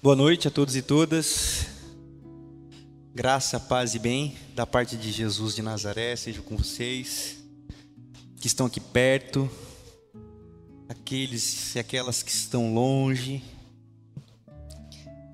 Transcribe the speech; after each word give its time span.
Boa 0.00 0.14
noite 0.14 0.46
a 0.46 0.50
todos 0.52 0.76
e 0.76 0.80
todas. 0.80 1.66
Graça, 3.12 3.58
paz 3.58 3.96
e 3.96 3.98
bem 3.98 4.36
da 4.54 4.64
parte 4.64 4.96
de 4.96 5.10
Jesus 5.10 5.56
de 5.56 5.60
Nazaré 5.60 6.14
seja 6.14 6.40
com 6.40 6.56
vocês 6.56 7.38
que 8.36 8.46
estão 8.46 8.66
aqui 8.66 8.78
perto, 8.78 9.50
aqueles 10.88 11.74
e 11.74 11.80
aquelas 11.80 12.22
que 12.22 12.30
estão 12.30 12.72
longe. 12.72 13.42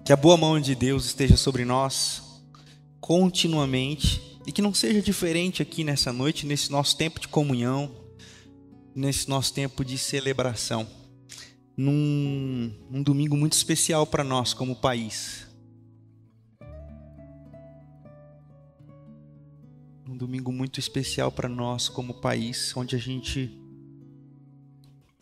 Que 0.02 0.14
a 0.14 0.16
boa 0.16 0.38
mão 0.38 0.58
de 0.58 0.74
Deus 0.74 1.04
esteja 1.04 1.36
sobre 1.36 1.66
nós 1.66 2.22
continuamente 3.02 4.40
e 4.46 4.52
que 4.52 4.62
não 4.62 4.72
seja 4.72 5.02
diferente 5.02 5.60
aqui 5.60 5.84
nessa 5.84 6.10
noite, 6.10 6.46
nesse 6.46 6.72
nosso 6.72 6.96
tempo 6.96 7.20
de 7.20 7.28
comunhão, 7.28 7.94
nesse 8.94 9.28
nosso 9.28 9.52
tempo 9.52 9.84
de 9.84 9.98
celebração 9.98 11.03
num, 11.76 12.72
num 12.90 13.02
domingo 13.02 13.36
muito 13.36 13.54
especial 13.54 14.06
para 14.06 14.22
nós 14.22 14.54
como 14.54 14.76
país. 14.76 15.46
Um 20.08 20.16
domingo 20.16 20.52
muito 20.52 20.78
especial 20.78 21.32
para 21.32 21.48
nós 21.48 21.88
como 21.88 22.14
país, 22.14 22.76
onde 22.76 22.94
a 22.94 22.98
gente 22.98 23.58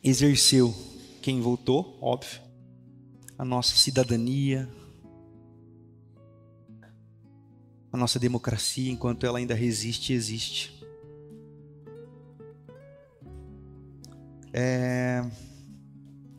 exerceu 0.03 0.75
quem 1.23 1.41
votou, 1.41 1.97
óbvio, 2.01 2.41
a 3.39 3.45
nossa 3.45 3.77
cidadania, 3.77 4.69
a 7.93 7.97
nossa 7.97 8.19
democracia 8.19 8.91
enquanto 8.91 9.25
ela 9.25 9.39
ainda 9.39 9.55
resiste 9.55 10.13
existe. 10.13 10.83
É, 14.53 15.25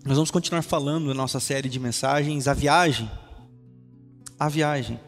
nós 0.05 0.17
vamos 0.17 0.31
continuar 0.31 0.63
falando 0.63 1.05
na 1.07 1.13
nossa 1.13 1.39
série 1.39 1.69
de 1.69 1.79
mensagens 1.79 2.49
A 2.49 2.53
Viagem. 2.53 3.09
A 4.37 4.49
Viagem. 4.49 4.99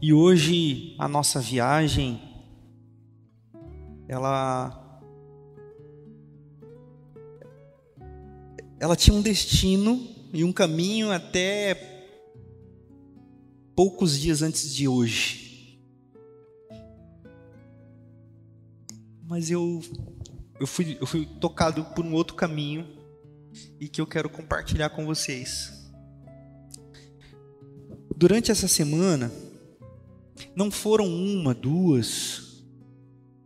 E 0.00 0.12
hoje 0.12 0.94
a 0.98 1.08
nossa 1.08 1.40
viagem 1.40 2.20
ela 4.06 4.78
ela 8.78 8.94
tinha 8.94 9.16
um 9.16 9.22
destino 9.22 10.06
e 10.34 10.44
um 10.44 10.52
caminho 10.52 11.10
até 11.10 11.74
poucos 13.74 14.20
dias 14.20 14.42
antes 14.42 14.74
de 14.74 14.86
hoje. 14.86 15.80
Mas 19.26 19.50
eu 19.50 19.80
eu 20.60 20.66
fui, 20.66 20.98
eu 21.00 21.06
fui 21.06 21.24
tocado 21.40 21.86
por 21.94 22.04
um 22.04 22.12
outro 22.12 22.36
caminho 22.36 23.01
e 23.80 23.88
que 23.88 24.00
eu 24.00 24.06
quero 24.06 24.28
compartilhar 24.28 24.90
com 24.90 25.04
vocês. 25.04 25.72
Durante 28.16 28.50
essa 28.50 28.68
semana, 28.68 29.32
não 30.54 30.70
foram 30.70 31.06
uma, 31.06 31.54
duas, 31.54 32.62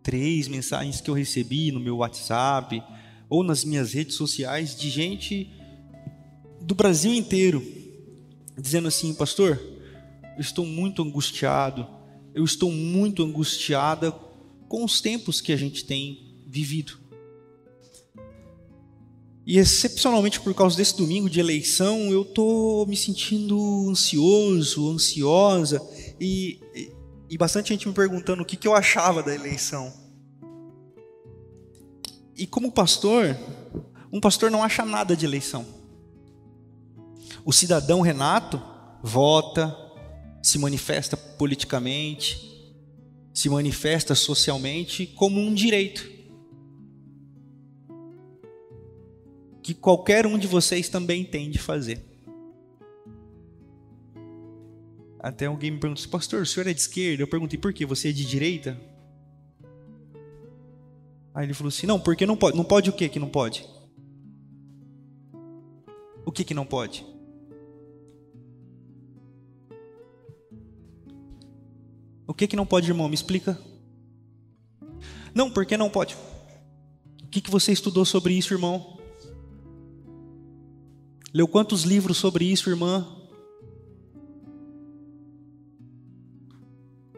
três 0.02 0.48
mensagens 0.48 1.00
que 1.00 1.10
eu 1.10 1.14
recebi 1.14 1.72
no 1.72 1.80
meu 1.80 1.96
WhatsApp 1.96 2.82
ou 3.28 3.42
nas 3.42 3.64
minhas 3.64 3.92
redes 3.92 4.16
sociais 4.16 4.76
de 4.76 4.90
gente 4.90 5.50
do 6.60 6.74
Brasil 6.74 7.14
inteiro 7.14 7.62
dizendo 8.58 8.88
assim: 8.88 9.14
Pastor, 9.14 9.60
eu 10.36 10.40
estou 10.40 10.66
muito 10.66 11.02
angustiado, 11.02 11.86
eu 12.34 12.44
estou 12.44 12.70
muito 12.70 13.22
angustiada 13.22 14.12
com 14.68 14.84
os 14.84 15.00
tempos 15.00 15.40
que 15.40 15.52
a 15.52 15.56
gente 15.56 15.84
tem 15.84 16.42
vivido. 16.46 17.05
E 19.46 19.58
excepcionalmente 19.58 20.40
por 20.40 20.52
causa 20.54 20.76
desse 20.76 20.96
domingo 20.96 21.30
de 21.30 21.38
eleição, 21.38 22.10
eu 22.10 22.24
tô 22.24 22.84
me 22.88 22.96
sentindo 22.96 23.88
ansioso, 23.88 24.90
ansiosa 24.90 25.80
e, 26.20 26.58
e, 26.74 26.92
e 27.30 27.38
bastante 27.38 27.68
gente 27.68 27.86
me 27.86 27.94
perguntando 27.94 28.42
o 28.42 28.44
que, 28.44 28.56
que 28.56 28.66
eu 28.66 28.74
achava 28.74 29.22
da 29.22 29.32
eleição. 29.32 29.92
E 32.36 32.44
como 32.44 32.72
pastor, 32.72 33.38
um 34.12 34.20
pastor 34.20 34.50
não 34.50 34.64
acha 34.64 34.84
nada 34.84 35.16
de 35.16 35.24
eleição. 35.24 35.64
O 37.44 37.52
cidadão 37.52 38.00
Renato 38.00 38.60
vota, 39.00 39.74
se 40.42 40.58
manifesta 40.58 41.16
politicamente, 41.16 42.74
se 43.32 43.48
manifesta 43.48 44.12
socialmente 44.16 45.06
como 45.06 45.40
um 45.40 45.54
direito. 45.54 46.15
Que 49.66 49.74
qualquer 49.74 50.28
um 50.28 50.38
de 50.38 50.46
vocês 50.46 50.88
também 50.88 51.24
tem 51.24 51.50
de 51.50 51.58
fazer. 51.58 52.00
Até 55.18 55.46
alguém 55.46 55.72
me 55.72 55.80
perguntou, 55.80 56.08
pastor, 56.08 56.42
o 56.42 56.46
senhor 56.46 56.68
é 56.68 56.72
de 56.72 56.78
esquerda? 56.78 57.24
Eu 57.24 57.26
perguntei, 57.26 57.58
por 57.58 57.72
quê? 57.72 57.84
Você 57.84 58.10
é 58.10 58.12
de 58.12 58.24
direita? 58.24 58.80
Aí 61.34 61.46
ele 61.46 61.52
falou 61.52 61.66
assim, 61.66 61.84
não, 61.84 61.98
porque 61.98 62.24
não 62.24 62.36
pode. 62.36 62.56
Não 62.56 62.64
pode 62.64 62.90
o 62.90 62.92
que 62.92 63.08
que 63.08 63.18
não 63.18 63.28
pode? 63.28 63.68
O 66.24 66.30
que 66.30 66.44
que 66.44 66.54
não 66.54 66.64
pode? 66.64 67.04
O 72.24 72.32
que 72.32 72.46
que 72.46 72.54
não 72.54 72.64
pode, 72.64 72.88
irmão? 72.88 73.08
Me 73.08 73.16
explica. 73.16 73.60
Não, 75.34 75.50
porque 75.50 75.76
não 75.76 75.90
pode. 75.90 76.14
O 77.24 77.26
que 77.28 77.40
que 77.40 77.50
você 77.50 77.72
estudou 77.72 78.04
sobre 78.04 78.32
isso, 78.32 78.54
irmão? 78.54 78.95
Leu 81.36 81.46
quantos 81.46 81.82
livros 81.82 82.16
sobre 82.16 82.46
isso, 82.46 82.70
irmã? 82.70 83.06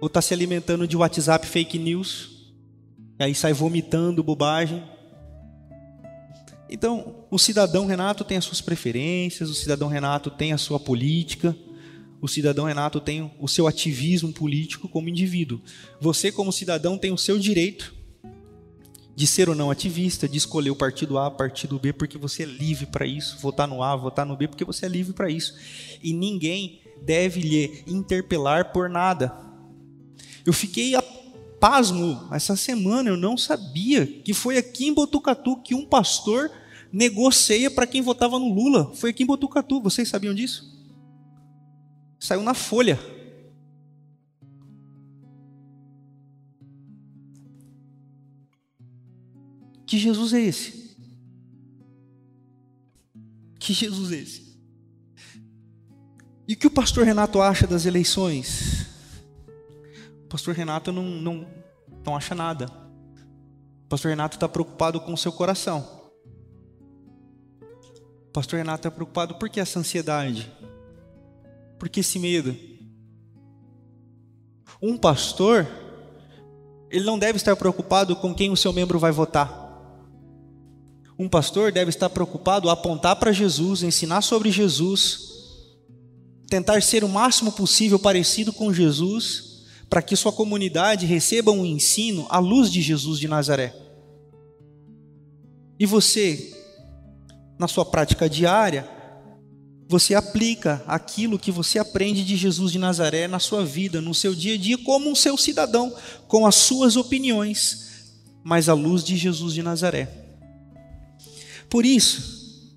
Ou 0.01 0.09
está 0.09 0.21
se 0.21 0.35
alimentando 0.35 0.89
de 0.89 0.97
WhatsApp 0.97 1.47
fake 1.47 1.79
news? 1.79 2.53
E 3.17 3.23
aí 3.23 3.33
sai 3.33 3.53
vomitando 3.53 4.25
bobagem. 4.25 4.83
Então, 6.69 7.27
o 7.31 7.39
cidadão 7.39 7.87
Renato 7.87 8.25
tem 8.25 8.37
as 8.37 8.45
suas 8.45 8.61
preferências, 8.61 9.51
o 9.51 9.55
cidadão 9.55 9.87
Renato 9.87 10.33
tem 10.33 10.53
a 10.53 10.59
sua 10.59 10.81
política, 10.81 11.57
o 12.21 12.27
cidadão 12.27 12.65
Renato 12.65 13.01
tem 13.01 13.31
o 13.39 13.47
seu 13.47 13.69
ativismo 13.69 14.33
político 14.33 14.89
como 14.89 15.09
indivíduo. 15.09 15.61
Você, 16.01 16.33
como 16.33 16.53
cidadão, 16.53 16.99
tem 16.99 17.13
o 17.13 17.17
seu 17.17 17.39
direito 17.39 17.95
de 19.19 19.27
ser 19.27 19.49
ou 19.49 19.55
não 19.57 19.69
ativista, 19.69 20.29
de 20.29 20.39
escolher 20.39 20.71
o 20.71 20.77
partido 20.77 21.19
A, 21.19 21.29
partido 21.29 21.77
B, 21.77 21.93
porque 21.93 22.17
você 22.17 22.45
é 22.45 22.47
livre 22.47 22.87
para 22.87 23.05
isso, 23.05 23.37
votar 23.41 23.67
no 23.67 23.83
A, 23.83 23.97
votar 23.97 24.25
no 24.25 24.37
B, 24.37 24.47
porque 24.47 24.65
você 24.65 24.87
é 24.87 24.89
livre 24.89 25.13
para 25.13 25.29
isso. 25.29 25.57
E 26.01 26.13
ninguém 26.13 26.79
deve 27.03 27.41
lhe 27.41 27.83
interpelar 27.85 28.73
por 28.73 28.89
nada. 28.89 29.37
Eu 30.47 30.53
fiquei 30.53 30.95
a 30.95 31.03
pasmo 31.59 32.29
essa 32.31 32.55
semana, 32.55 33.11
eu 33.11 33.17
não 33.17 33.37
sabia 33.37 34.07
que 34.07 34.33
foi 34.33 34.57
aqui 34.57 34.87
em 34.87 34.95
Botucatu 34.95 35.57
que 35.57 35.75
um 35.75 35.85
pastor 35.85 36.49
negocia 36.93 37.69
para 37.73 37.89
quem 37.89 38.01
votava 38.01 38.39
no 38.39 38.55
Lula. 38.55 38.95
Foi 38.95 39.11
aqui 39.11 39.25
em 39.25 39.27
Botucatu, 39.27 39.81
vocês 39.81 40.09
sabiam 40.09 40.33
disso? 40.33 40.79
Saiu 42.21 42.45
na 42.45 42.55
Folha. 42.55 42.97
Que 49.89 49.97
Jesus 49.97 50.35
é 50.35 50.41
esse? 50.43 50.95
Que 53.59 53.73
Jesus 53.73 54.13
é 54.13 54.17
esse? 54.17 54.59
E 56.47 56.53
o 56.53 56.57
que 56.59 56.67
o 56.67 56.71
pastor 56.71 57.07
Renato 57.07 57.41
acha 57.41 57.67
das 57.67 57.87
eleições? 57.87 58.87
O 60.25 60.29
pastor 60.29 60.55
Renato 60.55 60.93
não, 60.93 61.05
não, 61.05 61.47
não 62.05 62.15
acha 62.15 62.35
nada. 62.35 62.67
O 63.87 63.89
pastor 63.89 64.11
Renato 64.11 64.37
está 64.37 64.47
preocupado 64.47 65.01
com 65.01 65.15
o 65.15 65.17
seu 65.17 65.33
coração. 65.33 66.11
O 67.63 68.31
pastor 68.31 68.59
Renato 68.59 68.81
está 68.81 68.91
preocupado 68.91 69.37
por 69.37 69.49
que 69.49 69.59
essa 69.59 69.79
ansiedade? 69.79 70.53
Por 71.79 71.89
que 71.89 72.01
esse 72.01 72.19
medo? 72.19 72.55
Um 74.83 74.99
pastor, 74.99 75.67
ele 76.91 77.07
não 77.07 77.19
deve 77.19 77.39
estar 77.39 77.57
preocupado 77.57 78.15
com 78.17 78.35
quem 78.35 78.51
o 78.51 78.57
seu 78.57 78.71
membro 78.71 78.99
vai 78.99 79.13
votar. 79.13 79.68
Um 81.19 81.29
pastor 81.29 81.73
deve 81.73 81.89
estar 81.89 82.09
preocupado 82.09 82.71
a 82.71 82.75
apontar 82.75 83.17
para 83.17 83.33
Jesus, 83.33 83.83
ensinar 83.83 84.23
sobre 84.23 84.53
Jesus, 84.53 85.29
tentar 86.49 86.81
ser 86.81 87.03
o 87.03 87.09
máximo 87.09 87.51
possível 87.51 87.99
parecido 87.99 88.53
com 88.53 88.73
Jesus, 88.73 89.65
para 89.91 90.01
que 90.01 90.15
sua 90.15 90.33
comunidade 90.33 91.07
receba 91.07 91.51
um 91.51 91.67
ensino 91.67 92.25
à 92.31 92.39
luz 92.39 92.71
de 92.71 92.81
Jesus 92.81 93.19
de 93.19 93.27
Nazaré. 93.27 93.75
E 95.77 95.85
você, 95.85 96.57
na 97.59 97.67
sua 97.67 97.85
prática 97.85 98.31
diária, 98.31 98.89
você 99.89 100.15
aplica 100.15 100.85
aquilo 100.87 101.39
que 101.39 101.51
você 101.51 101.81
aprende 101.81 102.25
de 102.25 102.37
Jesus 102.37 102.71
de 102.71 102.79
Nazaré 102.79 103.27
na 103.27 103.41
sua 103.41 103.65
vida, 103.65 104.01
no 104.01 104.15
seu 104.15 104.35
dia 104.35 104.55
a 104.55 104.59
dia, 104.59 104.79
como 104.79 105.11
um 105.11 105.17
seu 105.17 105.37
cidadão, 105.37 105.93
com 106.29 106.47
as 106.47 106.55
suas 106.55 106.95
opiniões, 106.95 108.07
mas 108.45 108.69
à 108.69 108.75
luz 108.75 109.03
de 109.03 109.17
Jesus 109.17 109.55
de 109.55 109.63
Nazaré. 109.65 110.18
Por 111.69 111.85
isso 111.85 112.77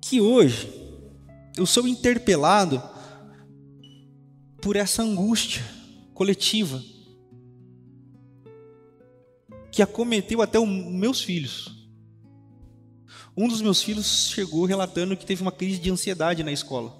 que 0.00 0.20
hoje 0.20 0.68
eu 1.56 1.64
sou 1.64 1.86
interpelado 1.86 2.82
por 4.60 4.76
essa 4.76 5.02
angústia 5.02 5.62
coletiva 6.12 6.82
que 9.72 9.82
acometeu 9.82 10.42
até 10.42 10.58
os 10.58 10.68
meus 10.68 11.22
filhos. 11.22 11.88
Um 13.36 13.48
dos 13.48 13.62
meus 13.62 13.82
filhos 13.82 14.28
chegou 14.28 14.64
relatando 14.64 15.16
que 15.16 15.24
teve 15.24 15.40
uma 15.40 15.52
crise 15.52 15.78
de 15.78 15.90
ansiedade 15.90 16.42
na 16.42 16.52
escola 16.52 16.94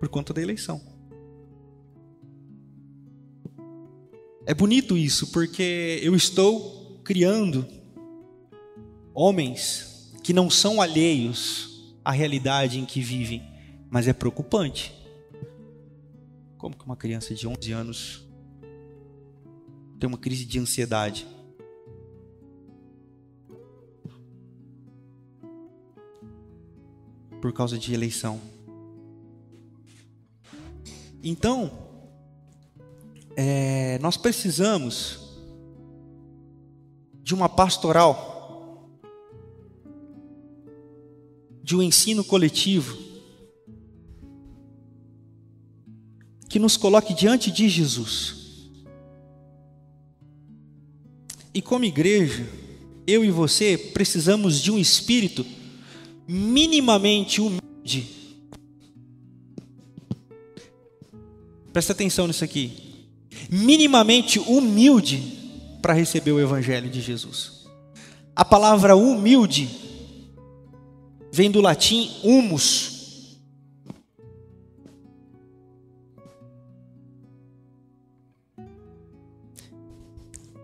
por 0.00 0.08
conta 0.08 0.32
da 0.32 0.42
eleição. 0.42 0.80
É 4.44 4.52
bonito 4.52 4.96
isso, 4.96 5.30
porque 5.30 6.00
eu 6.02 6.16
estou 6.16 7.00
criando 7.04 7.64
homens 9.14 9.91
que 10.22 10.32
não 10.32 10.48
são 10.48 10.80
alheios 10.80 11.94
à 12.04 12.12
realidade 12.12 12.78
em 12.78 12.84
que 12.84 13.00
vivem, 13.00 13.42
mas 13.90 14.06
é 14.06 14.12
preocupante. 14.12 14.94
Como 16.56 16.76
que 16.76 16.84
uma 16.84 16.96
criança 16.96 17.34
de 17.34 17.46
11 17.46 17.72
anos 17.72 18.28
tem 19.98 20.08
uma 20.08 20.18
crise 20.18 20.44
de 20.44 20.58
ansiedade? 20.58 21.26
Por 27.40 27.52
causa 27.52 27.76
de 27.76 27.92
eleição. 27.92 28.40
Então, 31.22 31.70
é, 33.36 33.98
nós 34.00 34.16
precisamos 34.16 35.20
de 37.22 37.34
uma 37.34 37.48
pastoral, 37.48 38.31
de 41.62 41.76
um 41.76 41.82
ensino 41.82 42.24
coletivo, 42.24 42.96
que 46.48 46.58
nos 46.58 46.76
coloque 46.76 47.14
diante 47.14 47.50
de 47.50 47.68
Jesus. 47.68 48.70
E 51.54 51.60
como 51.62 51.84
igreja, 51.84 52.48
eu 53.06 53.24
e 53.24 53.30
você 53.30 53.76
precisamos 53.76 54.60
de 54.60 54.70
um 54.70 54.78
espírito 54.78 55.44
minimamente 56.26 57.40
humilde. 57.40 58.08
Presta 61.72 61.92
atenção 61.92 62.26
nisso 62.26 62.44
aqui 62.44 62.92
minimamente 63.52 64.38
humilde 64.38 65.22
para 65.82 65.92
receber 65.92 66.32
o 66.32 66.40
Evangelho 66.40 66.88
de 66.88 67.02
Jesus. 67.02 67.66
A 68.34 68.46
palavra 68.46 68.96
humilde 68.96 69.68
vem 71.32 71.50
do 71.50 71.62
latim 71.62 72.10
humus. 72.22 73.40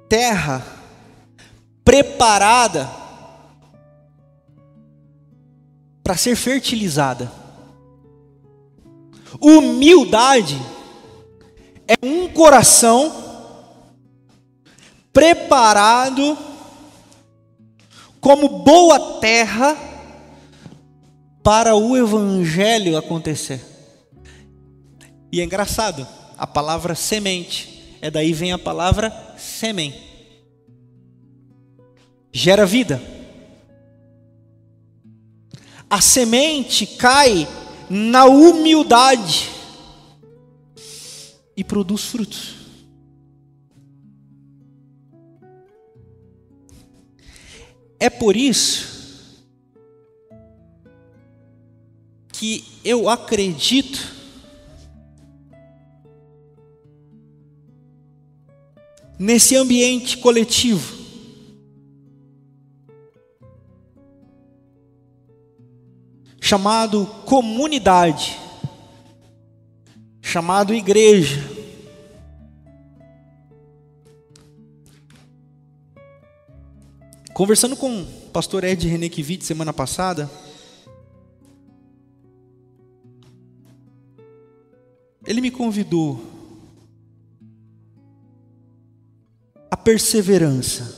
Terra 0.07 0.65
preparada 1.83 2.87
para 6.03 6.17
ser 6.19 6.37
fertilizada. 6.37 7.33
Humildade 9.41 10.61
é 11.87 11.95
um 12.03 12.29
coração 12.29 13.11
preparado 15.13 16.37
como 18.21 18.61
boa 18.61 19.19
terra 19.21 19.88
para 21.49 21.75
o 21.75 21.97
evangelho 21.97 22.95
acontecer. 22.95 23.65
E 25.33 25.41
é 25.41 25.45
engraçado, 25.45 26.07
a 26.37 26.47
palavra 26.47 26.95
semente, 26.95 27.97
é 28.03 28.11
daí 28.11 28.35
vem 28.35 28.53
a 28.53 28.59
palavra 28.59 29.11
semen. 29.39 29.95
Gera 32.31 32.67
vida. 32.67 33.01
A 35.89 36.03
semente 36.03 36.87
cai 36.87 37.49
na 37.89 38.27
humildade 38.27 39.49
e 41.57 41.65
produz 41.65 42.05
frutos. 42.05 42.57
É 47.99 48.11
por 48.11 48.37
isso 48.37 48.88
que 52.39 52.65
eu 52.85 53.09
acredito 53.09 53.99
nesse 59.19 59.57
ambiente 59.57 60.19
coletivo. 60.19 60.97
Chamado 66.41 67.05
comunidade 67.27 68.39
chamado 70.29 70.75
igreja. 70.75 71.43
Conversando 77.33 77.75
com 77.77 78.03
o 78.03 78.07
pastor 78.31 78.63
Ed 78.65 78.87
Renekiewicz 78.87 79.47
semana 79.47 79.73
passada, 79.73 80.31
ele 85.29 85.43
me 85.43 85.51
convidou 85.51 86.19
a 89.71 89.77
perseverança. 89.77 90.97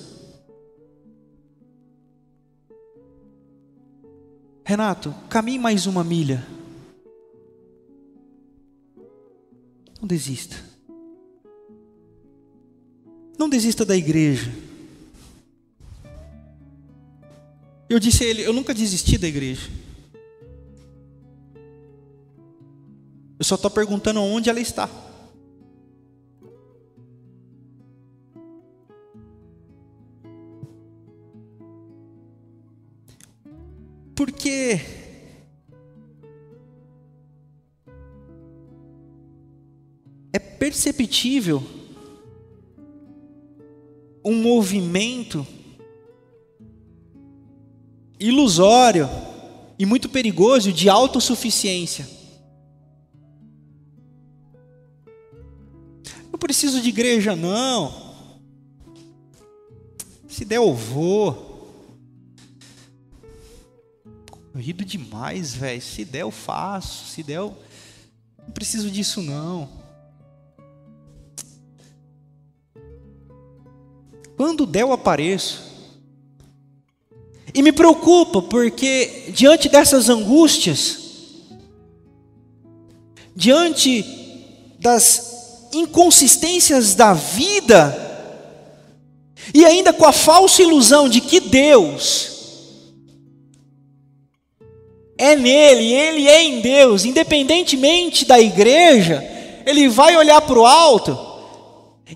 Renato, 4.64 5.12
caminhe 5.28 5.58
mais 5.58 5.86
uma 5.86 6.04
milha. 6.04 6.46
Não 10.00 10.06
desista. 10.06 10.54
Não 13.36 13.48
desista 13.48 13.84
da 13.84 13.96
igreja. 13.96 14.52
Eu 17.88 17.98
disse 17.98 18.22
a 18.22 18.28
ele: 18.28 18.42
Eu 18.42 18.52
nunca 18.52 18.72
desisti 18.72 19.18
da 19.18 19.26
igreja. 19.26 19.79
Eu 23.40 23.44
só 23.44 23.56
estou 23.56 23.72
perguntando 23.72 24.20
onde 24.20 24.48
ela 24.48 24.60
está. 24.60 24.88
Porque 34.14 34.78
perceptível 40.60 41.62
um 44.22 44.34
movimento 44.34 45.46
ilusório 48.20 49.08
e 49.78 49.86
muito 49.86 50.10
perigoso 50.10 50.70
de 50.70 50.90
autossuficiência. 50.90 52.19
Preciso 56.60 56.82
de 56.82 56.90
igreja, 56.90 57.34
não. 57.34 57.90
Se 60.28 60.44
der, 60.44 60.56
eu 60.56 60.74
vou. 60.74 61.72
Corrido 64.52 64.84
demais, 64.84 65.54
velho. 65.54 65.80
Se 65.80 66.04
der, 66.04 66.20
eu 66.20 66.30
faço. 66.30 67.06
Se 67.06 67.22
der, 67.22 67.38
eu. 67.38 67.56
Não 68.46 68.50
preciso 68.52 68.90
disso, 68.90 69.22
não. 69.22 69.70
Quando 74.36 74.66
der 74.66 74.82
eu 74.82 74.92
apareço. 74.92 75.62
E 77.54 77.62
me 77.62 77.72
preocupa 77.72 78.42
porque 78.42 79.32
diante 79.34 79.66
dessas 79.70 80.10
angústias, 80.10 80.98
diante 83.34 84.04
das 84.78 85.29
inconsistências 85.72 86.94
da 86.94 87.12
vida, 87.12 88.08
e 89.54 89.64
ainda 89.64 89.92
com 89.92 90.04
a 90.04 90.12
falsa 90.12 90.62
ilusão 90.62 91.08
de 91.08 91.20
que 91.20 91.40
Deus 91.40 92.30
é 95.16 95.36
nele, 95.36 95.92
ele 95.92 96.28
é 96.28 96.42
em 96.42 96.60
Deus, 96.60 97.04
independentemente 97.04 98.24
da 98.24 98.40
igreja, 98.40 99.22
ele 99.66 99.88
vai 99.88 100.16
olhar 100.16 100.40
para 100.40 100.58
o 100.58 100.66
alto, 100.66 101.18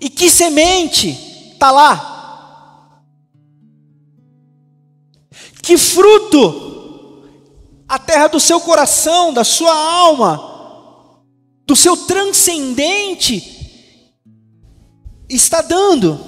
e 0.01 0.09
que 0.09 0.31
semente 0.31 1.11
está 1.53 1.71
lá? 1.71 3.03
Que 5.63 5.77
fruto 5.79 7.23
a 7.89 7.99
terra 7.99 8.27
do 8.27 8.41
seu 8.41 8.61
coração, 8.61 9.33
da 9.33 9.45
sua 9.45 9.73
alma, 9.73 10.54
do 11.67 11.75
seu 11.75 11.97
transcendente, 11.97 13.43
está 15.29 15.63
dando. 15.63 16.19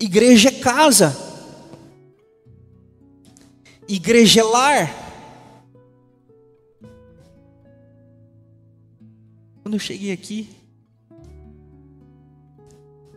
Igreja 0.00 0.48
é 0.48 0.52
casa. 0.52 1.16
Igreja 3.88 4.40
é 4.40 4.44
lar. 4.44 5.04
Quando 9.62 9.74
eu 9.74 9.80
cheguei 9.80 10.12
aqui, 10.12 10.48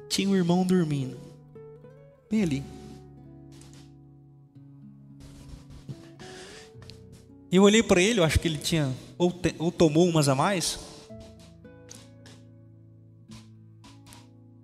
tinha 0.07 0.29
um 0.29 0.35
irmão 0.35 0.65
dormindo. 0.65 1.19
Bem 2.29 2.43
ali. 2.43 2.76
Eu 7.51 7.63
olhei 7.63 7.81
para 7.81 8.01
ele, 8.01 8.19
eu 8.19 8.23
acho 8.23 8.39
que 8.39 8.47
ele 8.47 8.57
tinha 8.57 8.93
ou, 9.17 9.31
te, 9.31 9.55
ou 9.57 9.71
tomou 9.71 10.07
umas 10.07 10.27
a 10.27 10.35
mais. 10.35 10.79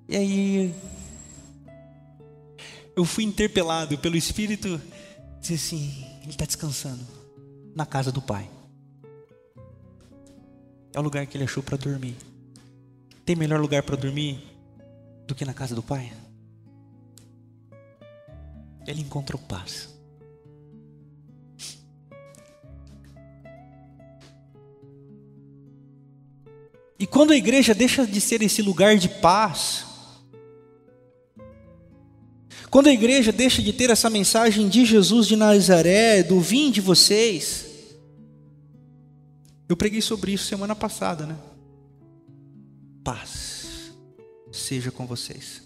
E 0.07 0.17
aí 0.17 0.75
eu 2.95 3.05
fui 3.05 3.23
interpelado 3.23 3.97
pelo 3.97 4.17
Espírito, 4.17 4.79
disse 5.39 5.53
assim: 5.53 6.05
ele 6.21 6.31
está 6.31 6.45
descansando 6.45 7.05
na 7.75 7.85
casa 7.85 8.11
do 8.11 8.21
Pai. 8.21 8.49
É 10.93 10.99
o 10.99 11.01
lugar 11.01 11.25
que 11.25 11.37
ele 11.37 11.45
achou 11.45 11.63
para 11.63 11.77
dormir. 11.77 12.15
Tem 13.25 13.35
melhor 13.35 13.59
lugar 13.59 13.81
para 13.83 13.95
dormir 13.95 14.43
do 15.25 15.33
que 15.33 15.45
na 15.45 15.53
casa 15.53 15.73
do 15.73 15.81
Pai? 15.81 16.11
Ele 18.85 19.01
encontrou 19.01 19.41
paz. 19.41 19.92
Quando 27.13 27.32
a 27.32 27.36
igreja 27.36 27.75
deixa 27.75 28.08
de 28.08 28.20
ser 28.20 28.41
esse 28.41 28.60
lugar 28.63 28.98
de 28.98 29.08
paz, 29.08 29.86
quando 32.72 32.88
a 32.88 32.91
igreja 32.91 33.32
deixa 33.32 33.62
de 33.62 33.72
ter 33.72 33.91
essa 33.91 34.10
mensagem 34.10 34.67
de 34.67 34.84
Jesus 34.84 35.27
de 35.27 35.36
Nazaré, 35.36 36.24
do 36.24 36.41
vim 36.41 36.72
de 36.72 36.82
vocês, 36.82 37.67
eu 39.70 39.77
preguei 39.77 40.01
sobre 40.01 40.32
isso 40.32 40.46
semana 40.46 40.75
passada, 40.75 41.27
né? 41.27 41.38
Paz 43.03 43.93
seja 44.51 44.89
com 44.89 45.05
vocês. 45.05 45.62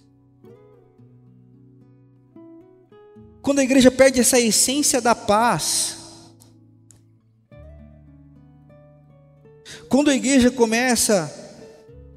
Quando 3.42 3.60
a 3.60 3.63
igreja 3.63 3.89
perde 3.89 4.20
essa 4.20 4.38
essência 4.38 5.00
da 5.00 5.16
paz, 5.16 5.98
quando 9.89 10.10
a 10.10 10.15
igreja 10.15 10.51
começa 10.51 11.34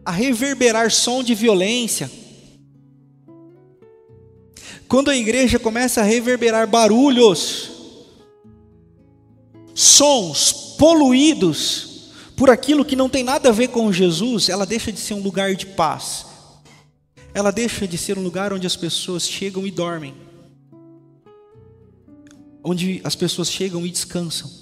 a 0.05 0.11
reverberar 0.11 0.91
som 0.91 1.23
de 1.23 1.35
violência, 1.35 2.11
quando 4.89 5.11
a 5.11 5.17
igreja 5.17 5.59
começa 5.59 6.01
a 6.01 6.05
reverberar 6.05 6.67
barulhos, 6.67 7.71
sons 9.75 10.75
poluídos 10.77 12.11
por 12.37 12.51
aquilo 12.51 12.85
que 12.85 12.97
não 12.97 13.09
tem 13.09 13.23
nada 13.23 13.51
a 13.51 13.53
ver 13.53 13.69
com 13.69 13.93
Jesus, 13.93 14.49
ela 14.49 14.67
deixa 14.67 14.91
de 14.91 14.99
ser 14.99 15.15
um 15.15 15.21
lugar 15.21 15.55
de 15.55 15.67
paz. 15.67 16.27
Ela 17.33 17.51
deixa 17.51 17.87
de 17.87 17.97
ser 17.97 18.19
um 18.19 18.23
lugar 18.23 18.53
onde 18.53 18.67
as 18.67 18.77
pessoas 18.77 19.29
chegam 19.29 19.67
e 19.67 19.71
dormem. 19.71 20.15
Onde 22.65 23.01
as 23.05 23.15
pessoas 23.15 23.51
chegam 23.51 23.87
e 23.87 23.91
descansam. 23.91 24.60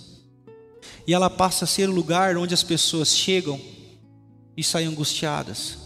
E 1.08 1.12
ela 1.12 1.28
passa 1.28 1.64
a 1.64 1.68
ser 1.68 1.88
um 1.88 1.92
lugar 1.92 2.36
onde 2.36 2.54
as 2.54 2.62
pessoas 2.62 3.16
chegam 3.16 3.60
e 4.56 4.62
saem 4.62 4.86
angustiadas. 4.86 5.78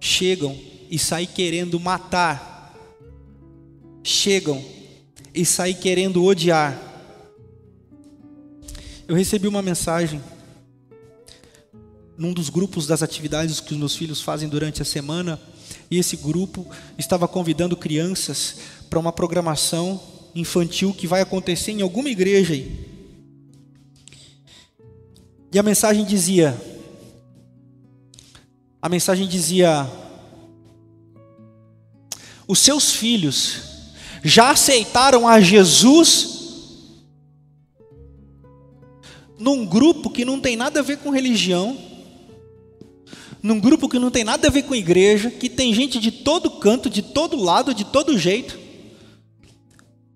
Chegam 0.00 0.58
e 0.90 0.98
saem 0.98 1.28
querendo 1.28 1.78
matar 1.78 2.58
chegam 4.08 4.64
e 5.34 5.44
saem 5.44 5.74
querendo 5.74 6.24
odiar. 6.24 6.80
Eu 9.06 9.14
recebi 9.14 9.46
uma 9.46 9.60
mensagem 9.60 10.22
num 12.16 12.32
dos 12.32 12.48
grupos 12.48 12.86
das 12.86 13.02
atividades 13.02 13.60
que 13.60 13.72
os 13.72 13.78
meus 13.78 13.94
filhos 13.94 14.22
fazem 14.22 14.48
durante 14.48 14.80
a 14.80 14.84
semana, 14.84 15.38
e 15.90 15.98
esse 15.98 16.16
grupo 16.16 16.66
estava 16.96 17.28
convidando 17.28 17.76
crianças 17.76 18.56
para 18.88 18.98
uma 18.98 19.12
programação 19.12 20.00
infantil 20.34 20.94
que 20.94 21.06
vai 21.06 21.20
acontecer 21.20 21.72
em 21.72 21.82
alguma 21.82 22.08
igreja 22.08 22.54
aí. 22.54 22.87
E 25.52 25.58
a 25.58 25.62
mensagem 25.62 26.04
dizia: 26.04 26.56
a 28.80 28.88
mensagem 28.88 29.26
dizia, 29.26 29.90
os 32.46 32.58
seus 32.58 32.92
filhos 32.92 33.60
já 34.22 34.50
aceitaram 34.50 35.26
a 35.26 35.40
Jesus 35.40 36.36
num 39.38 39.64
grupo 39.64 40.10
que 40.10 40.24
não 40.24 40.40
tem 40.40 40.56
nada 40.56 40.80
a 40.80 40.82
ver 40.82 40.98
com 40.98 41.10
religião, 41.10 41.78
num 43.42 43.60
grupo 43.60 43.88
que 43.88 43.98
não 43.98 44.10
tem 44.10 44.24
nada 44.24 44.48
a 44.48 44.50
ver 44.50 44.62
com 44.62 44.74
igreja, 44.74 45.30
que 45.30 45.48
tem 45.48 45.72
gente 45.72 45.98
de 45.98 46.10
todo 46.10 46.50
canto, 46.58 46.90
de 46.90 47.02
todo 47.02 47.36
lado, 47.36 47.72
de 47.72 47.84
todo 47.84 48.18
jeito. 48.18 48.58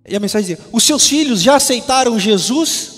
E 0.07 0.15
a 0.15 0.21
mensagem 0.21 0.55
dizia: 0.55 0.69
Os 0.73 0.83
seus 0.83 1.07
filhos 1.07 1.41
já 1.41 1.57
aceitaram 1.57 2.19
Jesus? 2.19 2.92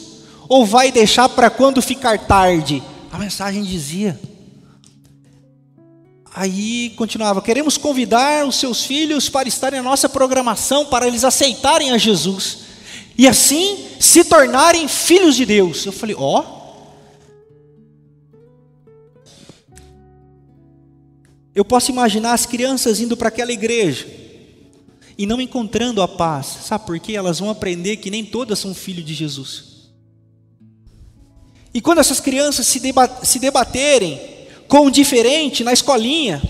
Ou 0.49 0.65
vai 0.67 0.93
deixar 0.93 1.29
para 1.29 1.51
quando 1.51 1.81
ficar 1.81 2.27
tarde? 2.27 2.83
A 3.11 3.19
mensagem 3.19 3.63
dizia. 3.63 4.19
Aí 6.35 6.91
continuava: 6.97 7.41
queremos 7.41 7.77
convidar 7.77 8.47
os 8.47 8.57
seus 8.57 8.85
filhos 8.85 9.29
para 9.29 9.49
estarem 9.49 9.81
na 9.81 9.89
nossa 9.89 10.09
programação, 10.09 10.87
para 10.87 11.07
eles 11.07 11.25
aceitarem 11.25 11.93
a 11.93 11.99
Jesus 11.99 12.65
e 13.17 13.29
assim 13.29 13.87
se 14.01 14.25
tornarem 14.25 14.89
filhos 14.89 15.37
de 15.37 15.47
Deus. 15.47 15.87
Eu 15.87 15.93
falei: 15.93 16.17
ó. 16.19 16.41
Oh. 16.41 16.65
Eu 21.55 21.65
posso 21.65 21.93
imaginar 21.93 22.33
as 22.33 22.47
crianças 22.47 22.99
indo 22.99 23.17
para 23.17 23.29
aquela 23.29 23.53
igreja 23.53 24.09
e 25.17 25.25
não 25.25 25.41
encontrando 25.41 26.03
a 26.03 26.09
paz. 26.09 26.47
Sabe 26.65 26.85
por 26.85 26.99
quê? 26.99 27.13
Elas 27.13 27.39
vão 27.39 27.49
aprender 27.49 27.99
que 27.99 28.11
nem 28.11 28.25
todas 28.25 28.59
são 28.59 28.75
filhos 28.75 29.05
de 29.05 29.15
Jesus. 29.15 29.74
E 31.75 31.81
quando 31.81 31.99
essas 31.99 32.21
crianças 32.21 32.69
se, 32.69 33.38
debaterem 33.40 34.21
com 34.69 34.87
o 34.87 34.90
diferente 34.90 35.64
na 35.64 35.73
escolinha, 35.73 36.40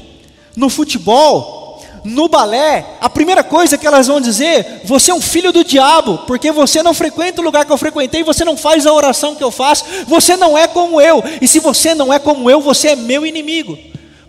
no 0.55 0.69
futebol, 0.69 1.83
no 2.05 2.29
balé, 2.29 2.99
a 3.01 3.09
primeira 3.09 3.43
coisa 3.43 3.79
que 3.79 3.87
elas 3.87 4.07
vão 4.07 4.21
dizer: 4.21 4.83
você 4.85 5.11
é 5.11 5.15
um 5.15 5.23
filho 5.23 5.51
do 5.51 5.65
diabo, 5.65 6.19
porque 6.27 6.53
você 6.53 6.83
não 6.83 6.93
frequenta 6.93 7.41
o 7.41 7.45
lugar 7.45 7.65
que 7.65 7.73
eu 7.73 7.79
frequentei, 7.79 8.23
você 8.23 8.45
não 8.45 8.55
faz 8.55 8.87
a 8.87 8.93
oração 8.93 9.35
que 9.35 9.43
eu 9.43 9.51
faço, 9.51 9.87
você 10.07 10.37
não 10.37 10.59
é 10.59 10.69
como 10.69 11.01
eu, 11.01 11.23
e 11.41 11.49
se 11.49 11.59
você 11.59 11.95
não 11.95 12.13
é 12.13 12.19
como 12.19 12.51
eu, 12.51 12.61
você 12.61 12.89
é 12.89 12.97
meu 12.97 13.25
inimigo. 13.25 13.79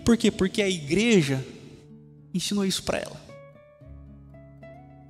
Por 0.02 0.16
quê? 0.16 0.30
Porque 0.30 0.62
a 0.62 0.68
igreja 0.68 1.44
ensinou 2.32 2.64
isso 2.64 2.82
para 2.82 2.98
ela. 2.98 3.20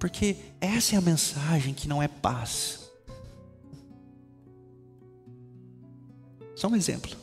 Porque 0.01 0.37
essa 0.61 0.97
é 0.97 0.99
a 0.99 1.03
mensagem 1.03 1.73
que 1.73 1.87
não 1.87 2.03
é 2.03 2.09
paz. 2.09 2.86
Só 6.57 6.69
um 6.69 6.75
exemplo. 6.75 7.15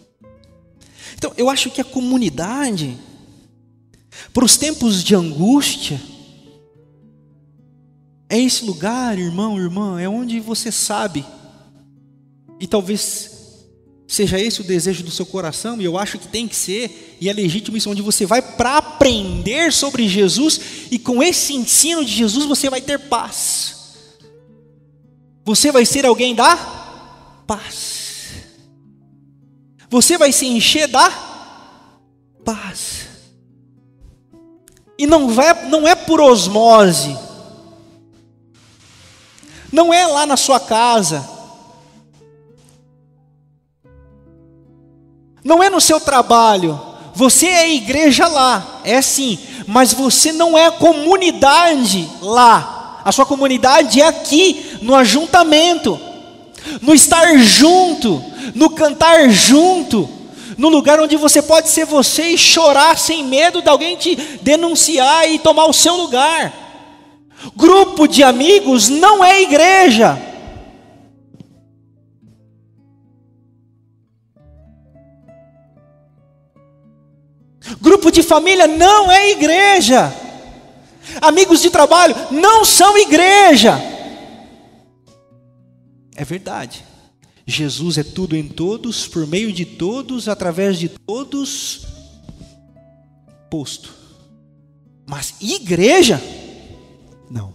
Então, 1.16 1.34
eu 1.36 1.50
acho 1.50 1.72
que 1.72 1.82
a 1.82 1.84
comunidade, 1.84 2.96
para 4.32 4.46
os 4.46 4.56
tempos 4.56 5.04
de 5.04 5.16
angústia, 5.16 6.00
é 8.30 8.40
esse 8.40 8.64
lugar, 8.64 9.18
irmão, 9.18 9.60
irmã, 9.60 10.00
é 10.00 10.08
onde 10.08 10.40
você 10.40 10.72
sabe, 10.72 11.26
e 12.60 12.68
talvez 12.68 13.32
seja 14.08 14.40
esse 14.40 14.62
o 14.62 14.64
desejo 14.64 15.04
do 15.04 15.10
seu 15.10 15.26
coração, 15.26 15.82
e 15.82 15.86
eu 15.86 15.98
acho 15.98 16.20
que 16.20 16.28
tem 16.28 16.48
que 16.48 16.56
ser, 16.56 17.18
e 17.20 17.28
é 17.28 17.34
legítimo 17.34 17.76
isso, 17.76 17.90
onde 17.90 18.04
você 18.04 18.28
vai 18.28 18.42
para 18.42 18.78
aprender 18.78 19.74
sobre 19.74 20.08
Jesus, 20.08 20.60
e 20.92 21.00
com 21.00 21.24
esse 21.24 21.54
ensino 21.54 22.06
de 22.06 22.12
Jesus 22.12 22.46
você 22.46 22.70
vai 22.70 22.82
ter 22.82 23.00
paz. 23.00 23.76
Você 25.44 25.72
vai 25.72 25.86
ser 25.86 26.06
alguém 26.06 26.36
da 26.36 26.56
paz 27.48 28.03
você 29.94 30.18
vai 30.18 30.32
se 30.32 30.48
encher 30.48 30.88
da 30.88 31.08
paz. 32.44 33.10
E 34.98 35.06
não, 35.06 35.30
vai, 35.30 35.68
não 35.68 35.88
é 35.88 35.94
por 35.94 36.20
osmose, 36.20 37.16
não 39.72 39.94
é 39.94 40.08
lá 40.08 40.26
na 40.26 40.36
sua 40.36 40.60
casa, 40.60 41.24
não 45.44 45.62
é 45.62 45.70
no 45.70 45.80
seu 45.80 46.00
trabalho, 46.00 46.82
você 47.14 47.46
é 47.46 47.76
igreja 47.76 48.28
lá, 48.28 48.82
é 48.84 49.00
sim, 49.00 49.38
mas 49.68 49.94
você 49.94 50.32
não 50.32 50.58
é 50.58 50.72
comunidade 50.72 52.10
lá. 52.20 53.02
A 53.06 53.12
sua 53.12 53.28
comunidade 53.28 54.02
é 54.02 54.08
aqui, 54.08 54.80
no 54.82 54.96
ajuntamento, 54.96 56.00
no 56.82 56.96
estar 56.96 57.38
junto, 57.38 58.33
no 58.54 58.70
cantar 58.70 59.30
junto, 59.30 60.10
no 60.58 60.70
lugar 60.70 61.00
onde 61.00 61.16
você 61.16 61.42
pode 61.42 61.70
ser 61.70 61.86
você 61.86 62.30
e 62.30 62.38
chorar 62.38 62.98
sem 62.98 63.24
medo 63.24 63.62
de 63.62 63.70
alguém 63.70 63.96
te 63.96 64.16
denunciar 64.42 65.30
e 65.30 65.40
tomar 65.40 65.66
o 65.66 65.74
seu 65.74 65.96
lugar. 65.96 66.54
Grupo 67.56 68.08
de 68.08 68.24
amigos 68.24 68.90
não 68.90 69.24
é 69.24 69.42
igreja. 69.42 70.18
Grupo 77.82 78.12
de 78.12 78.24
família 78.24 78.68
não 78.68 79.12
é 79.12 79.32
igreja. 79.32 80.14
Amigos 81.22 81.62
de 81.62 81.70
trabalho 81.70 82.16
não 82.32 82.64
são 82.64 82.98
igreja. 82.98 83.82
É 86.16 86.24
verdade. 86.24 86.86
Jesus 87.46 87.98
é 87.98 88.04
tudo 88.04 88.38
em 88.38 88.48
todos, 88.48 89.08
por 89.08 89.28
meio 89.28 89.52
de 89.52 89.66
todos, 89.66 90.30
através 90.30 90.80
de 90.80 90.90
todos, 90.90 91.86
posto. 93.50 93.94
Mas 95.06 95.36
igreja? 95.42 96.22
Não. 97.30 97.54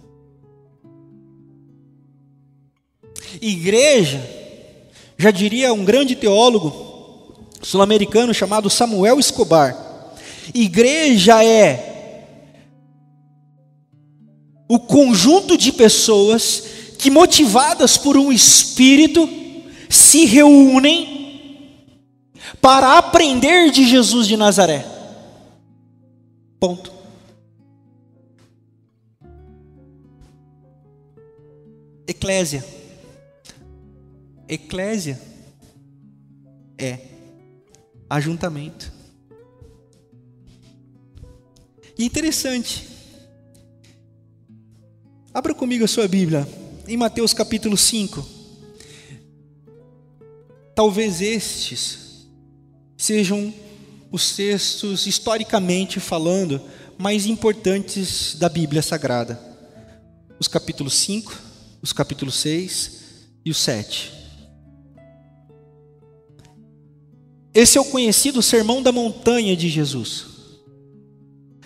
Igreja, 3.41 4.23
já 5.17 5.31
diria 5.31 5.73
um 5.73 5.85
grande 5.85 6.15
teólogo 6.15 7.47
sul-americano 7.63 8.35
chamado 8.35 8.71
Samuel 8.71 9.19
Escobar, 9.19 10.15
igreja 10.55 11.43
é 11.45 11.89
o 14.69 14.79
conjunto 14.79 15.57
de 15.57 15.73
pessoas 15.73 16.63
que, 16.99 17.11
motivadas 17.11 17.97
por 17.97 18.19
um 18.19 18.31
espírito, 18.31 19.29
se 19.89 20.25
reúnem 20.25 21.19
para 22.61 22.99
aprender 22.99 23.71
de 23.71 23.87
Jesus 23.87 24.27
de 24.27 24.37
Nazaré. 24.37 24.85
Ponto. 26.59 26.93
Eclésia. 32.07 32.65
Eclésia 34.49 35.21
é 36.79 36.99
ajuntamento. 38.09 38.93
E 41.99 42.05
interessante. 42.05 42.89
Abra 45.35 45.55
comigo 45.55 45.85
a 45.85 45.89
sua 45.89 46.09
Bíblia 46.09 46.49
em 46.87 46.97
Mateus 46.97 47.35
capítulo 47.35 47.77
5. 47.77 48.38
Talvez 50.79 51.21
estes 51.21 52.29
sejam 52.97 53.53
os 54.13 54.37
textos, 54.37 55.09
historicamente 55.09 55.99
falando, 55.99 56.63
mais 56.97 57.27
importantes 57.27 58.37
da 58.39 58.49
Bíblia 58.49 58.81
Sagrada. 58.81 59.41
Os 60.39 60.47
capítulos 60.47 60.95
5, 60.95 61.37
os 61.83 61.93
capítulos 61.93 62.37
6 62.37 62.93
e 63.45 63.51
o 63.51 63.55
7. 63.55 64.13
Esse 67.53 67.77
é 67.77 67.81
o 67.81 67.85
conhecido 67.85 68.41
Sermão 68.41 68.81
da 68.81 68.93
Montanha 68.93 69.57
de 69.57 69.69
Jesus. 69.69 70.27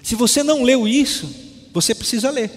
Se 0.03 0.15
você 0.15 0.43
não 0.43 0.63
leu 0.63 0.89
isso, 0.89 1.29
você 1.71 1.95
precisa 1.95 2.31
ler. 2.31 2.51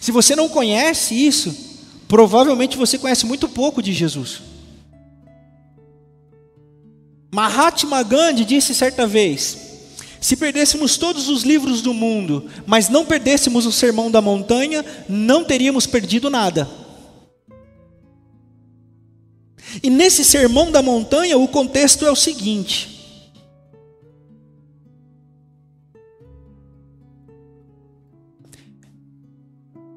Se 0.00 0.10
você 0.10 0.34
não 0.34 0.48
conhece 0.48 1.14
isso, 1.14 1.69
provavelmente 2.10 2.76
você 2.76 2.98
conhece 2.98 3.24
muito 3.24 3.48
pouco 3.48 3.80
de 3.80 3.92
Jesus. 3.92 4.42
Mahatma 7.32 8.02
Gandhi 8.02 8.44
disse 8.44 8.74
certa 8.74 9.06
vez: 9.06 9.56
se 10.20 10.36
perdêssemos 10.36 10.96
todos 10.96 11.28
os 11.28 11.44
livros 11.44 11.80
do 11.80 11.94
mundo, 11.94 12.50
mas 12.66 12.88
não 12.88 13.06
perdêssemos 13.06 13.64
o 13.64 13.70
Sermão 13.70 14.10
da 14.10 14.20
Montanha, 14.20 14.84
não 15.08 15.44
teríamos 15.44 15.86
perdido 15.86 16.28
nada. 16.28 16.68
E 19.80 19.88
nesse 19.88 20.24
Sermão 20.24 20.72
da 20.72 20.82
Montanha, 20.82 21.38
o 21.38 21.46
contexto 21.46 22.04
é 22.04 22.10
o 22.10 22.16
seguinte: 22.16 22.88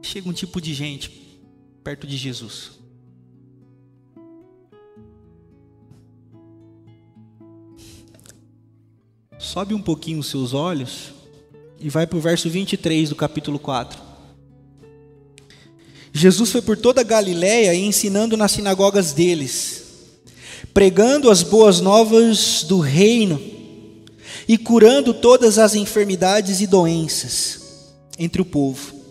chega 0.04 0.30
um 0.30 0.34
tipo 0.34 0.62
de 0.62 0.76
gente 0.76 1.23
perto 1.84 2.08
de 2.08 2.16
Jesus. 2.16 2.72
Sobe 9.38 9.74
um 9.74 9.82
pouquinho 9.82 10.20
os 10.20 10.28
seus 10.28 10.54
olhos 10.54 11.12
e 11.80 11.90
vai 11.90 12.08
para 12.08 12.18
o 12.18 12.22
verso 12.22 12.50
23 12.50 13.10
do 13.10 13.16
capítulo 13.16 13.60
4. 13.60 14.02
Jesus 16.14 16.52
foi 16.52 16.62
por 16.62 16.78
toda 16.78 17.02
a 17.02 17.04
Galiléia 17.04 17.76
ensinando 17.76 18.38
nas 18.38 18.52
sinagogas 18.54 19.12
deles, 19.12 19.84
pregando 20.74 21.30
as 21.30 21.44
boas 21.44 21.82
novas 21.82 22.64
do 22.64 22.80
reino 22.80 23.42
e 24.48 24.58
curando 24.58 25.14
todas 25.14 25.60
as 25.60 25.76
enfermidades 25.76 26.62
e 26.62 26.68
doenças 26.68 27.92
entre 28.18 28.42
o 28.42 28.46
povo. 28.46 29.03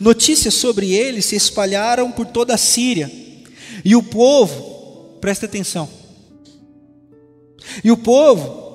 Notícias 0.00 0.54
sobre 0.54 0.92
ele 0.92 1.22
se 1.22 1.36
espalharam 1.36 2.10
por 2.10 2.26
toda 2.26 2.54
a 2.54 2.58
Síria, 2.58 3.10
e 3.84 3.94
o 3.94 4.02
povo, 4.02 5.16
presta 5.20 5.46
atenção, 5.46 5.88
e 7.82 7.90
o 7.90 7.96
povo 7.96 8.66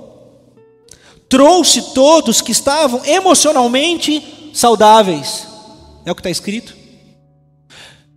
trouxe 1.28 1.94
todos 1.94 2.42
que 2.42 2.52
estavam 2.52 3.04
emocionalmente 3.06 4.52
saudáveis. 4.54 5.48
É 6.06 6.12
o 6.12 6.16
que 6.16 6.20
está 6.20 6.30
escrito. 6.30 6.76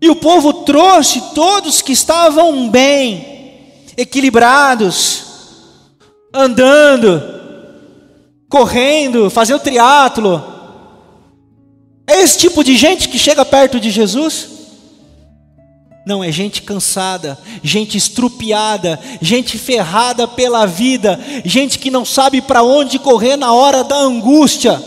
E 0.01 0.11
o 0.11 0.16
povo 0.16 0.53
trouxe 0.64 1.22
todos 1.35 1.81
que 1.81 1.92
estavam 1.92 2.68
bem, 2.68 3.72
equilibrados, 3.96 5.25
andando, 6.33 7.22
correndo, 8.49 9.31
fazendo 9.31 9.61
triatlo. 9.61 10.56
É 12.07 12.21
esse 12.21 12.38
tipo 12.38 12.62
de 12.62 12.77
gente 12.77 13.09
que 13.09 13.19
chega 13.19 13.45
perto 13.45 13.81
de 13.81 13.90
Jesus? 13.90 14.57
Não, 16.07 16.23
é 16.23 16.31
gente 16.31 16.62
cansada, 16.62 17.37
gente 17.64 17.99
estrupiada, 17.99 18.97
gente 19.21 19.59
ferrada 19.59 20.29
pela 20.29 20.64
vida, 20.64 21.19
gente 21.45 21.81
que 21.81 21.90
não 21.90 22.05
sabe 22.05 22.40
para 22.40 22.62
onde 22.62 22.97
correr 22.97 23.37
na 23.37 23.53
hora 23.53 23.83
da 23.83 23.97
angústia. 23.97 24.81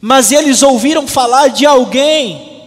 Mas 0.00 0.32
eles 0.32 0.62
ouviram 0.62 1.06
falar 1.06 1.48
de 1.48 1.66
alguém, 1.66 2.64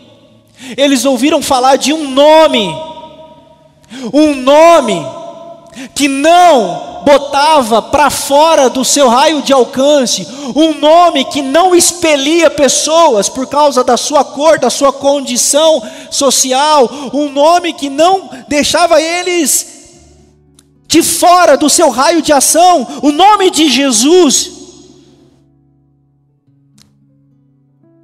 eles 0.78 1.06
ouviram 1.06 1.42
falar 1.42 1.76
de 1.76 1.92
um 1.92 2.08
nome, 2.12 2.70
um 4.14 4.36
nome 4.36 5.04
que 5.96 6.08
não 6.08 6.95
botava 7.06 7.82
para 7.82 8.10
fora 8.10 8.70
do 8.70 8.84
seu 8.84 9.08
raio 9.08 9.44
de 9.44 9.54
alcance, 9.54 10.28
um 10.56 10.74
nome 10.80 11.24
que 11.26 11.42
não 11.42 11.76
expelia 11.76 12.50
pessoas 12.50 13.30
por 13.30 13.46
causa 13.48 13.84
da 13.84 13.96
sua 13.96 14.26
cor, 14.26 14.58
da 14.58 14.72
sua 14.72 14.92
condição 14.92 15.82
social, 16.10 16.90
um 17.14 17.30
nome 17.32 17.74
que 17.74 17.90
não 17.90 18.30
deixava 18.48 19.00
eles 19.00 19.74
de 20.88 21.04
fora 21.04 21.56
do 21.56 21.70
seu 21.70 21.90
raio 21.90 22.22
de 22.22 22.34
ação, 22.34 23.00
o 23.04 23.12
nome 23.12 23.52
de 23.52 23.70
Jesus. 23.70 24.52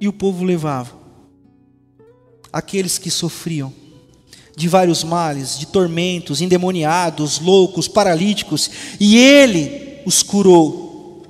E 0.00 0.06
o 0.06 0.12
povo 0.12 0.44
levava 0.44 0.92
aqueles 2.52 2.98
que 2.98 3.10
sofriam 3.10 3.81
de 4.56 4.68
vários 4.68 5.02
males, 5.02 5.58
de 5.58 5.66
tormentos, 5.66 6.40
endemoniados, 6.40 7.40
loucos, 7.40 7.88
paralíticos, 7.88 8.70
e 9.00 9.16
ele 9.16 10.00
os 10.04 10.22
curou. 10.22 11.22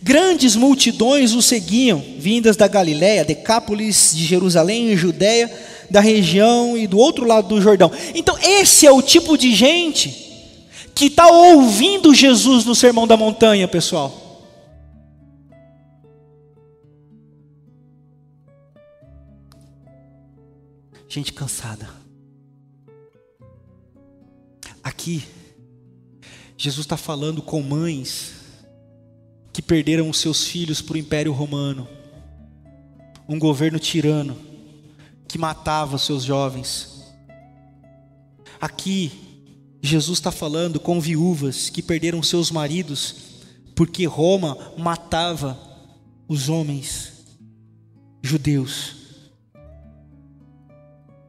Grandes 0.00 0.54
multidões 0.54 1.34
o 1.34 1.42
seguiam, 1.42 2.02
vindas 2.18 2.56
da 2.56 2.68
Galiléia, 2.68 3.24
Decápolis, 3.24 4.12
de 4.14 4.24
Jerusalém 4.24 4.90
e 4.90 4.96
Judéia, 4.96 5.50
da 5.90 6.00
região 6.00 6.76
e 6.76 6.86
do 6.86 6.98
outro 6.98 7.26
lado 7.26 7.48
do 7.48 7.60
Jordão. 7.60 7.90
Então, 8.14 8.38
esse 8.40 8.86
é 8.86 8.92
o 8.92 9.02
tipo 9.02 9.36
de 9.36 9.54
gente 9.54 10.26
que 10.94 11.06
está 11.06 11.26
ouvindo 11.26 12.14
Jesus 12.14 12.64
no 12.64 12.74
Sermão 12.74 13.06
da 13.06 13.16
Montanha, 13.16 13.66
pessoal. 13.66 14.26
Gente 21.08 21.32
cansada 21.32 21.98
Aqui 24.82 25.24
Jesus 26.60 26.84
está 26.84 26.96
falando 26.96 27.40
com 27.40 27.62
mães 27.62 28.32
que 29.52 29.62
perderam 29.62 30.10
os 30.10 30.18
seus 30.18 30.44
filhos 30.44 30.82
para 30.82 30.94
o 30.94 30.98
Império 30.98 31.32
Romano, 31.32 31.88
um 33.28 33.38
governo 33.38 33.78
tirano 33.78 34.36
que 35.28 35.38
matava 35.38 35.96
seus 35.98 36.24
jovens. 36.24 37.04
Aqui, 38.60 39.12
Jesus 39.80 40.18
está 40.18 40.32
falando 40.32 40.80
com 40.80 41.00
viúvas 41.00 41.70
que 41.70 41.80
perderam 41.80 42.24
seus 42.24 42.50
maridos 42.50 43.14
porque 43.76 44.04
Roma 44.04 44.72
matava 44.76 45.56
os 46.26 46.48
homens 46.48 47.24
judeus. 48.20 48.97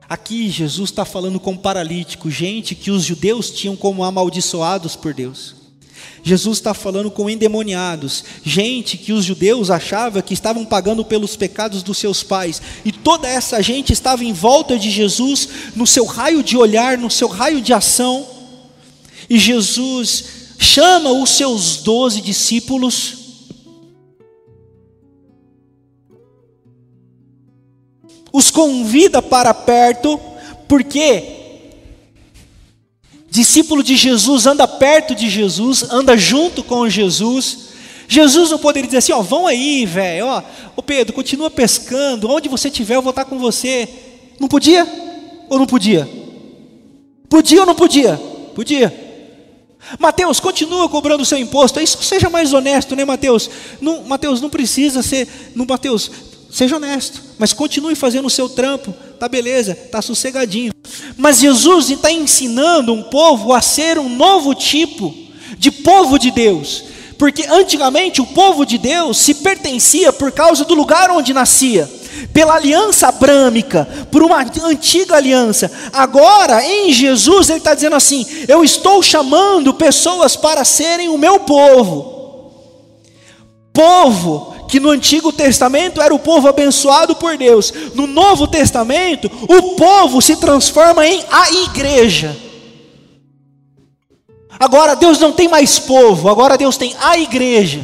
Aqui 0.10 0.50
Jesus 0.50 0.90
está 0.90 1.06
falando 1.06 1.40
com 1.40 1.56
paralítico, 1.56 2.32
gente 2.32 2.74
que 2.74 2.90
os 2.90 3.04
judeus 3.04 3.52
tinham 3.52 3.76
como 3.76 4.04
amaldiçoados 4.04 4.96
por 4.96 5.14
Deus. 5.14 5.54
Jesus 6.24 6.58
está 6.58 6.74
falando 6.74 7.12
com 7.12 7.30
endemoniados, 7.30 8.24
gente 8.44 8.98
que 8.98 9.14
os 9.14 9.24
judeus 9.24 9.70
achavam 9.70 10.22
que 10.24 10.34
estavam 10.34 10.66
pagando 10.66 11.06
pelos 11.06 11.36
pecados 11.36 11.84
dos 11.84 12.00
seus 12.00 12.24
pais, 12.24 12.60
e 12.84 12.92
toda 12.92 13.28
essa 13.28 13.62
gente 13.62 13.94
estava 13.94 14.24
em 14.24 14.34
volta 14.34 14.80
de 14.80 14.90
Jesus, 14.90 15.48
no 15.76 15.86
seu 15.86 16.06
raio 16.06 16.42
de 16.42 16.58
olhar, 16.58 16.98
no 16.98 17.12
seu 17.12 17.28
raio 17.28 17.62
de 17.62 17.72
ação, 17.72 18.26
e 19.30 19.38
Jesus 19.38 20.26
chama 20.58 21.12
os 21.12 21.30
seus 21.30 21.78
doze 21.78 22.20
discípulos, 22.20 23.19
os 28.32 28.52
convida 28.52 29.22
para 29.22 29.54
perto, 29.54 30.20
porque 30.68 31.38
discípulo 33.30 33.84
de 33.84 33.96
Jesus 33.96 34.46
anda 34.46 34.68
perto 34.68 35.14
de 35.14 35.30
Jesus, 35.30 35.84
anda 35.92 36.18
junto 36.18 36.64
com 36.64 36.90
Jesus. 36.90 37.70
Jesus 38.08 38.50
não 38.50 38.58
poderia 38.58 38.88
dizer 38.88 38.98
assim: 38.98 39.12
ó, 39.12 39.22
vão 39.22 39.46
aí, 39.46 39.86
velho, 39.86 40.26
ó, 40.26 40.44
ô 40.76 40.82
Pedro, 40.82 41.14
continua 41.14 41.50
pescando, 41.50 42.30
onde 42.30 42.50
você 42.50 42.68
estiver, 42.68 42.96
eu 42.96 43.02
vou 43.02 43.12
estar 43.12 43.26
com 43.26 43.38
você. 43.38 43.88
Não 44.40 44.48
podia? 44.48 44.88
Ou 45.50 45.60
não 45.60 45.66
podia? 45.66 46.10
Podia 47.30 47.60
ou 47.62 47.66
não 47.66 47.76
podia? 47.76 48.18
Podia. 48.56 49.10
Mateus, 49.98 50.40
continua 50.40 50.90
cobrando 50.90 51.24
o 51.24 51.26
seu 51.26 51.38
imposto. 51.38 51.80
Isso 51.80 52.04
seja 52.04 52.30
mais 52.30 52.54
honesto, 52.54 52.96
né, 52.96 53.06
Mateus? 53.06 53.50
Não, 53.80 54.04
Mateus, 54.04 54.42
não 54.42 54.50
precisa 54.50 55.02
ser. 55.02 55.28
Não, 55.56 55.66
Mateus, 55.66 56.12
Seja 56.52 56.78
honesto, 56.78 57.22
mas 57.38 57.54
continue 57.54 57.94
fazendo 57.94 58.26
o 58.26 58.30
seu 58.30 58.50
trampo, 58.50 58.92
tá 59.20 59.30
beleza, 59.30 59.76
tá 59.76 60.02
sossegadinho. 60.02 60.74
Mas 61.16 61.40
Jesus 61.40 61.92
está 61.92 62.12
ensinando 62.12 62.92
um 62.92 63.04
povo 63.04 63.54
a 63.54 63.62
ser 63.62 64.00
um 64.00 64.10
novo 64.10 64.56
tipo 64.56 65.14
de 65.58 65.70
povo 65.70 66.18
de 66.18 66.32
Deus, 66.32 66.86
porque 67.18 67.46
antigamente 67.48 68.20
o 68.22 68.26
povo 68.26 68.66
de 68.66 68.78
Deus 68.78 69.18
se 69.18 69.36
pertencia 69.36 70.12
por 70.12 70.32
causa 70.32 70.66
do 70.66 70.74
lugar 70.74 71.12
onde 71.12 71.34
nascia, 71.34 71.88
pela 72.34 72.56
aliança 72.56 73.08
abrâmica, 73.08 73.88
por 74.12 74.24
uma 74.24 74.44
antiga 74.64 75.18
aliança. 75.18 75.72
Agora, 75.94 76.66
em 76.66 76.92
Jesus, 76.92 77.50
ele 77.50 77.60
está 77.60 77.76
dizendo 77.76 77.96
assim: 77.96 78.26
Eu 78.48 78.64
estou 78.64 79.04
chamando 79.04 79.74
pessoas 79.74 80.36
para 80.36 80.66
serem 80.66 81.10
o 81.10 81.18
meu 81.18 81.42
povo. 81.42 82.18
Povo 83.72 84.59
que 84.70 84.80
no 84.80 84.92
Antigo 84.92 85.34
Testamento 85.34 86.00
era 86.00 86.14
o 86.14 86.20
povo 86.20 86.48
abençoado 86.48 87.16
por 87.16 87.36
Deus, 87.36 87.74
no 87.96 88.06
Novo 88.06 88.48
Testamento, 88.48 89.30
o 89.50 89.76
povo 89.76 90.22
se 90.22 90.36
transforma 90.36 91.06
em 91.08 91.26
a 91.30 91.52
igreja. 91.52 92.38
Agora 94.60 94.96
Deus 94.96 95.20
não 95.20 95.32
tem 95.32 95.48
mais 95.48 95.80
povo, 95.80 96.30
agora 96.30 96.58
Deus 96.58 96.78
tem 96.78 96.96
a 97.02 97.18
igreja. 97.18 97.84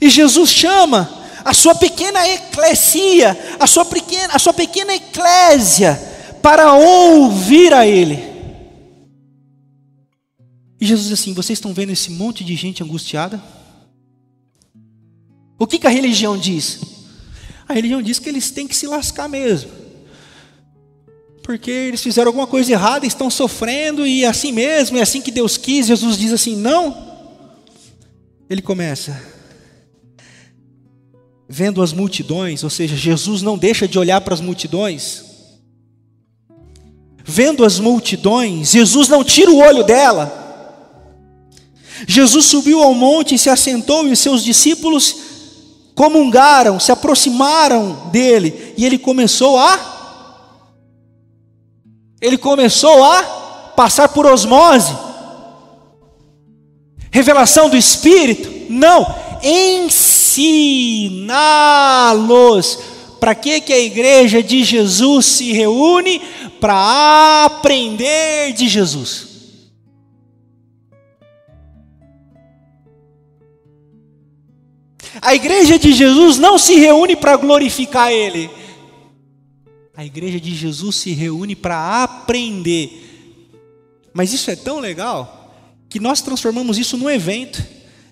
E 0.00 0.08
Jesus 0.08 0.50
chama 0.50 1.10
a 1.44 1.52
sua 1.52 1.74
pequena 1.74 2.28
eclesia, 2.28 3.36
a 3.58 3.66
sua 3.66 3.84
pequena, 3.84 4.34
a 4.34 4.38
sua 4.38 4.52
pequena 4.52 4.94
eclésia, 4.94 6.00
para 6.40 6.74
ouvir 6.74 7.74
a 7.74 7.84
Ele. 7.86 8.33
E 10.84 10.86
Jesus 10.86 11.08
diz 11.08 11.18
assim: 11.18 11.32
vocês 11.32 11.56
estão 11.56 11.72
vendo 11.72 11.92
esse 11.92 12.10
monte 12.10 12.44
de 12.44 12.54
gente 12.54 12.82
angustiada? 12.82 13.42
O 15.58 15.66
que, 15.66 15.78
que 15.78 15.86
a 15.86 15.90
religião 15.90 16.36
diz? 16.36 16.78
A 17.66 17.72
religião 17.72 18.02
diz 18.02 18.18
que 18.18 18.28
eles 18.28 18.50
têm 18.50 18.68
que 18.68 18.76
se 18.76 18.86
lascar 18.86 19.26
mesmo. 19.26 19.70
Porque 21.42 21.70
eles 21.70 22.02
fizeram 22.02 22.28
alguma 22.28 22.46
coisa 22.46 22.70
errada, 22.70 23.06
estão 23.06 23.30
sofrendo, 23.30 24.06
e 24.06 24.24
é 24.24 24.26
assim 24.26 24.52
mesmo, 24.52 24.98
é 24.98 25.00
assim 25.00 25.22
que 25.22 25.30
Deus 25.30 25.56
quis. 25.56 25.86
Jesus 25.86 26.18
diz 26.18 26.34
assim: 26.34 26.54
não. 26.54 27.16
Ele 28.50 28.60
começa, 28.60 29.18
vendo 31.48 31.80
as 31.80 31.94
multidões, 31.94 32.62
ou 32.62 32.68
seja, 32.68 32.94
Jesus 32.94 33.40
não 33.40 33.56
deixa 33.56 33.88
de 33.88 33.98
olhar 33.98 34.20
para 34.20 34.34
as 34.34 34.40
multidões. 34.42 35.24
Vendo 37.24 37.64
as 37.64 37.80
multidões, 37.80 38.72
Jesus 38.72 39.08
não 39.08 39.24
tira 39.24 39.50
o 39.50 39.60
olho 39.60 39.82
dela. 39.82 40.43
Jesus 42.06 42.46
subiu 42.46 42.82
ao 42.82 42.94
monte 42.94 43.34
e 43.34 43.38
se 43.38 43.48
assentou, 43.48 44.06
e 44.06 44.12
os 44.12 44.18
seus 44.18 44.42
discípulos 44.42 45.16
comungaram, 45.94 46.80
se 46.80 46.90
aproximaram 46.90 48.08
dele, 48.10 48.74
e 48.76 48.84
ele 48.84 48.98
começou 48.98 49.58
a 49.58 49.92
ele 52.20 52.38
começou 52.38 53.04
a 53.04 53.22
passar 53.76 54.08
por 54.08 54.24
osmose. 54.24 54.96
Revelação 57.10 57.68
do 57.68 57.76
Espírito? 57.76 58.72
Não, 58.72 59.06
ensiná-los. 59.42 60.38
Para 63.20 63.34
que 63.34 63.60
que 63.60 63.74
a 63.74 63.78
igreja 63.78 64.42
de 64.42 64.64
Jesus 64.64 65.26
se 65.26 65.52
reúne? 65.52 66.18
Para 66.58 67.44
aprender 67.44 68.54
de 68.54 68.68
Jesus. 68.68 69.33
A 75.24 75.34
igreja 75.34 75.78
de 75.78 75.90
Jesus 75.90 76.36
não 76.36 76.58
se 76.58 76.74
reúne 76.74 77.16
para 77.16 77.34
glorificar 77.36 78.12
Ele. 78.12 78.50
A 79.96 80.04
igreja 80.04 80.38
de 80.38 80.54
Jesus 80.54 80.96
se 80.96 81.12
reúne 81.12 81.56
para 81.56 82.02
aprender. 82.02 83.40
Mas 84.12 84.34
isso 84.34 84.50
é 84.50 84.56
tão 84.56 84.80
legal 84.80 85.54
que 85.88 85.98
nós 85.98 86.20
transformamos 86.20 86.76
isso 86.76 86.98
num 86.98 87.08
evento. 87.08 87.64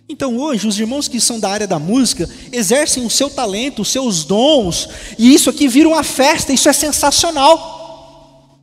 Então 0.09 0.39
hoje 0.39 0.67
os 0.67 0.79
irmãos 0.79 1.07
que 1.07 1.21
são 1.21 1.39
da 1.39 1.51
área 1.51 1.67
da 1.67 1.79
música 1.79 2.29
exercem 2.51 3.05
o 3.05 3.11
seu 3.11 3.29
talento, 3.29 3.83
os 3.83 3.89
seus 3.89 4.25
dons, 4.25 4.89
e 5.19 5.35
isso 5.35 5.51
aqui 5.51 5.69
vira 5.69 5.89
uma 5.89 6.03
festa, 6.03 6.53
isso 6.53 6.69
é 6.69 6.73
sensacional. 6.73 8.59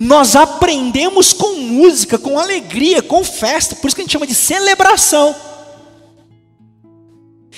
Nós 0.00 0.34
aprendemos 0.34 1.32
com 1.32 1.60
música, 1.60 2.18
com 2.18 2.40
alegria, 2.40 3.02
com 3.02 3.22
festa, 3.22 3.76
por 3.76 3.86
isso 3.86 3.94
que 3.94 4.02
a 4.02 4.04
gente 4.04 4.12
chama 4.12 4.26
de 4.26 4.34
celebração. 4.34 5.51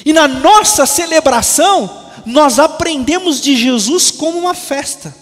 E 0.04 0.12
na 0.12 0.26
nossa 0.26 0.86
celebração, 0.86 2.04
nós 2.24 2.58
aprendemos 2.58 3.40
de 3.40 3.56
Jesus 3.56 4.10
como 4.10 4.38
uma 4.38 4.54
festa. 4.54 5.14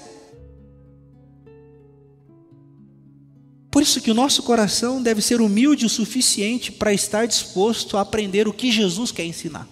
Por 3.71 3.83
isso 3.83 4.01
que 4.01 4.11
o 4.11 4.15
nosso 4.15 4.43
coração 4.43 5.03
deve 5.03 5.23
ser 5.23 5.41
humilde 5.41 5.87
o 5.87 5.89
suficiente 5.89 6.71
para 6.71 6.93
estar 6.93 7.27
disposto 7.27 7.97
a 7.97 8.03
aprender 8.03 8.47
o 8.47 8.53
que 8.53 8.71
Jesus 8.71 9.11
quer 9.11 9.25
ensinar. 9.25 9.67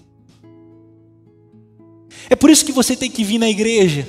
É 2.28 2.34
por 2.34 2.48
isso 2.48 2.64
que 2.64 2.72
você 2.72 2.96
tem 2.96 3.10
que 3.10 3.22
vir 3.22 3.38
na 3.38 3.48
igreja. 3.48 4.08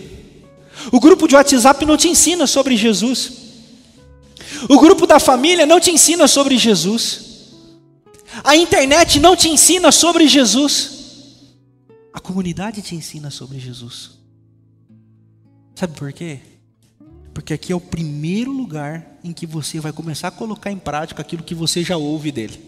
O 0.92 1.00
grupo 1.00 1.28
de 1.28 1.36
WhatsApp 1.36 1.86
não 1.86 1.98
te 1.98 2.08
ensina 2.08 2.48
sobre 2.48 2.78
Jesus. 2.78 3.34
O 4.70 4.80
grupo 4.80 5.06
da 5.06 5.20
família 5.20 5.66
não 5.66 5.80
te 5.80 5.92
ensina 5.92 6.28
sobre 6.28 6.58
Jesus. 6.58 7.31
A 8.44 8.56
internet 8.56 9.20
não 9.20 9.36
te 9.36 9.48
ensina 9.48 9.92
sobre 9.92 10.28
Jesus. 10.28 11.00
A 12.14 12.20
comunidade 12.20 12.82
te 12.82 12.96
ensina 12.96 13.30
sobre 13.30 13.60
Jesus. 13.60 14.12
Sabe 15.76 15.96
por 15.98 16.12
quê? 16.12 16.40
Porque 17.34 17.54
aqui 17.54 17.72
é 17.72 17.76
o 17.76 17.82
primeiro 17.82 18.52
lugar 18.52 19.20
em 19.24 19.32
que 19.32 19.46
você 19.46 19.80
vai 19.80 19.94
começar 19.94 20.28
a 20.28 20.32
colocar 20.32 20.72
em 20.72 20.78
prática 20.78 21.22
aquilo 21.22 21.44
que 21.44 21.56
você 21.56 21.84
já 21.84 21.98
ouve 21.98 22.32
dele. 22.32 22.60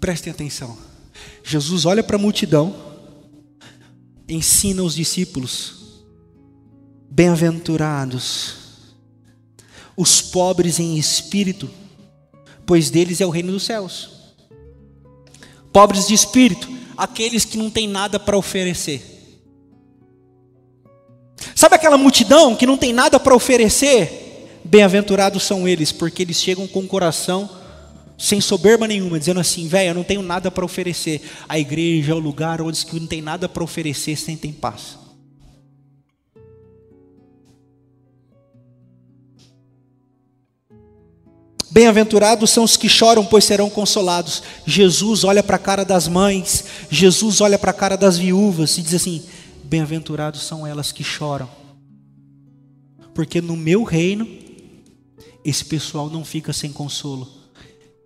Prestem 0.00 0.32
atenção. 0.32 0.76
Jesus 1.44 1.84
olha 1.84 2.02
para 2.02 2.16
a 2.16 2.18
multidão, 2.18 2.74
ensina 4.28 4.82
os 4.82 4.94
discípulos: 4.94 6.04
Bem-aventurados 7.10 8.66
os 9.96 10.20
pobres 10.20 10.78
em 10.78 10.98
espírito, 10.98 11.70
pois 12.66 12.90
deles 12.90 13.20
é 13.20 13.26
o 13.26 13.30
reino 13.30 13.52
dos 13.52 13.62
céus. 13.62 14.10
Pobres 15.72 16.06
de 16.06 16.14
espírito, 16.14 16.68
aqueles 16.96 17.44
que 17.44 17.56
não 17.56 17.70
têm 17.70 17.86
nada 17.86 18.18
para 18.18 18.36
oferecer. 18.36 19.16
Sabe 21.54 21.76
aquela 21.76 21.96
multidão 21.96 22.56
que 22.56 22.66
não 22.66 22.76
tem 22.76 22.92
nada 22.92 23.20
para 23.20 23.34
oferecer? 23.34 24.60
Bem-aventurados 24.64 25.44
são 25.44 25.68
eles, 25.68 25.92
porque 25.92 26.22
eles 26.22 26.36
chegam 26.40 26.66
com 26.66 26.80
o 26.80 26.86
coração 26.86 27.48
sem 28.18 28.40
soberba 28.40 28.88
nenhuma, 28.88 29.18
dizendo 29.18 29.40
assim: 29.40 29.68
velho, 29.68 29.90
eu 29.90 29.94
não 29.94 30.04
tenho 30.04 30.22
nada 30.22 30.50
para 30.50 30.64
oferecer. 30.64 31.20
A 31.48 31.58
igreja 31.58 32.12
é 32.12 32.14
o 32.14 32.18
lugar 32.18 32.60
onde 32.60 32.84
que 32.84 32.98
não 32.98 33.06
tem 33.06 33.22
nada 33.22 33.48
para 33.48 33.62
oferecer 33.62 34.16
sentem 34.16 34.52
paz. 34.52 34.98
Bem-aventurados 41.76 42.48
são 42.48 42.64
os 42.64 42.74
que 42.74 42.88
choram, 42.88 43.22
pois 43.22 43.44
serão 43.44 43.68
consolados. 43.68 44.42
Jesus 44.64 45.24
olha 45.24 45.42
para 45.42 45.56
a 45.56 45.58
cara 45.58 45.84
das 45.84 46.08
mães, 46.08 46.64
Jesus 46.88 47.42
olha 47.42 47.58
para 47.58 47.70
a 47.70 47.74
cara 47.74 47.96
das 47.96 48.16
viúvas 48.16 48.78
e 48.78 48.82
diz 48.82 48.94
assim: 48.94 49.22
Bem-aventurados 49.62 50.40
são 50.40 50.66
elas 50.66 50.90
que 50.90 51.04
choram, 51.04 51.46
porque 53.14 53.42
no 53.42 53.54
meu 53.54 53.84
reino, 53.84 54.26
esse 55.44 55.66
pessoal 55.66 56.08
não 56.08 56.24
fica 56.24 56.50
sem 56.50 56.72
consolo. 56.72 57.28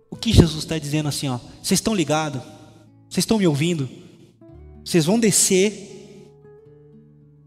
O 0.09 0.17
que 0.17 0.33
Jesus 0.33 0.65
está 0.65 0.77
dizendo 0.77 1.07
assim, 1.07 1.29
ó, 1.29 1.39
vocês 1.63 1.79
estão 1.79 1.95
ligados? 1.95 2.41
Vocês 3.09 3.23
estão 3.23 3.37
me 3.37 3.47
ouvindo? 3.47 3.89
Vocês 4.83 5.05
vão 5.05 5.17
descer 5.17 6.27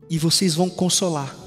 e 0.08 0.16
vocês 0.16 0.54
vão 0.54 0.70
consolar. 0.70 1.43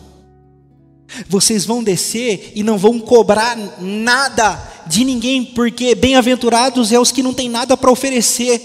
Vocês 1.27 1.65
vão 1.65 1.83
descer 1.83 2.51
e 2.55 2.63
não 2.63 2.77
vão 2.77 2.99
cobrar 2.99 3.57
nada 3.79 4.61
de 4.87 5.03
ninguém, 5.03 5.43
porque 5.43 5.95
bem-aventurados 5.95 6.91
é 6.91 6.99
os 6.99 7.11
que 7.11 7.23
não 7.23 7.33
têm 7.33 7.49
nada 7.49 7.77
para 7.77 7.91
oferecer. 7.91 8.61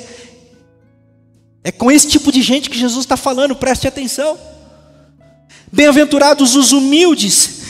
É 1.65 1.71
com 1.71 1.91
esse 1.91 2.09
tipo 2.09 2.33
de 2.33 2.43
gente 2.43 2.69
que 2.69 2.79
Jesus 2.79 3.05
está 3.05 3.17
falando, 3.17 3.55
preste 3.55 3.87
atenção. 3.87 4.37
Bem-aventurados 5.71 6.57
os 6.57 6.73
humildes, 6.73 7.62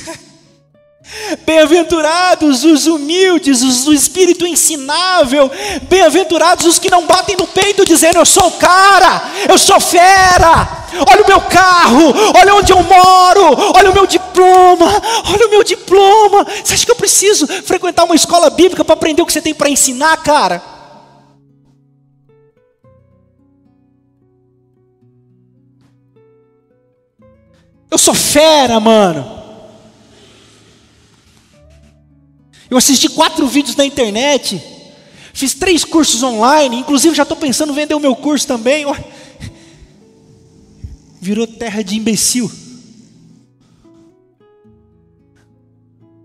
Bem-aventurados 1.45 2.65
os 2.65 2.87
humildes, 2.87 3.63
os 3.63 3.85
do 3.85 3.93
espírito 3.93 4.47
ensinável. 4.47 5.51
Bem-aventurados 5.83 6.67
os 6.67 6.79
que 6.79 6.91
não 6.91 7.07
batem 7.07 7.37
no 7.37 7.47
peito 7.47 7.85
dizendo: 7.85 8.19
Eu 8.19 8.27
sou 8.27 8.49
o 8.49 8.53
cara, 8.53 9.23
eu 9.49 9.59
sou 9.59 9.81
fera. 9.81 10.83
Olha 11.09 11.23
o 11.23 11.27
meu 11.27 11.41
carro, 11.41 12.13
olha 12.39 12.55
onde 12.55 12.71
eu 12.71 12.83
moro, 12.83 13.73
olha 13.75 13.91
o 13.91 13.95
meu 13.95 14.07
diploma, 14.07 14.87
olha 15.33 15.47
o 15.47 15.51
meu 15.51 15.65
diploma. 15.65 16.47
Você 16.63 16.75
acha 16.75 16.85
que 16.85 16.91
eu 16.91 16.97
preciso 16.97 17.47
frequentar 17.47 18.05
uma 18.05 18.15
escola 18.15 18.51
bíblica 18.51 18.85
para 18.85 18.95
aprender 18.95 19.23
o 19.23 19.27
que 19.27 19.33
você 19.33 19.41
tem 19.41 19.55
para 19.55 19.71
ensinar, 19.71 20.17
cara? 20.19 20.63
Eu 27.91 27.99
sou 27.99 28.15
fera, 28.15 28.81
mano. 28.81 29.42
Eu 32.73 32.79
assisti 32.79 33.07
quatro 33.07 33.47
vídeos 33.47 33.77
na 33.77 33.85
internet, 33.85 34.59
fiz 35.35 35.53
três 35.53 35.85
cursos 35.85 36.23
online, 36.23 36.79
inclusive 36.79 37.15
já 37.15 37.23
estou 37.23 37.37
pensando 37.37 37.71
em 37.71 37.75
vender 37.75 37.95
o 37.95 38.01
meu 38.01 38.17
curso 38.17 38.47
também. 38.47 38.87
Virou 41.21 41.47
terra 41.47 41.83
de 41.83 41.99
imbecil. 41.99 42.51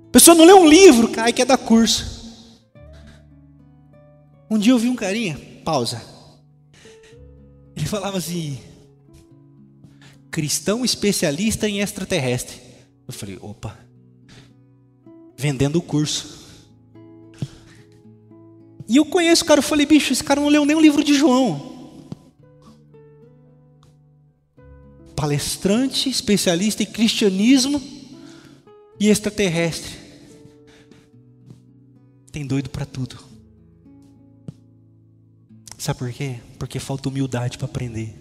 A 0.08 0.10
pessoa 0.10 0.36
não 0.36 0.46
lê 0.46 0.54
um 0.54 0.66
livro, 0.66 1.10
cai 1.10 1.34
quer 1.34 1.46
dar 1.46 1.58
curso. 1.58 2.16
Um 4.50 4.58
dia 4.58 4.72
eu 4.72 4.80
vi 4.80 4.88
um 4.88 4.96
carinha, 4.96 5.38
pausa. 5.66 6.02
Ele 7.76 7.86
falava 7.86 8.20
assim: 8.20 8.58
cristão 10.32 10.86
especialista 10.86 11.68
em 11.68 11.82
extraterrestre. 11.82 12.56
Eu 13.06 13.14
falei, 13.14 13.38
opa, 13.42 13.78
vendendo 15.36 15.76
o 15.80 15.82
curso. 15.82 16.37
E 18.88 18.96
eu 18.96 19.06
conheço 19.06 19.44
o 19.44 19.48
cara, 19.48 19.60
eu 19.60 19.64
falei, 19.64 19.86
bicho, 19.86 20.14
esse 20.14 20.24
cara 20.24 20.40
não 20.40 20.48
leu 20.48 20.66
nem 20.66 20.76
o 20.76 20.80
livro 20.80 21.04
de 21.04 21.14
João. 21.14 21.76
Palestrante, 25.16 26.10
especialista 26.10 26.84
em 26.84 26.86
cristianismo 26.86 27.82
e 29.00 29.10
extraterrestre. 29.10 29.92
Tem 32.32 32.46
doido 32.46 32.70
para 32.70 32.86
tudo. 32.86 33.18
Sabe 35.78 36.00
por 36.00 36.12
quê? 36.12 36.38
Porque 36.58 36.80
falta 36.80 37.10
humildade 37.10 37.58
para 37.58 37.66
aprender. 37.66 38.16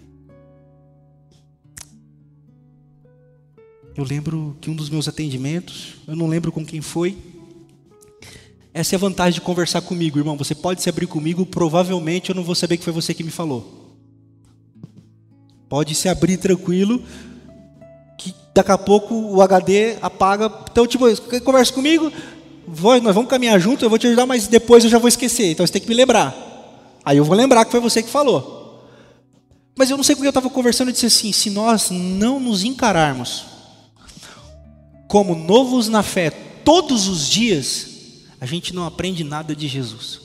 Eu 3.95 4.03
lembro 4.03 4.55
que 4.61 4.69
um 4.69 4.75
dos 4.75 4.89
meus 4.89 5.07
atendimentos, 5.07 5.95
eu 6.07 6.15
não 6.15 6.27
lembro 6.27 6.51
com 6.51 6.63
quem 6.63 6.81
foi, 6.81 7.17
essa 8.77 8.93
é 8.93 8.97
a 8.97 8.99
vantagem 8.99 9.33
de 9.33 9.41
conversar 9.41 9.81
comigo, 9.81 10.19
irmão. 10.19 10.37
Você 10.37 10.53
pode 10.53 10.83
se 10.83 10.87
abrir 10.87 11.07
comigo, 11.07 11.47
provavelmente 11.47 12.29
eu 12.29 12.35
não 12.35 12.43
vou 12.43 12.53
saber 12.53 12.77
que 12.77 12.83
foi 12.83 12.93
você 12.93 13.11
que 13.11 13.23
me 13.23 13.31
falou. 13.31 13.95
Pode 15.67 15.95
se 15.95 16.07
abrir 16.07 16.37
tranquilo, 16.37 17.01
que 18.19 18.35
daqui 18.53 18.71
a 18.71 18.77
pouco 18.77 19.15
o 19.15 19.41
HD 19.41 19.97
apaga. 19.99 20.51
Então, 20.71 20.85
tipo, 20.85 21.05
conversa 21.41 21.73
comigo, 21.73 22.11
nós 23.01 23.15
vamos 23.15 23.27
caminhar 23.27 23.59
junto, 23.59 23.83
eu 23.83 23.89
vou 23.89 23.97
te 23.97 24.05
ajudar, 24.05 24.27
mas 24.27 24.47
depois 24.47 24.83
eu 24.83 24.91
já 24.91 24.99
vou 24.99 25.07
esquecer. 25.07 25.51
Então 25.51 25.65
você 25.65 25.73
tem 25.73 25.81
que 25.81 25.89
me 25.89 25.95
lembrar. 25.95 26.35
Aí 27.03 27.17
eu 27.17 27.25
vou 27.25 27.35
lembrar 27.35 27.65
que 27.65 27.71
foi 27.71 27.79
você 27.79 28.03
que 28.03 28.09
falou. 28.09 28.85
Mas 29.75 29.89
eu 29.89 29.97
não 29.97 30.03
sei 30.03 30.13
com 30.13 30.21
quem 30.21 30.27
eu 30.27 30.29
estava 30.29 30.51
conversando 30.51 30.89
e 30.89 30.93
disse 30.93 31.07
assim: 31.07 31.31
se 31.31 31.49
nós 31.49 31.89
não 31.89 32.39
nos 32.39 32.63
encararmos 32.63 33.45
como 35.07 35.33
novos 35.33 35.87
na 35.89 36.03
fé 36.03 36.29
todos 36.63 37.07
os 37.07 37.27
dias, 37.27 37.96
a 38.39 38.45
gente 38.45 38.73
não 38.73 38.85
aprende 38.85 39.23
nada 39.23 39.55
de 39.55 39.67
Jesus. 39.67 40.21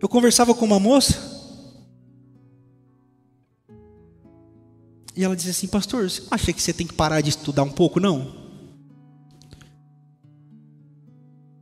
Eu 0.00 0.08
conversava 0.08 0.54
com 0.54 0.64
uma 0.64 0.80
moça 0.80 1.38
e 5.16 5.24
ela 5.24 5.36
dizia 5.36 5.50
assim: 5.50 5.66
Pastor, 5.66 6.08
você 6.08 6.22
não 6.22 6.28
acha 6.30 6.52
que 6.52 6.62
você 6.62 6.72
tem 6.72 6.86
que 6.86 6.94
parar 6.94 7.20
de 7.20 7.30
estudar 7.30 7.62
um 7.62 7.70
pouco? 7.70 8.00
Não. 8.00 8.40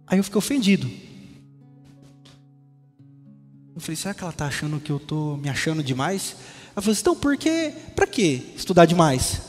Aí 0.06 0.18
eu 0.18 0.24
fiquei 0.24 0.38
ofendido. 0.38 0.88
Eu 3.74 3.80
falei: 3.80 3.96
será 3.96 4.14
que 4.14 4.22
ela 4.22 4.30
está 4.30 4.46
achando 4.46 4.80
que 4.80 4.90
eu 4.90 4.96
estou 4.96 5.36
me 5.36 5.48
achando 5.48 5.82
demais? 5.82 6.36
Ela 6.72 6.82
falou 6.82 6.92
assim: 6.92 7.00
então, 7.00 7.16
por 7.16 7.36
que, 7.36 7.72
para 7.94 8.06
que 8.06 8.52
estudar 8.56 8.86
demais? 8.86 9.40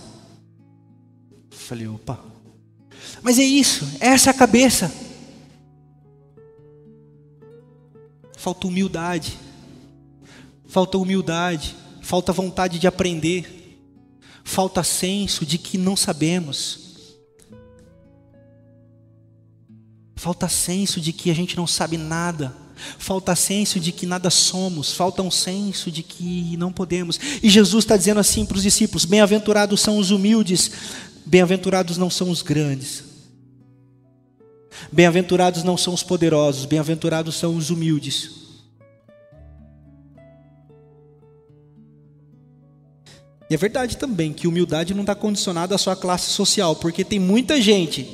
Eu 1.51 1.57
falei: 1.57 1.87
opa. 1.87 2.28
Mas 3.21 3.37
é 3.39 3.43
isso, 3.43 3.87
essa 3.99 4.29
é 4.29 4.31
a 4.31 4.33
cabeça. 4.33 4.91
Falta 8.37 8.67
humildade. 8.67 9.37
Falta 10.69 10.99
humildade, 10.99 11.75
falta 11.99 12.31
vontade 12.31 12.77
de 12.77 12.85
aprender. 12.85 13.79
Falta 14.43 14.83
senso 14.83 15.43
de 15.43 15.57
que 15.57 15.79
não 15.79 15.95
sabemos. 15.95 17.17
Falta 20.15 20.47
senso 20.47 21.01
de 21.01 21.11
que 21.11 21.31
a 21.31 21.33
gente 21.33 21.57
não 21.57 21.65
sabe 21.65 21.97
nada. 21.97 22.55
Falta 22.99 23.35
senso 23.35 23.79
de 23.79 23.91
que 23.91 24.05
nada 24.05 24.29
somos, 24.29 24.93
falta 24.93 25.21
um 25.21 25.31
senso 25.31 25.91
de 25.91 26.03
que 26.03 26.55
não 26.55 26.71
podemos. 26.71 27.19
E 27.41 27.49
Jesus 27.49 27.83
está 27.83 27.97
dizendo 27.97 28.19
assim 28.19 28.45
para 28.45 28.57
os 28.57 28.63
discípulos: 28.63 29.05
Bem-aventurados 29.05 29.81
são 29.81 29.97
os 29.97 30.11
humildes, 30.11 30.71
bem-aventurados 31.25 31.97
não 31.97 32.09
são 32.11 32.29
os 32.29 32.41
grandes. 32.41 33.08
Bem-aventurados 34.91 35.63
não 35.63 35.77
são 35.77 35.93
os 35.93 36.03
poderosos, 36.03 36.65
bem-aventurados 36.65 37.35
são 37.35 37.55
os 37.55 37.69
humildes. 37.69 38.39
E 43.49 43.53
é 43.55 43.57
verdade 43.57 43.97
também 43.97 44.31
que 44.31 44.47
humildade 44.47 44.93
não 44.93 45.01
está 45.01 45.15
condicionada 45.15 45.73
à 45.73 45.77
sua 45.77 45.95
classe 45.95 46.29
social, 46.29 46.75
porque 46.75 47.03
tem 47.03 47.19
muita 47.19 47.59
gente 47.59 48.07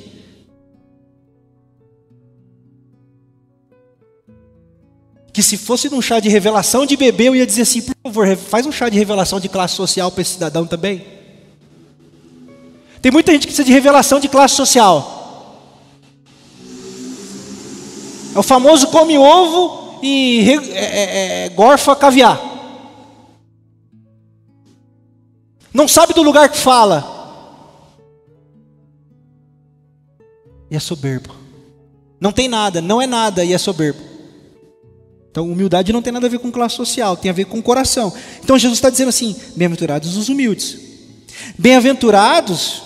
que 5.36 5.42
se 5.42 5.58
fosse 5.58 5.90
num 5.90 6.00
chá 6.00 6.18
de 6.18 6.30
revelação 6.30 6.86
de 6.86 6.96
bebê, 6.96 7.28
eu 7.28 7.36
ia 7.36 7.46
dizer 7.46 7.62
assim, 7.62 7.82
por 7.82 7.94
favor, 8.04 8.34
faz 8.38 8.64
um 8.64 8.72
chá 8.72 8.88
de 8.88 8.96
revelação 8.96 9.38
de 9.38 9.50
classe 9.50 9.74
social 9.74 10.10
para 10.10 10.22
esse 10.22 10.32
cidadão 10.32 10.66
também. 10.66 11.04
Tem 13.02 13.12
muita 13.12 13.32
gente 13.32 13.42
que 13.42 13.48
precisa 13.48 13.66
de 13.66 13.72
revelação 13.72 14.18
de 14.18 14.28
classe 14.28 14.56
social. 14.56 15.15
É 18.36 18.38
o 18.38 18.42
famoso 18.42 18.88
come 18.88 19.16
ovo 19.16 19.98
e 20.02 20.46
é, 20.74 20.78
é, 20.78 21.46
é, 21.46 21.48
gorfa 21.48 21.96
caviar. 21.96 22.38
Não 25.72 25.88
sabe 25.88 26.12
do 26.12 26.22
lugar 26.22 26.50
que 26.50 26.58
fala. 26.58 27.14
E 30.70 30.76
é 30.76 30.78
soberbo. 30.78 31.34
Não 32.20 32.30
tem 32.30 32.46
nada, 32.46 32.82
não 32.82 33.00
é 33.00 33.06
nada 33.06 33.42
e 33.42 33.54
é 33.54 33.58
soberbo. 33.58 34.02
Então, 35.30 35.50
humildade 35.50 35.90
não 35.90 36.02
tem 36.02 36.12
nada 36.12 36.26
a 36.26 36.30
ver 36.30 36.38
com 36.38 36.52
classe 36.52 36.76
social, 36.76 37.16
tem 37.16 37.30
a 37.30 37.34
ver 37.34 37.46
com 37.46 37.62
coração. 37.62 38.12
Então, 38.44 38.58
Jesus 38.58 38.76
está 38.76 38.90
dizendo 38.90 39.08
assim: 39.08 39.34
bem-aventurados 39.54 40.14
os 40.14 40.28
humildes. 40.28 40.78
Bem-aventurados 41.56 42.82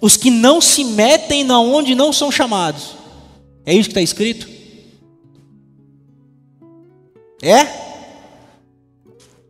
os 0.00 0.16
que 0.16 0.30
não 0.30 0.60
se 0.60 0.84
metem 0.84 1.42
na 1.42 1.58
onde 1.58 1.96
não 1.96 2.12
são 2.12 2.30
chamados. 2.30 2.99
É 3.64 3.74
isso 3.74 3.88
que 3.88 3.92
está 3.92 4.02
escrito? 4.02 4.48
É? 7.42 7.66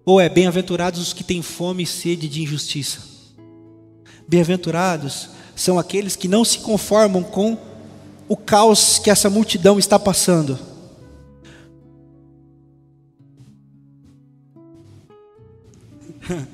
Ou 0.05 0.21
é 0.21 0.29
bem-aventurados 0.29 1.01
os 1.01 1.13
que 1.13 1.25
têm 1.25 1.43
fome 1.43 1.83
e 1.85 1.87
sede 1.87 2.29
de 2.29 2.43
injustiça? 2.43 3.01
Bem-aventurados 4.27 5.31
são 5.55 5.79
aqueles 5.79 6.17
que 6.17 6.29
não 6.29 6.45
se 6.45 6.59
conformam 6.61 7.23
com 7.23 7.59
o 8.29 8.37
caos 8.37 8.99
que 8.99 9.11
essa 9.11 9.29
multidão 9.29 9.79
está 9.79 9.99
passando. 9.99 10.59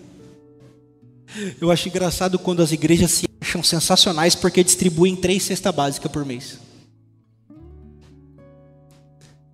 Eu 1.60 1.70
acho 1.70 1.88
engraçado 1.88 2.38
quando 2.38 2.62
as 2.62 2.72
igrejas 2.72 3.10
se 3.10 3.28
acham 3.40 3.62
sensacionais 3.62 4.34
porque 4.34 4.64
distribuem 4.64 5.14
três 5.14 5.42
cestas 5.42 5.74
básicas 5.74 6.10
por 6.10 6.24
mês. 6.24 6.65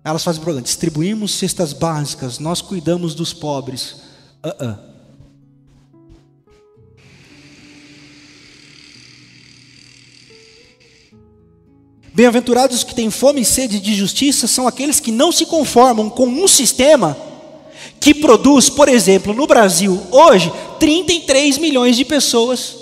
Elas 0.03 0.23
fazem 0.23 0.41
programa, 0.41 0.63
distribuímos 0.63 1.33
cestas 1.35 1.71
básicas, 1.71 2.37
nós 2.37 2.61
cuidamos 2.61 3.15
dos 3.15 3.31
pobres. 3.31 3.95
Uh 4.43 4.49
-uh. 4.49 4.79
Bem-aventurados 12.13 12.77
os 12.77 12.83
que 12.83 12.93
têm 12.93 13.09
fome 13.09 13.41
e 13.41 13.45
sede 13.45 13.79
de 13.79 13.95
justiça 13.95 14.45
são 14.45 14.67
aqueles 14.67 14.99
que 14.99 15.11
não 15.11 15.31
se 15.31 15.45
conformam 15.45 16.09
com 16.09 16.27
um 16.27 16.47
sistema 16.47 17.17
que 17.99 18.13
produz, 18.13 18.69
por 18.69 18.89
exemplo, 18.89 19.33
no 19.33 19.47
Brasil, 19.47 19.99
hoje, 20.11 20.51
33 20.79 21.57
milhões 21.57 21.95
de 21.95 22.03
pessoas 22.03 22.75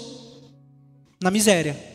na 1.21 1.29
miséria. 1.29 1.90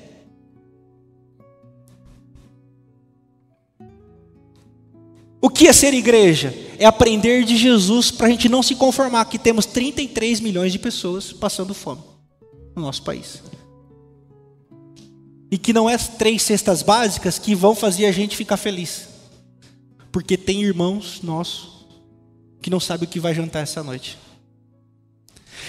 O 5.46 5.48
que 5.48 5.68
é 5.68 5.72
ser 5.72 5.94
igreja? 5.94 6.52
É 6.76 6.84
aprender 6.84 7.44
de 7.44 7.56
Jesus 7.56 8.10
para 8.10 8.26
a 8.26 8.30
gente 8.30 8.48
não 8.48 8.64
se 8.64 8.74
conformar 8.74 9.24
que 9.26 9.38
temos 9.38 9.64
33 9.64 10.40
milhões 10.40 10.72
de 10.72 10.78
pessoas 10.80 11.32
passando 11.32 11.72
fome 11.72 12.02
no 12.74 12.82
nosso 12.82 13.04
país. 13.04 13.40
E 15.48 15.56
que 15.56 15.72
não 15.72 15.88
é 15.88 15.96
três 15.96 16.42
cestas 16.42 16.82
básicas 16.82 17.38
que 17.38 17.54
vão 17.54 17.76
fazer 17.76 18.06
a 18.06 18.12
gente 18.12 18.36
ficar 18.36 18.56
feliz. 18.56 19.06
Porque 20.10 20.36
tem 20.36 20.64
irmãos 20.64 21.20
nossos 21.22 21.86
que 22.60 22.68
não 22.68 22.80
sabem 22.80 23.06
o 23.06 23.08
que 23.08 23.20
vai 23.20 23.32
jantar 23.32 23.62
essa 23.62 23.84
noite. 23.84 24.18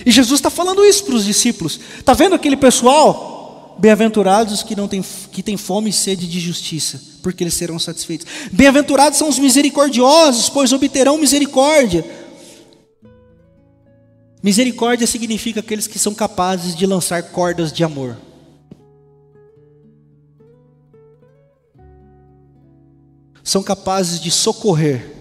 E 0.03 0.09
Jesus 0.09 0.39
está 0.39 0.49
falando 0.49 0.83
isso 0.83 1.05
para 1.05 1.13
os 1.13 1.25
discípulos. 1.25 1.79
Está 1.99 2.15
vendo 2.15 2.33
aquele 2.33 2.57
pessoal 2.57 3.36
Bem-aventurados 3.79 4.63
que 4.63 4.75
não 4.75 4.87
têm 4.87 5.03
que 5.31 5.43
têm 5.43 5.55
fome 5.55 5.91
e 5.91 5.93
sede 5.93 6.27
de 6.27 6.39
justiça, 6.39 6.99
porque 7.21 7.43
eles 7.43 7.53
serão 7.53 7.77
satisfeitos. 7.77 8.25
Bem-aventurados 8.51 9.19
são 9.19 9.29
os 9.29 9.37
misericordiosos, 9.37 10.49
pois 10.49 10.73
obterão 10.73 11.17
misericórdia. 11.17 12.03
Misericórdia 14.41 15.05
significa 15.05 15.59
aqueles 15.59 15.85
que 15.85 15.99
são 15.99 16.13
capazes 16.15 16.75
de 16.75 16.87
lançar 16.87 17.21
cordas 17.21 17.71
de 17.71 17.83
amor. 17.83 18.17
São 23.43 23.61
capazes 23.61 24.19
de 24.19 24.31
socorrer. 24.31 25.13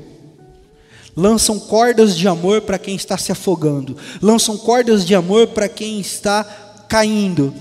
Lançam 1.15 1.59
cordas 1.59 2.17
de 2.17 2.27
amor 2.27 2.63
para 2.63 2.79
quem 2.79 2.97
está 2.97 3.19
se 3.19 3.31
afogando. 3.31 3.97
Lançam 4.21 4.57
cordas 4.57 5.05
de 5.05 5.15
amor 5.15 5.49
para 5.49 5.69
quem 5.69 6.01
está 6.01 6.45
caindo 6.89 7.55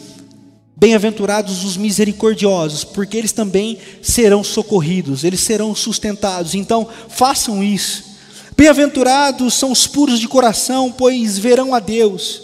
Bem-aventurados 0.77 1.63
os 1.63 1.77
misericordiosos, 1.77 2.83
porque 2.83 3.15
eles 3.15 3.31
também 3.31 3.79
serão 4.01 4.43
socorridos, 4.43 5.23
eles 5.23 5.39
serão 5.39 5.73
sustentados. 5.73 6.53
Então, 6.53 6.87
façam 7.07 7.63
isso. 7.63 8.03
Bem-aventurados 8.57 9.53
são 9.53 9.71
os 9.71 9.87
puros 9.87 10.19
de 10.19 10.27
coração, 10.27 10.91
pois 10.91 11.37
verão 11.37 11.73
a 11.73 11.79
Deus. 11.79 12.41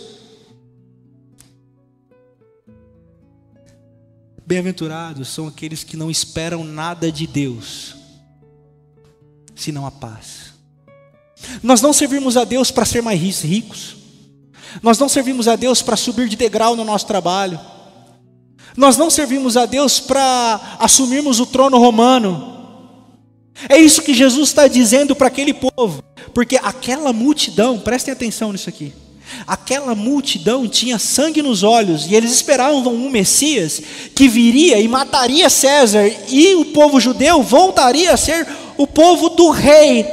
Bem-aventurados 4.46 5.30
são 5.30 5.48
aqueles 5.48 5.84
que 5.84 5.96
não 5.96 6.12
esperam 6.12 6.64
nada 6.64 7.12
de 7.12 7.26
Deus, 7.26 7.96
senão 9.56 9.86
a 9.86 9.92
paz. 9.92 10.54
Nós 11.64 11.82
não 11.82 11.94
servimos 11.94 12.36
a 12.38 12.44
Deus 12.44 12.72
para 12.72 12.86
ser 12.86 13.02
mais 13.02 13.42
ricos, 13.44 13.96
nós 14.82 15.00
não 15.00 15.08
servimos 15.08 15.48
a 15.48 15.56
Deus 15.56 15.82
para 15.82 15.96
subir 15.98 16.28
de 16.28 16.36
degrau 16.36 16.76
no 16.76 16.84
nosso 16.84 17.08
trabalho. 17.08 17.60
Nós 18.76 18.98
não 18.98 19.10
servimos 19.10 19.58
a 19.58 19.66
Deus 19.66 20.00
para 20.00 20.78
assumirmos 20.80 21.40
o 21.40 21.46
trono 21.46 21.78
romano. 21.78 22.52
É 23.70 23.78
isso 23.78 24.02
que 24.02 24.14
Jesus 24.14 24.50
está 24.50 24.68
dizendo 24.68 25.16
para 25.16 25.28
aquele 25.28 25.54
povo, 25.54 26.04
porque 26.34 26.58
aquela 26.62 27.14
multidão, 27.14 27.78
prestem 27.80 28.14
atenção 28.14 28.52
nisso 28.52 28.70
aqui, 28.70 28.94
aquela 29.46 29.94
multidão 29.94 30.68
tinha 30.68 30.98
sangue 30.98 31.42
nos 31.42 31.64
olhos 31.64 32.06
e 32.08 32.16
eles 32.16 32.32
esperavam 32.32 32.94
um 32.94 33.10
Messias 33.10 33.82
que 34.16 34.28
viria 34.28 34.80
e 34.80 34.88
mataria 34.88 35.50
César 35.50 36.10
e 36.30 36.56
o 36.56 36.66
povo 36.66 37.00
judeu 37.00 37.44
voltaria 37.44 38.14
a 38.14 38.18
ser 38.18 38.48
o 38.78 38.88
povo 38.88 39.30
do 39.30 39.50
rei. 39.50 40.06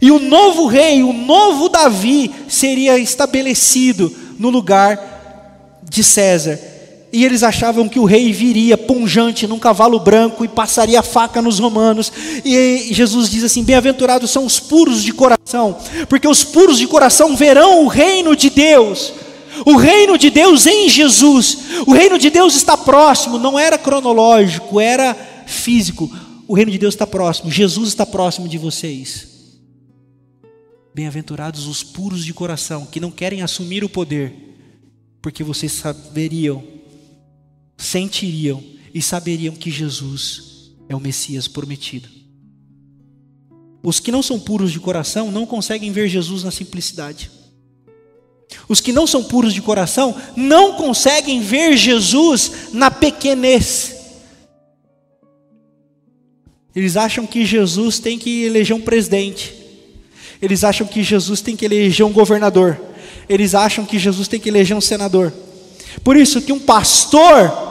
E 0.00 0.10
o 0.10 0.18
novo 0.18 0.66
rei, 0.66 1.02
o 1.02 1.12
novo 1.12 1.70
Davi, 1.70 2.30
seria 2.48 2.98
estabelecido 2.98 4.14
no 4.38 4.50
lugar 4.50 5.80
de 5.82 6.04
César. 6.04 6.75
E 7.12 7.24
eles 7.24 7.42
achavam 7.42 7.88
que 7.88 7.98
o 7.98 8.04
rei 8.04 8.32
viria 8.32 8.76
punjante 8.76 9.46
num 9.46 9.58
cavalo 9.58 9.98
branco 10.00 10.44
e 10.44 10.48
passaria 10.48 11.00
a 11.00 11.02
faca 11.02 11.40
nos 11.40 11.58
romanos. 11.58 12.12
E 12.44 12.88
Jesus 12.90 13.30
diz 13.30 13.44
assim: 13.44 13.62
Bem-aventurados 13.62 14.30
são 14.30 14.44
os 14.44 14.58
puros 14.58 15.02
de 15.02 15.12
coração, 15.12 15.76
porque 16.08 16.26
os 16.26 16.42
puros 16.42 16.78
de 16.78 16.86
coração 16.86 17.36
verão 17.36 17.84
o 17.84 17.88
reino 17.88 18.34
de 18.34 18.50
Deus. 18.50 19.12
O 19.64 19.76
reino 19.76 20.18
de 20.18 20.28
Deus 20.28 20.66
em 20.66 20.88
Jesus. 20.88 21.58
O 21.86 21.92
reino 21.92 22.18
de 22.18 22.28
Deus 22.28 22.54
está 22.54 22.76
próximo, 22.76 23.38
não 23.38 23.58
era 23.58 23.78
cronológico, 23.78 24.80
era 24.80 25.14
físico. 25.46 26.10
O 26.48 26.54
reino 26.54 26.70
de 26.70 26.78
Deus 26.78 26.94
está 26.94 27.06
próximo, 27.06 27.50
Jesus 27.50 27.88
está 27.88 28.04
próximo 28.04 28.48
de 28.48 28.58
vocês. 28.58 29.28
Bem-aventurados 30.94 31.66
os 31.66 31.82
puros 31.82 32.24
de 32.24 32.32
coração, 32.32 32.86
que 32.86 33.00
não 33.00 33.10
querem 33.10 33.42
assumir 33.42 33.84
o 33.84 33.88
poder, 33.88 34.32
porque 35.20 35.44
vocês 35.44 35.72
saberiam 35.72 36.75
sentiriam 37.76 38.62
e 38.94 39.02
saberiam 39.02 39.54
que 39.54 39.70
Jesus 39.70 40.72
é 40.88 40.96
o 40.96 41.00
Messias 41.00 41.46
prometido. 41.46 42.08
Os 43.82 44.00
que 44.00 44.10
não 44.10 44.22
são 44.22 44.40
puros 44.40 44.72
de 44.72 44.80
coração 44.80 45.30
não 45.30 45.46
conseguem 45.46 45.92
ver 45.92 46.08
Jesus 46.08 46.42
na 46.42 46.50
simplicidade. 46.50 47.30
Os 48.68 48.80
que 48.80 48.92
não 48.92 49.06
são 49.06 49.22
puros 49.22 49.54
de 49.54 49.62
coração 49.62 50.14
não 50.34 50.74
conseguem 50.74 51.40
ver 51.40 51.76
Jesus 51.76 52.72
na 52.72 52.90
pequenez. 52.90 53.94
Eles 56.74 56.96
acham 56.96 57.26
que 57.26 57.44
Jesus 57.44 57.98
tem 57.98 58.18
que 58.18 58.44
eleger 58.44 58.76
um 58.76 58.80
presidente. 58.80 59.54
Eles 60.42 60.62
acham 60.62 60.86
que 60.86 61.02
Jesus 61.02 61.40
tem 61.40 61.56
que 61.56 61.64
eleger 61.64 62.04
um 62.04 62.12
governador. 62.12 62.78
Eles 63.28 63.54
acham 63.54 63.84
que 63.84 63.98
Jesus 63.98 64.28
tem 64.28 64.38
que 64.38 64.48
eleger 64.48 64.76
um 64.76 64.80
senador. 64.80 65.32
Por 66.04 66.16
isso 66.16 66.42
que 66.42 66.52
um 66.52 66.58
pastor 66.58 67.65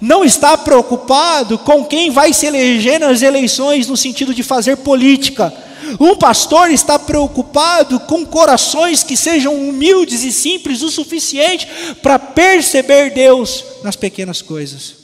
não 0.00 0.24
está 0.24 0.56
preocupado 0.56 1.58
com 1.58 1.84
quem 1.84 2.10
vai 2.10 2.32
se 2.32 2.46
eleger 2.46 2.98
nas 2.98 3.20
eleições 3.20 3.86
no 3.86 3.96
sentido 3.96 4.34
de 4.34 4.42
fazer 4.42 4.76
política. 4.78 5.52
Um 5.98 6.16
pastor 6.16 6.70
está 6.70 6.98
preocupado 6.98 8.00
com 8.00 8.24
corações 8.24 9.02
que 9.02 9.16
sejam 9.16 9.54
humildes 9.54 10.22
e 10.22 10.32
simples 10.32 10.82
o 10.82 10.90
suficiente 10.90 11.66
para 12.02 12.18
perceber 12.18 13.10
Deus 13.10 13.64
nas 13.82 13.96
pequenas 13.96 14.40
coisas. 14.40 15.00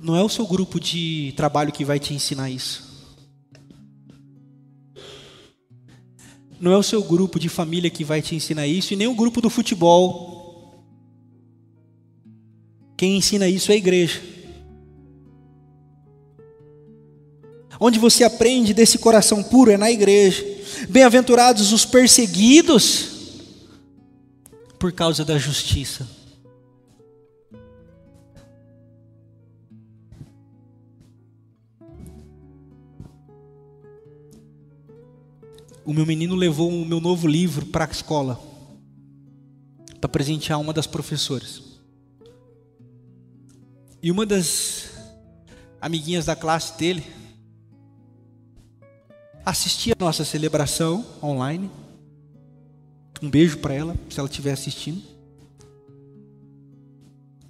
Não 0.00 0.14
é 0.16 0.22
o 0.22 0.28
seu 0.28 0.46
grupo 0.46 0.78
de 0.78 1.34
trabalho 1.36 1.72
que 1.72 1.84
vai 1.84 1.98
te 1.98 2.14
ensinar 2.14 2.48
isso. 2.48 2.85
Não 6.60 6.72
é 6.72 6.76
o 6.76 6.82
seu 6.82 7.02
grupo 7.02 7.38
de 7.38 7.48
família 7.48 7.90
que 7.90 8.04
vai 8.04 8.22
te 8.22 8.34
ensinar 8.34 8.66
isso, 8.66 8.92
e 8.92 8.96
nem 8.96 9.06
o 9.06 9.14
grupo 9.14 9.40
do 9.40 9.50
futebol. 9.50 10.82
Quem 12.96 13.16
ensina 13.16 13.46
isso 13.46 13.70
é 13.70 13.74
a 13.74 13.78
igreja. 13.78 14.22
Onde 17.78 17.98
você 17.98 18.24
aprende 18.24 18.72
desse 18.72 18.98
coração 18.98 19.42
puro 19.42 19.70
é 19.70 19.76
na 19.76 19.90
igreja. 19.90 20.44
Bem-aventurados 20.88 21.72
os 21.72 21.84
perseguidos 21.84 23.10
por 24.78 24.92
causa 24.92 25.24
da 25.24 25.36
justiça. 25.36 26.15
O 35.86 35.94
meu 35.94 36.04
menino 36.04 36.34
levou 36.34 36.68
o 36.68 36.84
meu 36.84 37.00
novo 37.00 37.28
livro 37.28 37.64
para 37.66 37.84
a 37.84 37.88
escola 37.88 38.40
para 40.00 40.08
presentear 40.08 40.60
uma 40.60 40.72
das 40.72 40.86
professoras. 40.86 41.62
E 44.02 44.10
uma 44.10 44.26
das 44.26 44.90
amiguinhas 45.80 46.26
da 46.26 46.34
classe 46.34 46.76
dele 46.76 47.04
assistia 49.44 49.94
a 49.98 50.04
nossa 50.04 50.24
celebração 50.24 51.06
online. 51.22 51.70
Um 53.22 53.30
beijo 53.30 53.58
para 53.58 53.72
ela, 53.72 53.96
se 54.10 54.18
ela 54.18 54.28
estiver 54.28 54.52
assistindo. 54.52 55.00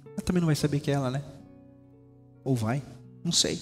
Ela 0.05 0.21
também 0.23 0.41
não 0.41 0.47
vai 0.47 0.55
saber 0.55 0.79
que 0.79 0.91
é 0.91 0.93
ela, 0.93 1.09
né? 1.09 1.23
Ou 2.43 2.55
vai? 2.55 2.83
Não 3.23 3.31
sei. 3.31 3.59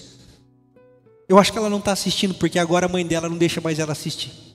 Eu 1.26 1.38
acho 1.38 1.50
que 1.50 1.58
ela 1.58 1.70
não 1.70 1.78
está 1.78 1.92
assistindo, 1.92 2.34
porque 2.34 2.58
agora 2.58 2.84
a 2.86 2.88
mãe 2.90 3.06
dela 3.06 3.28
não 3.28 3.38
deixa 3.38 3.60
mais 3.60 3.78
ela 3.78 3.92
assistir. 3.92 4.45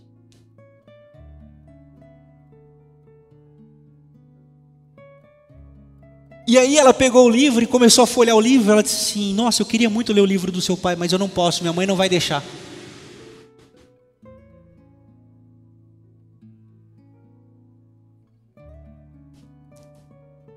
E 6.48 6.58
aí 6.58 6.78
ela 6.78 6.94
pegou 6.94 7.26
o 7.26 7.30
livro 7.30 7.64
e 7.64 7.68
começou 7.68 8.04
a 8.04 8.08
folhear 8.08 8.36
o 8.36 8.42
livro. 8.42 8.72
Ela 8.72 8.84
disse 8.84 9.12
assim: 9.12 9.34
Nossa, 9.34 9.62
eu 9.62 9.66
queria 9.66 9.90
muito 9.90 10.12
ler 10.12 10.22
o 10.22 10.26
livro 10.26 10.52
do 10.52 10.62
seu 10.62 10.76
pai, 10.76 10.96
mas 10.96 11.12
eu 11.12 11.20
não 11.20 11.30
posso, 11.30 11.62
minha 11.62 11.74
mãe 11.74 11.86
não 11.86 11.96
vai 11.96 12.10
deixar. 12.10 12.44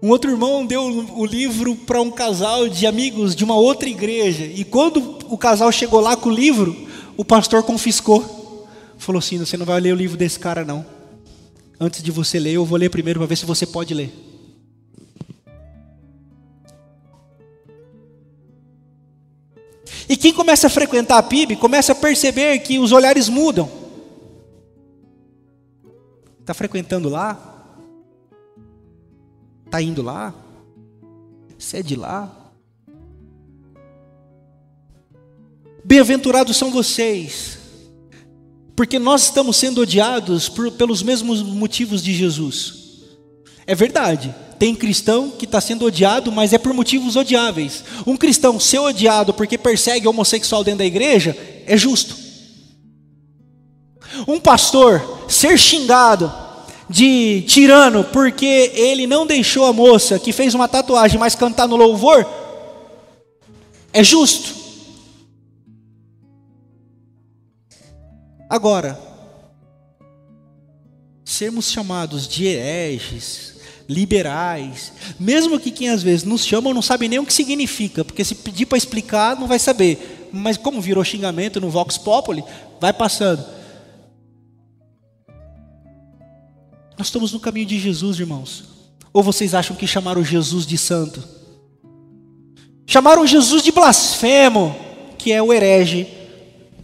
Um 0.03 0.11
outro 0.11 0.31
irmão 0.31 0.67
deu 0.67 0.83
o 0.83 1.25
livro 1.25 1.75
para 1.77 2.01
um 2.01 2.11
casal 2.11 2.69
de 2.69 2.87
amigos 2.87 3.35
de 3.35 3.43
uma 3.43 3.57
outra 3.57 3.89
igreja. 3.89 4.45
E 4.45 4.63
quando 4.63 5.19
o 5.31 5.39
casal 5.39 5.73
chegou 5.73 5.99
lá 5.99 6.15
com 6.15 6.29
o 6.29 6.35
livro, 6.35 6.77
o 7.17 7.25
pastor 7.25 7.63
confiscou. 7.63 8.69
Falou 8.99 9.19
assim: 9.19 9.39
Você 9.39 9.57
não 9.57 9.67
vai 9.67 9.81
ler 9.81 9.93
o 9.93 9.97
livro 9.97 10.17
desse 10.17 10.39
cara, 10.39 10.65
não. 10.65 10.85
Antes 11.79 12.03
de 12.03 12.11
você 12.11 12.39
ler, 12.39 12.53
eu 12.53 12.65
vou 12.65 12.79
ler 12.79 12.89
primeiro 12.89 13.21
para 13.21 13.27
ver 13.27 13.37
se 13.37 13.47
você 13.47 13.67
pode 13.67 13.93
ler. 13.93 14.24
Começa 20.45 20.67
a 20.67 20.71
frequentar 20.71 21.17
a 21.17 21.23
PIB 21.23 21.57
começa 21.57 21.93
a 21.93 21.95
perceber 21.95 22.59
que 22.59 22.79
os 22.79 22.93
olhares 22.93 23.31
mudam. 23.31 23.67
Está 26.39 26.53
frequentando 26.53 27.09
lá? 27.09 27.73
Está 29.65 29.81
indo 29.81 30.03
lá? 30.03 30.35
Você 31.59 31.79
é 31.79 31.83
de 31.83 31.97
lá? 31.97 32.31
Bem-aventurados 35.83 36.59
são 36.59 36.71
vocês, 36.71 37.59
porque 38.77 38.99
nós 38.99 39.23
estamos 39.23 39.57
sendo 39.57 39.81
odiados 39.81 40.47
por, 40.47 40.71
pelos 40.73 41.03
mesmos 41.03 41.43
motivos 41.43 42.03
de 42.03 42.13
Jesus. 42.13 43.07
É 43.67 43.75
verdade, 43.75 44.35
tem 44.65 44.75
cristão 44.75 45.31
que 45.31 45.45
está 45.45 45.61
sendo 45.61 45.85
odiado, 45.85 46.33
mas 46.33 46.55
é 46.55 46.57
por 46.57 46.73
motivos 46.73 47.17
odiáveis. 47.17 47.85
Um 48.07 48.17
cristão 48.17 48.59
ser 48.59 48.79
odiado 48.79 49.35
porque 49.35 49.59
persegue 49.59 50.09
homossexual 50.09 50.65
dentro 50.65 50.79
da 50.79 50.87
igreja 50.87 51.37
é 51.67 51.77
justo. 51.77 52.17
Um 54.27 54.41
pastor 54.41 55.27
ser 55.29 55.59
xingado 55.59 56.33
de 56.89 57.43
tirano 57.43 58.05
porque 58.05 58.73
ele 58.75 59.07
não 59.07 59.27
deixou 59.27 59.67
a 59.67 59.73
moça 59.75 60.19
que 60.19 60.33
fez 60.33 60.55
uma 60.55 60.67
tatuagem 60.67 61.21
mais 61.21 61.35
cantar 61.35 61.69
no 61.69 61.77
louvor, 61.77 62.27
é 63.93 64.03
justo. 64.03 64.55
Agora, 68.49 68.99
sermos 71.23 71.71
chamados 71.71 72.27
de 72.27 72.47
hereges, 72.47 73.54
liberais, 73.89 74.93
mesmo 75.19 75.61
que 75.61 75.71
quem 75.71 75.91
às 75.91 76.03
vezes 76.03 76.25
nos 76.25 76.45
chamam 76.45 76.73
não 76.73 76.83
sabe 76.83 77.09
nem 77.09 77.19
o 77.19 77.27
que 77.27 77.33
significa, 77.33 78.05
porque 78.05 78.25
se 78.25 78.35
pedir 78.35 78.67
para 78.67 78.79
explicar 78.79 79.39
não 79.39 79.47
vai 79.47 79.59
saber, 79.59 80.29
mas 80.33 80.57
como 80.57 80.81
virou 80.81 81.05
xingamento 81.05 81.61
no 81.61 81.71
Vox 81.71 81.99
Populi, 81.99 82.43
vai 82.81 82.93
passando. 82.93 83.45
Nós 86.97 87.09
estamos 87.09 87.33
no 87.33 87.41
caminho 87.41 87.67
de 87.67 87.79
Jesus, 87.79 88.19
irmãos. 88.19 88.65
Ou 89.13 89.23
vocês 89.23 89.55
acham 89.55 89.77
que 89.77 89.87
chamaram 89.87 90.25
Jesus 90.25 90.67
de 90.67 90.79
santo? 90.79 91.23
Chamaram 92.87 93.27
Jesus 93.27 93.63
de 93.63 93.73
blasfemo, 93.73 94.75
que 95.19 95.33
é 95.33 95.43
o 95.43 95.53
herege 95.53 96.07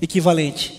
equivalente. 0.01 0.75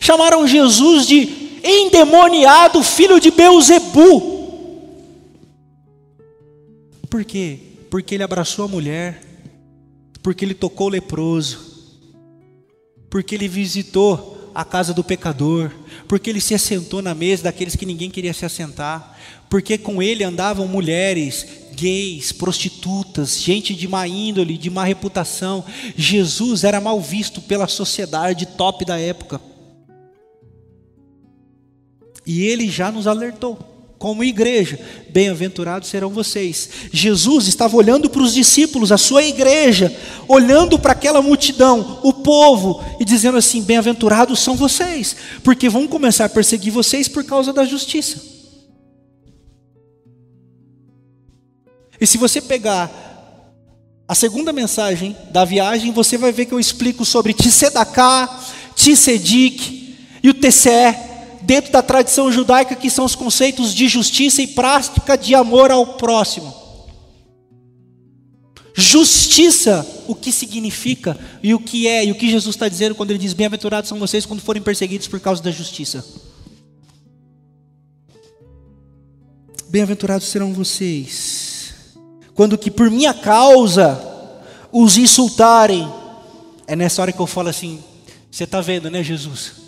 Chamaram 0.00 0.46
Jesus 0.46 1.06
de 1.06 1.60
endemoniado, 1.62 2.82
filho 2.82 3.20
de 3.20 3.30
Beuzebu. 3.30 4.31
Por 7.12 7.26
quê? 7.26 7.58
Porque 7.90 8.14
ele 8.14 8.22
abraçou 8.22 8.64
a 8.64 8.68
mulher, 8.68 9.22
porque 10.22 10.46
ele 10.46 10.54
tocou 10.54 10.86
o 10.86 10.90
leproso, 10.90 11.60
porque 13.10 13.34
ele 13.34 13.46
visitou 13.46 14.50
a 14.54 14.64
casa 14.64 14.94
do 14.94 15.04
pecador, 15.04 15.70
porque 16.08 16.30
ele 16.30 16.40
se 16.40 16.54
assentou 16.54 17.02
na 17.02 17.14
mesa 17.14 17.42
daqueles 17.42 17.76
que 17.76 17.84
ninguém 17.84 18.10
queria 18.10 18.32
se 18.32 18.46
assentar, 18.46 19.18
porque 19.50 19.76
com 19.76 20.02
ele 20.02 20.24
andavam 20.24 20.66
mulheres, 20.66 21.46
gays, 21.74 22.32
prostitutas, 22.32 23.38
gente 23.38 23.74
de 23.74 23.86
má 23.86 24.08
índole, 24.08 24.56
de 24.56 24.70
má 24.70 24.82
reputação. 24.82 25.62
Jesus 25.94 26.64
era 26.64 26.80
mal 26.80 26.98
visto 26.98 27.42
pela 27.42 27.68
sociedade 27.68 28.46
top 28.46 28.86
da 28.86 28.98
época. 28.98 29.38
E 32.26 32.44
ele 32.44 32.70
já 32.70 32.90
nos 32.90 33.06
alertou 33.06 33.71
como 34.02 34.24
igreja, 34.24 34.80
bem-aventurados 35.10 35.88
serão 35.88 36.10
vocês. 36.10 36.68
Jesus 36.90 37.46
estava 37.46 37.76
olhando 37.76 38.10
para 38.10 38.20
os 38.20 38.34
discípulos, 38.34 38.90
a 38.90 38.98
sua 38.98 39.22
igreja, 39.22 39.96
olhando 40.26 40.76
para 40.76 40.90
aquela 40.90 41.22
multidão, 41.22 42.00
o 42.02 42.12
povo, 42.12 42.84
e 42.98 43.04
dizendo 43.04 43.38
assim: 43.38 43.62
bem-aventurados 43.62 44.40
são 44.40 44.56
vocês, 44.56 45.14
porque 45.44 45.68
vão 45.68 45.86
começar 45.86 46.24
a 46.24 46.28
perseguir 46.28 46.72
vocês 46.72 47.06
por 47.06 47.22
causa 47.22 47.52
da 47.52 47.64
justiça. 47.64 48.20
E 52.00 52.04
se 52.04 52.18
você 52.18 52.40
pegar 52.40 52.90
a 54.08 54.16
segunda 54.16 54.52
mensagem 54.52 55.16
da 55.30 55.44
viagem, 55.44 55.92
você 55.92 56.18
vai 56.18 56.32
ver 56.32 56.46
que 56.46 56.52
eu 56.52 56.58
explico 56.58 57.04
sobre 57.04 57.32
Tissedaká, 57.32 58.40
Tissedik 58.74 59.96
e 60.24 60.28
o 60.28 60.34
TCE 60.34 61.11
dentro 61.42 61.72
da 61.72 61.82
tradição 61.82 62.30
judaica, 62.30 62.74
que 62.74 62.90
são 62.90 63.04
os 63.04 63.14
conceitos 63.14 63.74
de 63.74 63.88
justiça 63.88 64.42
e 64.42 64.46
prática 64.46 65.16
de 65.16 65.34
amor 65.34 65.70
ao 65.70 65.86
próximo. 65.94 66.62
Justiça, 68.74 69.86
o 70.08 70.14
que 70.14 70.32
significa 70.32 71.18
e 71.42 71.52
o 71.52 71.60
que 71.60 71.86
é, 71.86 72.06
e 72.06 72.10
o 72.10 72.14
que 72.14 72.30
Jesus 72.30 72.54
está 72.54 72.68
dizendo 72.68 72.94
quando 72.94 73.10
ele 73.10 73.18
diz: 73.18 73.34
Bem-aventurados 73.34 73.88
são 73.88 73.98
vocês 73.98 74.24
quando 74.24 74.40
forem 74.40 74.62
perseguidos 74.62 75.08
por 75.08 75.20
causa 75.20 75.42
da 75.42 75.50
justiça. 75.50 76.04
Bem-aventurados 79.68 80.26
serão 80.26 80.52
vocês, 80.52 81.74
quando 82.34 82.58
que 82.58 82.70
por 82.70 82.90
minha 82.90 83.12
causa 83.12 84.00
os 84.70 84.96
insultarem. 84.96 85.86
É 86.66 86.74
nessa 86.74 87.02
hora 87.02 87.12
que 87.12 87.20
eu 87.20 87.26
falo 87.26 87.50
assim: 87.50 87.82
Você 88.30 88.44
está 88.44 88.62
vendo, 88.62 88.90
né, 88.90 89.02
Jesus? 89.02 89.61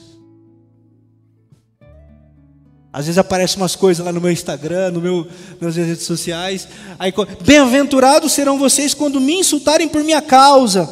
Às 2.94 3.06
vezes 3.06 3.18
aparecem 3.18 3.56
umas 3.56 3.74
coisas 3.74 4.06
lá 4.06 4.12
no 4.12 4.20
meu 4.20 4.30
Instagram, 4.30 4.92
no 4.92 5.00
meu, 5.00 5.26
nas 5.60 5.74
minhas 5.74 5.88
redes 5.88 6.06
sociais. 6.06 6.68
Aí, 6.96 7.12
bem-aventurados 7.44 8.30
serão 8.30 8.56
vocês 8.56 8.94
quando 8.94 9.20
me 9.20 9.40
insultarem 9.40 9.88
por 9.88 10.04
minha 10.04 10.22
causa, 10.22 10.88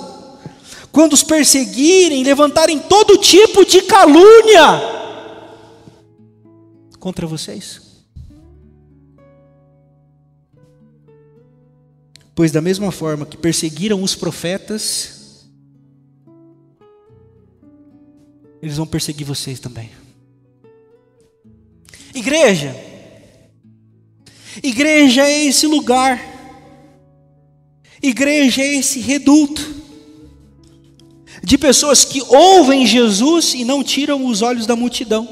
quando 0.91 1.13
os 1.13 1.23
perseguirem, 1.23 2.25
levantarem 2.25 2.81
todo 2.81 3.17
tipo 3.19 3.65
de 3.65 3.83
calúnia 3.83 4.83
contra 6.99 7.25
vocês. 7.25 7.81
Pois 12.35 12.51
da 12.51 12.61
mesma 12.61 12.91
forma 12.91 13.25
que 13.25 13.37
perseguiram 13.37 14.03
os 14.03 14.17
profetas, 14.17 15.47
eles 18.61 18.77
vão 18.77 18.89
perseguir 18.89 19.25
vocês 19.25 19.61
também. 19.61 20.02
Igreja. 22.33 22.75
Igreja 24.63 25.27
é 25.27 25.45
esse 25.45 25.67
lugar. 25.67 26.19
Igreja 28.03 28.63
é 28.63 28.75
esse 28.75 29.01
reduto 29.01 29.83
de 31.45 31.59
pessoas 31.59 32.07
que 32.07 32.23
ouvem 32.23 32.87
Jesus 32.87 33.53
e 33.53 33.65
não 33.65 33.85
tiram 33.85 34.25
os 34.25 34.41
olhos 34.41 34.65
da 34.65 34.75
multidão. 34.75 35.29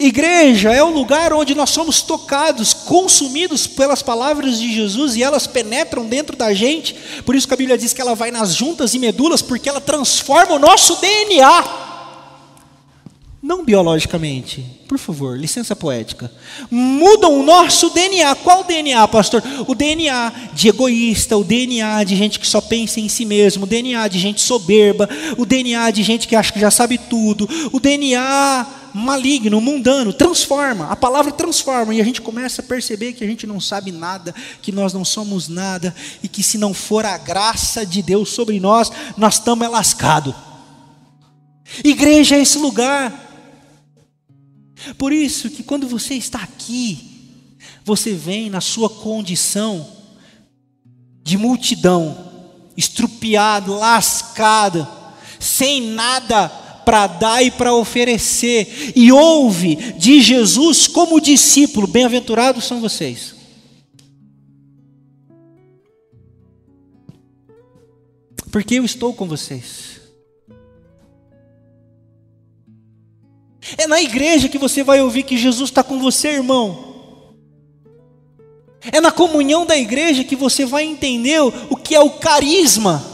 Igreja 0.00 0.72
é 0.72 0.82
o 0.82 0.90
lugar 0.90 1.32
onde 1.34 1.54
nós 1.54 1.70
somos 1.70 2.00
tocados, 2.00 2.72
consumidos 2.72 3.66
pelas 3.66 4.02
palavras 4.02 4.58
de 4.58 4.72
Jesus 4.72 5.16
e 5.16 5.22
elas 5.22 5.46
penetram 5.46 6.06
dentro 6.06 6.34
da 6.34 6.54
gente. 6.54 6.94
Por 7.26 7.34
isso 7.34 7.46
que 7.46 7.52
a 7.54 7.58
Bíblia 7.58 7.76
diz 7.76 7.92
que 7.92 8.00
ela 8.00 8.14
vai 8.14 8.30
nas 8.30 8.54
juntas 8.54 8.94
e 8.94 8.98
medulas, 8.98 9.42
porque 9.42 9.68
ela 9.68 9.82
transforma 9.82 10.54
o 10.54 10.58
nosso 10.58 10.96
DNA. 10.96 11.87
Não 13.48 13.64
biologicamente, 13.64 14.62
por 14.86 14.98
favor, 14.98 15.38
licença 15.38 15.74
poética, 15.74 16.30
mudam 16.70 17.40
o 17.40 17.42
nosso 17.42 17.88
DNA. 17.88 18.34
Qual 18.34 18.62
DNA, 18.62 19.08
pastor? 19.08 19.42
O 19.66 19.74
DNA 19.74 20.50
de 20.52 20.68
egoísta, 20.68 21.34
o 21.34 21.42
DNA 21.42 22.04
de 22.04 22.14
gente 22.14 22.38
que 22.38 22.46
só 22.46 22.60
pensa 22.60 23.00
em 23.00 23.08
si 23.08 23.24
mesmo, 23.24 23.64
o 23.64 23.66
DNA 23.66 24.06
de 24.06 24.18
gente 24.18 24.42
soberba, 24.42 25.08
o 25.38 25.46
DNA 25.46 25.90
de 25.92 26.02
gente 26.02 26.28
que 26.28 26.36
acha 26.36 26.52
que 26.52 26.60
já 26.60 26.70
sabe 26.70 26.98
tudo, 26.98 27.48
o 27.72 27.80
DNA 27.80 28.66
maligno, 28.92 29.62
mundano, 29.62 30.12
transforma. 30.12 30.88
A 30.90 30.96
palavra 30.96 31.32
transforma 31.32 31.94
e 31.94 32.02
a 32.02 32.04
gente 32.04 32.20
começa 32.20 32.60
a 32.60 32.64
perceber 32.64 33.14
que 33.14 33.24
a 33.24 33.26
gente 33.26 33.46
não 33.46 33.58
sabe 33.58 33.90
nada, 33.90 34.34
que 34.60 34.70
nós 34.70 34.92
não 34.92 35.06
somos 35.06 35.48
nada 35.48 35.94
e 36.22 36.28
que 36.28 36.42
se 36.42 36.58
não 36.58 36.74
for 36.74 37.06
a 37.06 37.16
graça 37.16 37.86
de 37.86 38.02
Deus 38.02 38.28
sobre 38.28 38.60
nós, 38.60 38.92
nós 39.16 39.36
estamos 39.36 39.70
lascados. 39.70 40.34
Igreja 41.82 42.36
é 42.36 42.42
esse 42.42 42.58
lugar 42.58 43.27
por 44.96 45.12
isso 45.12 45.50
que 45.50 45.62
quando 45.62 45.88
você 45.88 46.14
está 46.14 46.42
aqui, 46.42 47.08
você 47.84 48.12
vem 48.12 48.50
na 48.50 48.60
sua 48.60 48.88
condição 48.88 49.86
de 51.22 51.36
multidão, 51.36 52.16
estrupiado, 52.76 53.74
lascado, 53.74 54.86
sem 55.38 55.82
nada 55.82 56.48
para 56.84 57.06
dar 57.06 57.42
e 57.42 57.50
para 57.50 57.74
oferecer, 57.74 58.92
e 58.96 59.12
ouve 59.12 59.76
de 59.98 60.22
Jesus 60.22 60.86
como 60.86 61.20
discípulo: 61.20 61.86
bem-aventurados 61.86 62.64
são 62.64 62.80
vocês. 62.80 63.34
Porque 68.50 68.76
eu 68.76 68.84
estou 68.84 69.12
com 69.12 69.26
vocês. 69.26 69.87
É 73.76 73.86
na 73.86 74.00
igreja 74.00 74.48
que 74.48 74.58
você 74.58 74.82
vai 74.82 75.02
ouvir 75.02 75.24
que 75.24 75.36
Jesus 75.36 75.70
está 75.70 75.82
com 75.82 75.98
você, 75.98 76.28
irmão. 76.28 76.88
É 78.92 79.00
na 79.00 79.10
comunhão 79.10 79.66
da 79.66 79.76
igreja 79.76 80.24
que 80.24 80.36
você 80.36 80.64
vai 80.64 80.84
entender 80.84 81.40
o 81.40 81.76
que 81.76 81.94
é 81.94 82.00
o 82.00 82.10
carisma. 82.10 83.04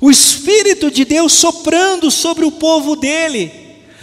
O 0.00 0.10
Espírito 0.10 0.90
de 0.90 1.04
Deus 1.04 1.32
soprando 1.32 2.10
sobre 2.10 2.44
o 2.44 2.52
povo 2.52 2.96
dele. 2.96 3.52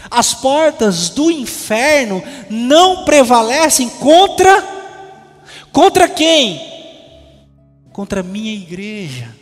As 0.09 0.33
portas 0.33 1.09
do 1.09 1.29
inferno 1.29 2.23
não 2.49 3.05
prevalecem 3.05 3.89
contra 3.89 4.79
contra 5.71 6.07
quem? 6.07 6.59
Contra 7.91 8.21
a 8.21 8.23
minha 8.23 8.53
igreja. 8.53 9.38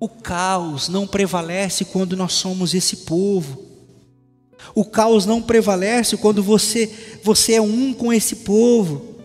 O 0.00 0.08
caos 0.08 0.88
não 0.88 1.06
prevalece 1.06 1.84
quando 1.84 2.16
nós 2.16 2.32
somos 2.32 2.72
esse 2.74 2.98
povo. 2.98 3.66
O 4.74 4.84
caos 4.84 5.26
não 5.26 5.42
prevalece 5.42 6.16
quando 6.16 6.42
você, 6.42 7.20
você 7.22 7.54
é 7.54 7.60
um 7.60 7.92
com 7.92 8.12
esse 8.12 8.36
povo. 8.36 9.16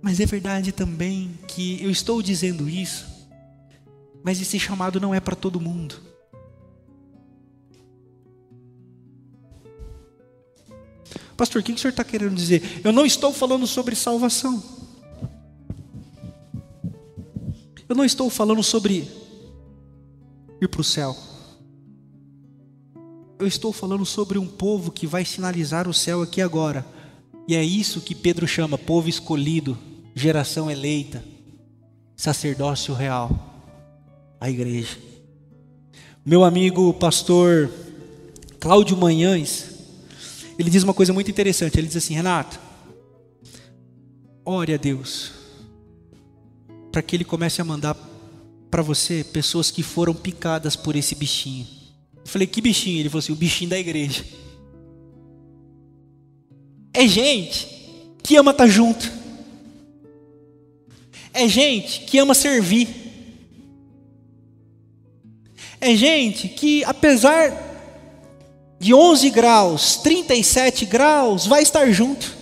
Mas 0.00 0.20
é 0.20 0.26
verdade 0.26 0.72
também 0.72 1.38
que 1.46 1.82
eu 1.82 1.90
estou 1.90 2.20
dizendo 2.20 2.68
isso, 2.68 3.06
mas 4.22 4.40
esse 4.40 4.58
chamado 4.58 5.00
não 5.00 5.14
é 5.14 5.20
para 5.20 5.36
todo 5.36 5.60
mundo. 5.60 6.12
Pastor, 11.36 11.60
o 11.60 11.64
que 11.64 11.72
o 11.72 11.78
senhor 11.78 11.90
está 11.90 12.04
querendo 12.04 12.34
dizer? 12.34 12.80
Eu 12.84 12.92
não 12.92 13.06
estou 13.06 13.32
falando 13.32 13.66
sobre 13.66 13.94
salvação. 13.94 14.81
Eu 17.92 17.96
não 17.96 18.06
estou 18.06 18.30
falando 18.30 18.62
sobre 18.62 19.06
ir 20.62 20.66
para 20.66 20.80
o 20.80 20.84
céu. 20.84 21.14
Eu 23.38 23.46
estou 23.46 23.70
falando 23.70 24.06
sobre 24.06 24.38
um 24.38 24.46
povo 24.46 24.90
que 24.90 25.06
vai 25.06 25.26
sinalizar 25.26 25.86
o 25.86 25.92
céu 25.92 26.22
aqui 26.22 26.40
agora. 26.40 26.86
E 27.46 27.54
é 27.54 27.62
isso 27.62 28.00
que 28.00 28.14
Pedro 28.14 28.48
chama 28.48 28.78
povo 28.78 29.10
escolhido, 29.10 29.76
geração 30.14 30.70
eleita, 30.70 31.22
sacerdócio 32.16 32.94
real, 32.94 33.30
a 34.40 34.48
igreja. 34.48 34.96
Meu 36.24 36.44
amigo 36.44 36.94
pastor 36.94 37.70
Cláudio 38.58 38.96
Manhães, 38.96 39.66
ele 40.58 40.70
diz 40.70 40.82
uma 40.82 40.94
coisa 40.94 41.12
muito 41.12 41.30
interessante. 41.30 41.78
Ele 41.78 41.88
diz 41.88 41.96
assim: 41.98 42.14
Renato, 42.14 42.58
ore 44.46 44.72
a 44.72 44.78
Deus 44.78 45.41
para 46.92 47.00
que 47.00 47.16
ele 47.16 47.24
comece 47.24 47.60
a 47.60 47.64
mandar 47.64 47.96
para 48.70 48.82
você 48.82 49.24
pessoas 49.24 49.70
que 49.70 49.82
foram 49.82 50.14
picadas 50.14 50.76
por 50.76 50.94
esse 50.94 51.14
bichinho. 51.14 51.66
Eu 52.16 52.26
falei, 52.26 52.46
que 52.46 52.60
bichinho? 52.60 53.00
Ele 53.00 53.08
falou 53.08 53.20
assim: 53.20 53.32
o 53.32 53.36
bichinho 53.36 53.70
da 53.70 53.78
igreja. 53.78 54.24
É 56.92 57.08
gente 57.08 57.66
que 58.22 58.36
ama 58.36 58.50
estar 58.50 58.64
tá 58.64 58.70
junto. 58.70 59.10
É 61.32 61.48
gente 61.48 62.00
que 62.02 62.18
ama 62.18 62.34
servir. 62.34 62.88
É 65.80 65.96
gente 65.96 66.48
que, 66.48 66.84
apesar 66.84 67.70
de 68.78 68.94
11 68.94 69.30
graus, 69.30 69.96
37 69.96 70.84
graus, 70.84 71.46
vai 71.46 71.62
estar 71.62 71.90
junto. 71.90 72.41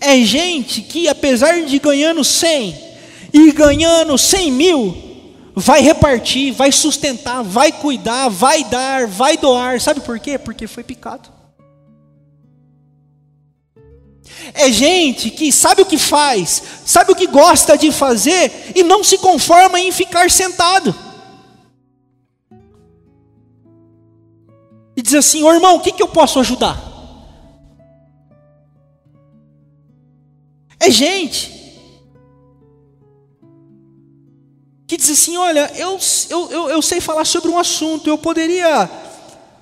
É 0.00 0.20
gente 0.22 0.82
que, 0.82 1.08
apesar 1.08 1.62
de 1.64 1.78
ganhando 1.78 2.22
100 2.22 2.88
e 3.32 3.52
ganhando 3.52 4.16
100 4.16 4.52
mil, 4.52 5.08
vai 5.54 5.80
repartir, 5.80 6.52
vai 6.52 6.70
sustentar, 6.70 7.42
vai 7.42 7.72
cuidar, 7.72 8.28
vai 8.28 8.64
dar, 8.64 9.06
vai 9.06 9.36
doar. 9.36 9.80
Sabe 9.80 10.00
por 10.00 10.18
quê? 10.18 10.38
Porque 10.38 10.66
foi 10.66 10.84
picado. 10.84 11.28
É 14.54 14.70
gente 14.70 15.30
que 15.30 15.52
sabe 15.52 15.82
o 15.82 15.86
que 15.86 15.98
faz, 15.98 16.62
sabe 16.84 17.12
o 17.12 17.14
que 17.14 17.26
gosta 17.26 17.76
de 17.76 17.90
fazer 17.90 18.72
e 18.74 18.82
não 18.82 19.02
se 19.02 19.18
conforma 19.18 19.80
em 19.80 19.92
ficar 19.92 20.30
sentado. 20.30 20.94
E 24.96 25.02
diz 25.02 25.14
assim: 25.14 25.42
Ô 25.42 25.52
irmão, 25.52 25.76
o 25.76 25.80
que, 25.80 25.92
que 25.92 26.02
eu 26.02 26.08
posso 26.08 26.40
ajudar? 26.40 26.87
É 30.80 30.90
gente 30.90 31.58
que 34.88 34.96
diz 34.96 35.10
assim: 35.10 35.36
olha, 35.36 35.70
eu, 35.76 35.98
eu, 36.30 36.50
eu, 36.50 36.70
eu 36.70 36.82
sei 36.82 37.00
falar 37.00 37.26
sobre 37.26 37.50
um 37.50 37.58
assunto, 37.58 38.08
eu 38.08 38.16
poderia 38.16 38.90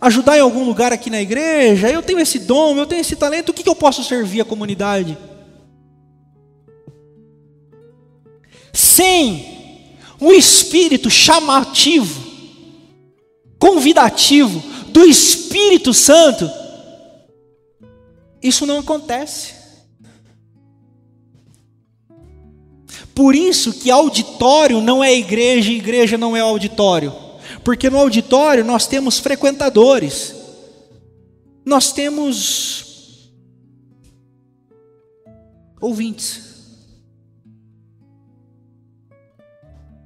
ajudar 0.00 0.36
em 0.38 0.40
algum 0.40 0.64
lugar 0.64 0.92
aqui 0.92 1.10
na 1.10 1.20
igreja, 1.20 1.90
eu 1.90 2.02
tenho 2.02 2.20
esse 2.20 2.38
dom, 2.38 2.76
eu 2.76 2.86
tenho 2.86 3.00
esse 3.00 3.16
talento, 3.16 3.48
o 3.48 3.52
que, 3.52 3.64
que 3.64 3.68
eu 3.68 3.74
posso 3.74 4.04
servir 4.04 4.40
a 4.40 4.44
comunidade? 4.44 5.18
Sem 8.72 9.96
um 10.20 10.30
espírito 10.32 11.10
chamativo, 11.10 12.24
convidativo 13.58 14.62
do 14.88 15.04
Espírito 15.04 15.92
Santo, 15.92 16.48
isso 18.42 18.64
não 18.64 18.78
acontece. 18.78 19.55
Por 23.16 23.34
isso 23.34 23.72
que 23.72 23.90
auditório 23.90 24.78
não 24.82 25.02
é 25.02 25.10
igreja 25.16 25.72
e 25.72 25.78
igreja 25.78 26.18
não 26.18 26.36
é 26.36 26.40
auditório. 26.40 27.14
Porque 27.64 27.88
no 27.88 27.96
auditório 27.96 28.62
nós 28.62 28.86
temos 28.86 29.18
frequentadores. 29.18 30.34
Nós 31.64 31.92
temos 31.92 33.32
ouvintes. 35.80 36.42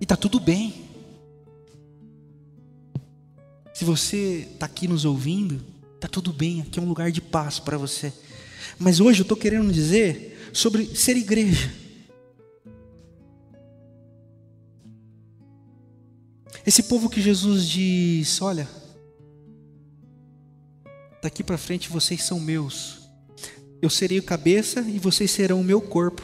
E 0.01 0.05
está 0.05 0.17
tudo 0.17 0.39
bem. 0.39 0.73
Se 3.75 3.85
você 3.85 4.47
está 4.53 4.67
aqui 4.67 4.87
nos 4.87 5.05
ouvindo, 5.05 5.61
está 5.97 6.07
tudo 6.07 6.33
bem, 6.33 6.61
aqui 6.61 6.79
é 6.79 6.83
um 6.83 6.89
lugar 6.89 7.11
de 7.11 7.21
paz 7.21 7.59
para 7.59 7.77
você. 7.77 8.13
Mas 8.79 9.01
hoje 9.01 9.19
eu 9.19 9.25
estou 9.25 9.37
querendo 9.37 9.73
dizer 9.73 10.51
sobre 10.53 10.95
ser 10.95 11.17
igreja. 11.17 11.80
Esse 16.67 16.83
povo 16.83 17.09
que 17.09 17.21
Jesus 17.21 17.67
diz: 17.69 18.41
Olha, 18.43 18.69
daqui 21.23 21.43
para 21.43 21.59
frente 21.59 21.89
vocês 21.89 22.23
são 22.23 22.39
meus. 22.39 23.01
Eu 23.81 23.89
serei 23.89 24.19
o 24.19 24.23
cabeça 24.23 24.81
e 24.81 24.99
vocês 24.99 25.31
serão 25.31 25.61
o 25.61 25.65
meu 25.65 25.81
corpo. 25.81 26.23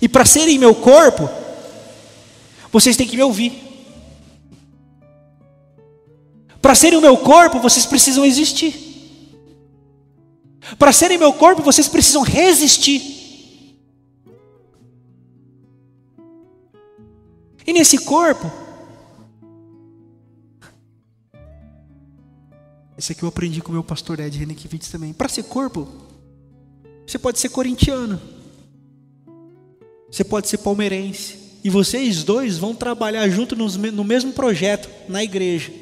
E 0.00 0.08
para 0.08 0.24
serem 0.24 0.58
meu 0.58 0.74
corpo, 0.74 1.28
vocês 2.72 2.96
têm 2.96 3.06
que 3.06 3.16
me 3.16 3.22
ouvir. 3.22 3.52
Para 6.60 6.74
serem 6.74 6.98
o 6.98 7.02
meu 7.02 7.16
corpo, 7.16 7.60
vocês 7.60 7.86
precisam 7.86 8.24
existir. 8.24 8.74
Para 10.78 10.92
serem 10.92 11.18
meu 11.18 11.32
corpo, 11.32 11.62
vocês 11.62 11.86
precisam 11.86 12.22
resistir. 12.22 13.21
E 17.66 17.72
nesse 17.72 17.98
corpo, 17.98 18.50
esse 22.98 23.12
aqui 23.12 23.22
eu 23.22 23.28
aprendi 23.28 23.60
com 23.60 23.70
o 23.70 23.72
meu 23.72 23.84
pastor 23.84 24.20
Ed 24.20 24.38
Renekiewicz 24.38 24.88
também. 24.88 25.12
Para 25.12 25.28
ser 25.28 25.44
corpo, 25.44 25.88
você 27.06 27.18
pode 27.18 27.38
ser 27.38 27.50
corintiano, 27.50 28.20
você 30.10 30.24
pode 30.24 30.48
ser 30.48 30.58
palmeirense, 30.58 31.38
e 31.64 31.70
vocês 31.70 32.24
dois 32.24 32.58
vão 32.58 32.74
trabalhar 32.74 33.28
junto 33.28 33.54
no 33.54 34.04
mesmo 34.04 34.32
projeto, 34.32 34.90
na 35.08 35.22
igreja. 35.22 35.72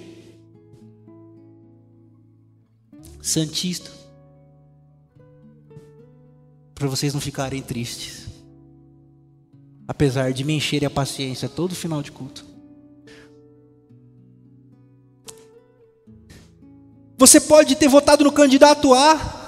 Santista. 3.23 3.91
Para 6.75 6.89
vocês 6.89 7.15
não 7.15 7.21
ficarem 7.21 7.63
tristes. 7.63 8.20
Apesar 9.91 10.33
de 10.33 10.45
me 10.45 10.55
encherem 10.55 10.87
a 10.87 10.91
paciência 10.91 11.49
todo 11.49 11.75
final 11.75 12.01
de 12.01 12.13
culto. 12.13 12.47
Você 17.19 17.41
pode 17.41 17.75
ter 17.75 17.89
votado 17.89 18.23
no 18.23 18.31
candidato 18.31 18.95
A. 18.95 19.39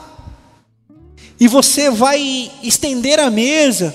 E 1.39 1.47
você 1.47 1.91
vai 1.91 2.51
estender 2.63 3.21
a 3.21 3.31
mesa 3.31 3.95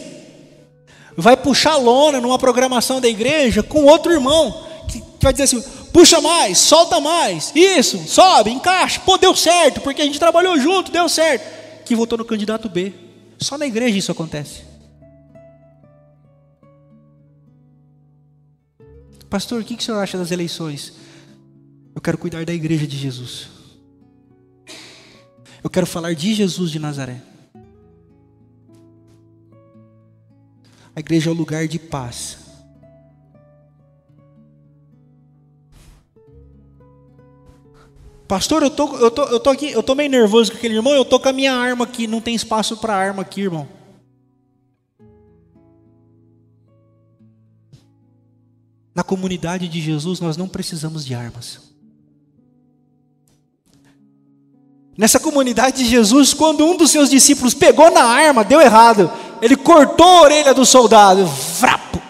vai 1.18 1.36
puxar 1.36 1.76
lona 1.78 2.22
numa 2.22 2.38
programação 2.38 3.02
da 3.02 3.10
igreja 3.10 3.64
com 3.64 3.86
outro 3.86 4.14
irmão, 4.14 4.64
que, 4.88 5.04
vai 5.20 5.34
dizer 5.34 5.46
assim: 5.46 5.64
puxa 5.92 6.22
mais, 6.22 6.60
solta 6.60 7.00
mais, 7.02 7.52
isso, 7.56 7.98
sobe, 8.08 8.52
encaixa, 8.52 9.02
pô, 9.04 9.18
deu 9.18 9.36
certo, 9.36 9.82
porque 9.82 10.04
a 10.04 10.06
gente 10.06 10.20
trabalhou 10.20 10.60
junto, 10.60 10.92
deu 10.92 11.10
certo. 11.10 11.58
Que 11.84 11.96
votou 11.96 12.18
no 12.18 12.26
candidato 12.26 12.70
B. 12.70 12.94
Só 13.40 13.58
na 13.58 13.66
igreja 13.66 13.98
isso 13.98 14.12
acontece. 14.12 14.62
Pastor, 19.30 19.62
o 19.62 19.64
que, 19.64 19.76
que 19.76 19.84
o 19.84 19.86
senhor 19.86 20.00
acha 20.00 20.18
das 20.18 20.32
eleições? 20.32 20.94
Eu 21.94 22.02
quero 22.02 22.18
cuidar 22.18 22.46
da 22.46 22.54
igreja 22.54 22.88
de 22.88 22.98
Jesus. 22.98 23.50
Eu 25.64 25.70
quero 25.70 25.86
falar 25.86 26.14
de 26.14 26.34
Jesus 26.34 26.72
de 26.72 26.80
Nazaré. 26.80 27.22
A 30.96 31.00
igreja 31.00 31.30
é 31.30 31.34
o 31.34 31.36
lugar 31.36 31.68
de 31.68 31.78
paz. 31.78 32.38
Pastor, 38.28 38.62
eu 38.62 38.70
tô, 38.70 38.96
eu 38.98 39.10
tô, 39.10 39.24
eu 39.24 39.40
tô 39.40 39.50
aqui, 39.50 39.72
eu 39.72 39.82
tô 39.82 39.96
meio 39.96 40.10
nervoso 40.10 40.52
com 40.52 40.58
aquele 40.58 40.76
irmão, 40.76 40.94
eu 40.94 41.06
tô 41.06 41.20
com 41.20 41.30
a 41.30 41.34
minha 41.34 41.54
arma 41.54 41.86
aqui, 41.86 42.08
não 42.08 42.20
tem 42.20 42.36
espaço 42.36 42.76
para 42.78 42.96
arma 42.96 43.22
aqui, 43.22 43.42
irmão. 43.42 43.68
Na 48.98 49.04
comunidade 49.04 49.68
de 49.68 49.80
Jesus 49.80 50.20
nós 50.20 50.38
não 50.38 50.48
precisamos 50.48 51.06
de 51.06 51.14
armas. 51.14 51.62
Nessa 54.98 55.20
comunidade 55.20 55.84
de 55.84 55.86
Jesus, 55.86 56.34
quando 56.34 56.66
um 56.66 56.76
dos 56.76 56.90
seus 56.90 57.08
discípulos 57.08 57.54
pegou 57.54 57.92
na 57.92 58.04
arma, 58.04 58.44
deu 58.44 58.60
errado. 58.60 59.12
Ele 59.40 59.56
cortou 59.56 60.04
a 60.04 60.22
orelha 60.24 60.52
do 60.52 60.66
soldado, 60.66 61.28
vrapo. 61.28 62.02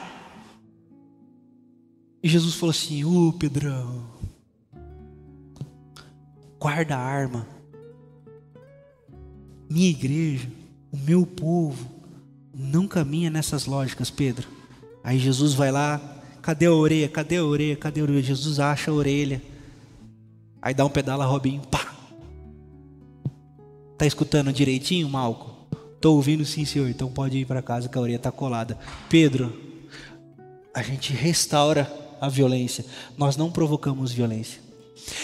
E 2.23 2.29
Jesus 2.29 2.55
falou 2.55 2.71
assim: 2.71 3.03
Ô 3.03 3.33
Pedrão, 3.33 4.05
guarda 6.57 6.95
a 6.95 7.01
arma. 7.01 7.45
Minha 9.69 9.89
igreja, 9.89 10.49
o 10.89 10.95
meu 10.95 11.25
povo, 11.25 11.85
não 12.53 12.87
caminha 12.87 13.29
nessas 13.29 13.65
lógicas, 13.65 14.09
Pedro. 14.09 14.47
Aí 15.03 15.19
Jesus 15.19 15.53
vai 15.53 15.69
lá, 15.69 16.16
cadê 16.47 16.65
a 16.65 16.71
orelha? 16.71 17.09
Cadê 17.09 17.35
a 17.35 17.43
orelha? 17.43 17.75
Cadê 17.75 17.99
a 17.99 18.03
orelha? 18.03 18.23
Jesus 18.23 18.57
acha 18.57 18.89
a 18.89 18.93
orelha. 18.93 19.41
Aí 20.61 20.73
dá 20.73 20.85
um 20.85 20.89
pedala 20.89 21.25
Robinho, 21.25 21.61
pá. 21.69 21.93
Tá 23.97 24.05
escutando 24.05 24.53
direitinho, 24.53 25.09
Malco? 25.09 25.53
Tô 25.99 26.13
ouvindo 26.13 26.45
sim, 26.45 26.63
senhor. 26.63 26.89
Então 26.89 27.09
pode 27.09 27.37
ir 27.37 27.45
para 27.45 27.61
casa 27.61 27.89
que 27.89 27.97
a 27.97 28.01
orelha 28.01 28.17
tá 28.17 28.31
colada. 28.31 28.77
Pedro, 29.09 29.53
a 30.73 30.81
gente 30.81 31.11
restaura 31.11 31.91
a 32.21 32.29
violência. 32.29 32.85
Nós 33.17 33.35
não 33.35 33.51
provocamos 33.51 34.13
violência. 34.13 34.61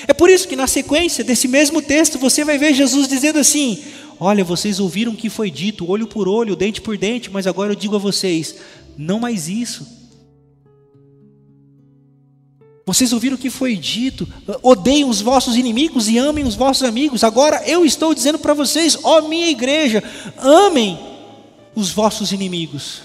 É 0.06 0.14
por 0.14 0.30
isso 0.30 0.46
que 0.46 0.58
na 0.58 0.68
sequência 0.68 1.24
desse 1.24 1.48
mesmo 1.48 1.82
texto 1.82 2.20
você 2.20 2.44
vai 2.44 2.58
ver 2.58 2.74
Jesus 2.74 3.08
dizendo 3.08 3.40
assim: 3.40 3.82
Olha, 4.20 4.44
vocês 4.44 4.78
ouviram 4.78 5.14
o 5.14 5.16
que 5.16 5.30
foi 5.30 5.50
dito, 5.50 5.90
olho 5.90 6.06
por 6.06 6.28
olho, 6.28 6.54
dente 6.54 6.82
por 6.82 6.98
dente, 6.98 7.32
mas 7.32 7.48
agora 7.48 7.72
eu 7.72 7.78
digo 7.78 7.96
a 7.96 8.00
vocês: 8.00 8.58
não 8.98 9.22
mais 9.22 9.48
isso. 9.48 10.03
Vocês 12.86 13.14
ouviram 13.14 13.36
o 13.36 13.40
que 13.40 13.50
foi 13.50 13.76
dito: 13.76 14.28
odeiem 14.62 15.06
os 15.06 15.22
vossos 15.22 15.56
inimigos 15.56 16.10
e 16.10 16.18
amem 16.18 16.44
os 16.44 16.56
vossos 16.56 16.84
amigos. 16.84 17.24
Agora 17.24 17.64
eu 17.66 17.86
estou 17.86 18.14
dizendo 18.14 18.38
para 18.38 18.54
vocês, 18.54 18.98
ó 19.04 19.22
minha 19.22 19.50
igreja, 19.50 20.04
amem 20.38 21.00
os 21.76 21.92
vossos 21.92 22.32
inimigos. 22.32 23.02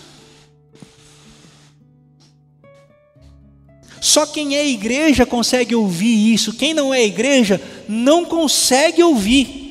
Só 4.00 4.26
quem 4.26 4.56
é 4.56 4.66
igreja 4.66 5.26
consegue 5.26 5.74
ouvir 5.74 6.32
isso, 6.32 6.52
quem 6.52 6.72
não 6.72 6.92
é 6.94 7.04
igreja 7.04 7.60
não 7.88 8.24
consegue 8.24 9.02
ouvir. 9.02 9.66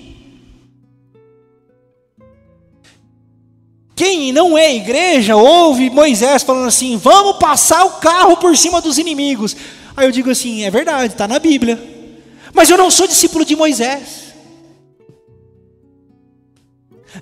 Quem 3.96 4.32
não 4.32 4.56
é 4.56 4.76
igreja 4.76 5.36
ouve 5.36 5.90
Moisés 5.90 6.44
falando 6.44 6.68
assim: 6.68 6.98
vamos 6.98 7.38
passar 7.38 7.84
o 7.84 7.94
carro 7.94 8.38
por 8.38 8.56
cima 8.56 8.80
dos 8.80 8.98
inimigos. 8.98 9.56
Aí 9.98 10.06
eu 10.06 10.12
digo 10.12 10.30
assim: 10.30 10.64
é 10.64 10.70
verdade, 10.70 11.14
está 11.14 11.28
na 11.28 11.40
Bíblia. 11.40 11.96
Mas 12.54 12.70
eu 12.70 12.78
não 12.78 12.92
sou 12.92 13.08
discípulo 13.08 13.44
de 13.44 13.56
Moisés. 13.56 14.28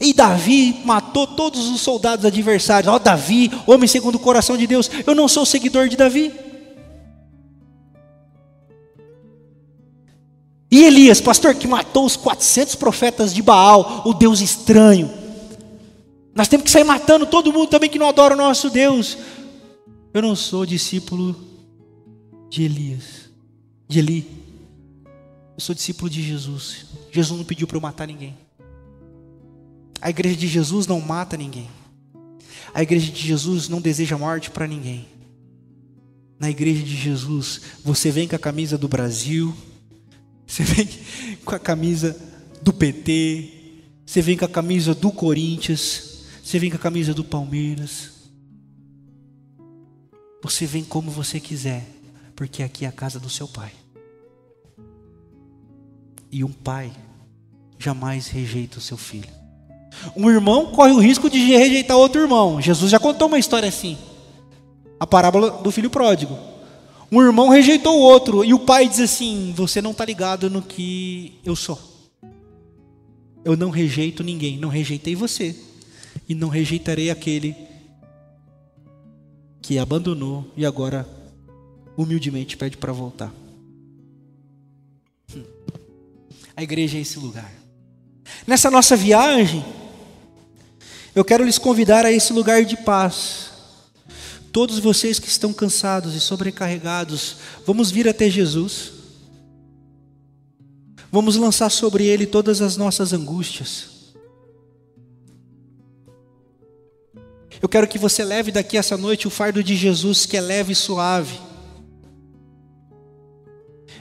E 0.01 0.13
Davi 0.13 0.82
matou 0.84 1.26
todos 1.26 1.69
os 1.69 1.80
soldados 1.80 2.26
adversários. 2.26 2.91
Ó, 2.91 2.97
oh, 2.97 2.99
Davi, 2.99 3.49
homem 3.65 3.88
segundo 3.88 4.15
o 4.15 4.19
coração 4.19 4.57
de 4.57 4.67
Deus. 4.67 4.91
Eu 5.07 5.15
não 5.15 5.30
sou 5.30 5.45
seguidor 5.45 5.88
de 5.88 5.95
Davi. 5.95 6.34
E 10.69 10.84
Elias, 10.84 11.21
pastor, 11.21 11.55
que 11.55 11.67
matou 11.67 12.05
os 12.05 12.17
400 12.17 12.76
profetas 12.76 13.34
de 13.34 13.41
Baal, 13.41 14.01
o 14.05 14.13
Deus 14.13 14.41
estranho. 14.41 15.09
Nós 16.34 16.49
temos 16.49 16.65
que 16.65 16.71
sair 16.71 16.84
matando 16.84 17.26
todo 17.26 17.53
mundo 17.53 17.67
também 17.67 17.89
que 17.89 17.99
não 17.99 18.09
adora 18.09 18.34
o 18.34 18.38
nosso 18.38 18.69
Deus. 18.69 19.17
Eu 20.13 20.21
não 20.21 20.36
sou 20.36 20.65
discípulo 20.65 21.55
de 22.49 22.63
Elias, 22.63 23.29
de 23.87 23.99
Eli. 23.99 24.27
Eu 25.55 25.59
sou 25.59 25.73
discípulo 25.73 26.09
de 26.09 26.21
Jesus. 26.21 26.85
Jesus 27.11 27.37
não 27.37 27.45
pediu 27.45 27.67
para 27.67 27.77
eu 27.77 27.81
matar 27.81 28.07
ninguém. 28.07 28.35
A 30.01 30.09
igreja 30.09 30.35
de 30.35 30.47
Jesus 30.47 30.85
não 30.85 30.99
mata 30.99 31.37
ninguém. 31.37 31.69
A 32.73 32.83
igreja 32.83 33.11
de 33.11 33.21
Jesus 33.25 33.69
não 33.69 33.79
deseja 33.79 34.17
morte 34.17 34.51
para 34.51 34.67
ninguém. 34.67 35.07
Na 36.37 36.49
igreja 36.49 36.83
de 36.83 36.95
Jesus, 36.95 37.61
você 37.83 38.11
vem 38.11 38.27
com 38.27 38.35
a 38.35 38.39
camisa 38.39 38.77
do 38.77 38.89
Brasil, 38.89 39.55
você 40.45 40.63
vem 40.63 40.89
com 41.45 41.55
a 41.55 41.59
camisa 41.59 42.15
do 42.61 42.73
PT, 42.73 43.49
você 44.05 44.21
vem 44.21 44.37
com 44.37 44.45
a 44.45 44.49
camisa 44.49 44.93
do 44.93 45.11
Corinthians, 45.11 46.25
você 46.43 46.59
vem 46.59 46.69
com 46.69 46.75
a 46.75 46.79
camisa 46.79 47.13
do 47.13 47.23
Palmeiras. 47.23 48.11
Você 50.43 50.67
vem 50.67 50.83
como 50.83 51.09
você 51.09 51.39
quiser 51.39 51.94
porque 52.36 52.61
aqui 52.63 52.86
é 52.86 52.88
a 52.88 52.91
casa 52.91 53.19
do 53.19 53.29
seu 53.29 53.47
pai. 53.47 53.71
E 56.31 56.43
um 56.43 56.51
pai 56.51 56.91
jamais 57.79 58.27
rejeita 58.27 58.77
o 58.77 58.81
seu 58.81 58.97
filho. 58.97 59.29
Um 60.15 60.29
irmão 60.29 60.67
corre 60.67 60.91
o 60.91 60.99
risco 60.99 61.29
de 61.29 61.38
rejeitar 61.39 61.95
outro 61.97 62.21
irmão. 62.21 62.61
Jesus 62.61 62.91
já 62.91 62.99
contou 62.99 63.27
uma 63.27 63.39
história 63.39 63.69
assim. 63.69 63.97
A 64.99 65.07
parábola 65.07 65.51
do 65.51 65.71
filho 65.71 65.89
pródigo. 65.89 66.38
Um 67.11 67.21
irmão 67.21 67.49
rejeitou 67.49 67.97
o 67.97 68.01
outro 68.01 68.43
e 68.43 68.53
o 68.53 68.59
pai 68.59 68.89
diz 68.89 68.99
assim: 68.99 69.53
Você 69.55 69.81
não 69.81 69.91
está 69.91 70.03
ligado 70.03 70.49
no 70.49 70.61
que 70.61 71.39
eu 71.45 71.55
sou. 71.55 71.79
Eu 73.43 73.55
não 73.55 73.69
rejeito 73.69 74.23
ninguém, 74.23 74.57
não 74.57 74.69
rejeitei 74.69 75.15
você 75.15 75.55
e 76.27 76.33
não 76.33 76.49
rejeitarei 76.49 77.11
aquele 77.11 77.55
que 79.61 79.77
abandonou 79.77 80.51
e 80.57 80.65
agora 80.65 81.07
humildemente 81.97 82.57
pede 82.57 82.77
para 82.77 82.91
voltar. 82.91 83.33
Hum. 85.35 85.43
A 86.55 86.63
igreja 86.63 86.97
é 86.97 87.01
esse 87.01 87.19
lugar. 87.19 87.51
Nessa 88.45 88.69
nossa 88.69 88.95
viagem, 88.95 89.63
eu 91.15 91.23
quero 91.23 91.43
lhes 91.43 91.57
convidar 91.57 92.05
a 92.05 92.11
esse 92.11 92.33
lugar 92.33 92.63
de 92.65 92.77
paz. 92.77 93.51
Todos 94.51 94.79
vocês 94.79 95.19
que 95.19 95.27
estão 95.27 95.51
cansados 95.51 96.15
e 96.15 96.19
sobrecarregados, 96.19 97.37
vamos 97.65 97.91
vir 97.91 98.07
até 98.07 98.29
Jesus. 98.29 98.93
Vamos 101.11 101.35
lançar 101.37 101.69
sobre 101.69 102.05
Ele 102.05 102.25
todas 102.25 102.61
as 102.61 102.75
nossas 102.75 103.13
angústias. 103.13 103.95
Eu 107.61 107.69
quero 107.69 107.87
que 107.87 107.97
você 107.97 108.23
leve 108.23 108.51
daqui 108.51 108.77
essa 108.77 108.97
noite 108.97 109.27
o 109.27 109.31
fardo 109.31 109.63
de 109.63 109.75
Jesus, 109.75 110.25
que 110.25 110.37
é 110.37 110.41
leve 110.41 110.73
e 110.73 110.75
suave. 110.75 111.39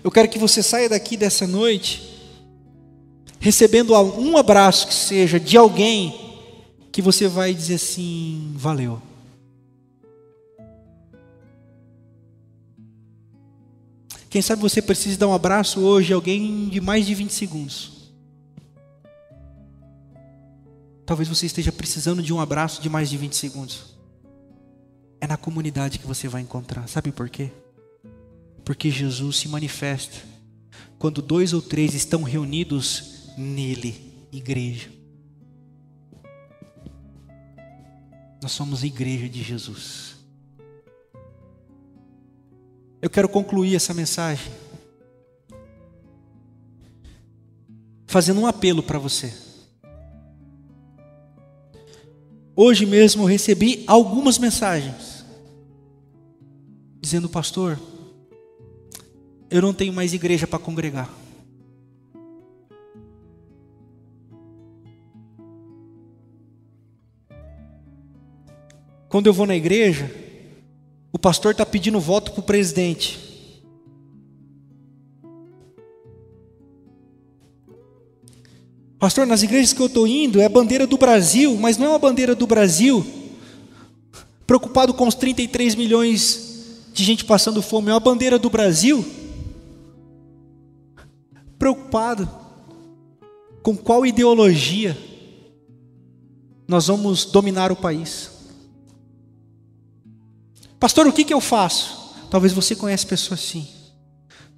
Eu 0.04 0.10
quero 0.10 0.28
que 0.28 0.38
você 0.38 0.62
saia 0.62 0.86
daqui 0.86 1.16
dessa 1.16 1.46
noite 1.46 2.02
recebendo 3.40 3.94
um 3.94 4.36
abraço 4.36 4.86
que 4.86 4.92
seja 4.92 5.40
de 5.40 5.56
alguém 5.56 6.14
que 6.92 7.00
você 7.00 7.26
vai 7.26 7.54
dizer 7.54 7.76
assim: 7.76 8.52
valeu. 8.54 9.00
Quem 14.28 14.42
sabe 14.42 14.60
você 14.60 14.82
precisa 14.82 15.16
dar 15.16 15.28
um 15.28 15.32
abraço 15.32 15.80
hoje 15.80 16.12
a 16.12 16.16
alguém 16.16 16.68
de 16.68 16.82
mais 16.82 17.06
de 17.06 17.14
20 17.14 17.30
segundos. 17.30 18.12
Talvez 21.06 21.30
você 21.30 21.46
esteja 21.46 21.72
precisando 21.72 22.22
de 22.22 22.30
um 22.30 22.40
abraço 22.40 22.82
de 22.82 22.90
mais 22.90 23.08
de 23.08 23.16
20 23.16 23.34
segundos. 23.36 23.94
É 25.18 25.26
na 25.26 25.38
comunidade 25.38 25.98
que 25.98 26.06
você 26.06 26.28
vai 26.28 26.42
encontrar. 26.42 26.86
Sabe 26.88 27.10
por 27.10 27.30
quê? 27.30 27.50
Porque 28.64 28.90
Jesus 28.90 29.36
se 29.36 29.48
manifesta 29.48 30.16
quando 30.98 31.20
dois 31.20 31.52
ou 31.52 31.60
três 31.60 31.94
estão 31.94 32.22
reunidos 32.22 33.28
nele, 33.36 34.26
igreja. 34.32 34.88
Nós 38.42 38.52
somos 38.52 38.82
a 38.82 38.86
igreja 38.86 39.28
de 39.28 39.42
Jesus. 39.42 40.16
Eu 43.00 43.10
quero 43.10 43.28
concluir 43.28 43.74
essa 43.74 43.92
mensagem 43.92 44.50
fazendo 48.06 48.40
um 48.40 48.46
apelo 48.46 48.82
para 48.82 48.98
você. 48.98 49.34
Hoje 52.56 52.86
mesmo 52.86 53.24
eu 53.24 53.26
recebi 53.26 53.84
algumas 53.86 54.38
mensagens 54.38 55.24
dizendo, 57.00 57.28
pastor, 57.28 57.78
eu 59.50 59.62
não 59.62 59.72
tenho 59.72 59.92
mais 59.92 60.12
igreja 60.12 60.46
para 60.46 60.58
congregar. 60.58 61.08
Quando 69.08 69.28
eu 69.28 69.32
vou 69.32 69.46
na 69.46 69.54
igreja, 69.54 70.12
o 71.12 71.18
pastor 71.18 71.52
está 71.52 71.64
pedindo 71.64 72.00
voto 72.00 72.32
para 72.32 72.40
o 72.40 72.42
presidente. 72.42 73.20
Pastor, 78.98 79.26
nas 79.26 79.42
igrejas 79.42 79.72
que 79.72 79.80
eu 79.80 79.86
estou 79.86 80.06
indo 80.06 80.40
é 80.40 80.46
a 80.46 80.48
bandeira 80.48 80.86
do 80.86 80.98
Brasil, 80.98 81.56
mas 81.56 81.76
não 81.76 81.86
é 81.86 81.88
uma 81.90 81.98
bandeira 81.98 82.34
do 82.34 82.46
Brasil 82.46 83.06
preocupado 84.46 84.92
com 84.92 85.06
os 85.06 85.14
33 85.14 85.74
milhões 85.74 86.90
de 86.92 87.04
gente 87.04 87.24
passando 87.24 87.62
fome, 87.62 87.90
é 87.90 87.94
uma 87.94 88.00
bandeira 88.00 88.38
do 88.38 88.50
Brasil 88.50 89.04
preocupado 91.58 92.28
com 93.62 93.76
qual 93.76 94.04
ideologia 94.04 94.96
nós 96.68 96.86
vamos 96.86 97.24
dominar 97.24 97.72
o 97.72 97.76
país. 97.76 98.30
Pastor, 100.78 101.06
o 101.06 101.12
que, 101.12 101.24
que 101.24 101.32
eu 101.32 101.40
faço? 101.40 102.14
Talvez 102.30 102.52
você 102.52 102.76
conhece 102.76 103.06
pessoas 103.06 103.40
assim. 103.40 103.68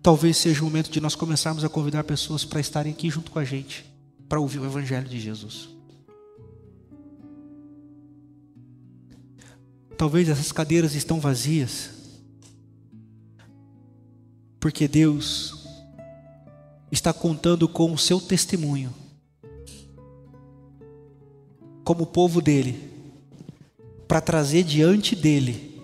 Talvez 0.02 0.36
seja 0.36 0.62
o 0.62 0.64
momento 0.64 0.90
de 0.90 1.00
nós 1.00 1.14
começarmos 1.14 1.64
a 1.64 1.68
convidar 1.68 2.04
pessoas 2.04 2.44
para 2.44 2.60
estarem 2.60 2.92
aqui 2.92 3.10
junto 3.10 3.30
com 3.30 3.38
a 3.38 3.44
gente, 3.44 3.84
para 4.28 4.40
ouvir 4.40 4.60
o 4.60 4.64
Evangelho 4.64 5.08
de 5.08 5.20
Jesus. 5.20 5.68
Talvez 9.96 10.28
essas 10.28 10.52
cadeiras 10.52 10.94
estão 10.94 11.18
vazias, 11.18 11.90
porque 14.60 14.86
Deus 14.86 15.55
está 16.90 17.12
contando 17.12 17.68
com 17.68 17.92
o 17.92 17.98
seu 17.98 18.20
testemunho, 18.20 18.92
como 21.84 22.06
povo 22.06 22.40
dele, 22.40 22.90
para 24.06 24.20
trazer 24.20 24.62
diante 24.62 25.14
dele 25.14 25.82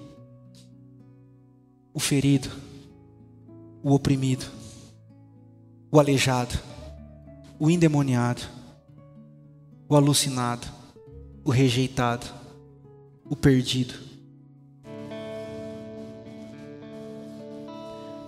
o 1.92 2.00
ferido, 2.00 2.50
o 3.82 3.92
oprimido, 3.92 4.46
o 5.90 5.98
aleijado, 5.98 6.58
o 7.58 7.70
endemoniado, 7.70 8.42
o 9.88 9.96
alucinado, 9.96 10.66
o 11.44 11.50
rejeitado, 11.50 12.26
o 13.24 13.36
perdido. 13.36 14.11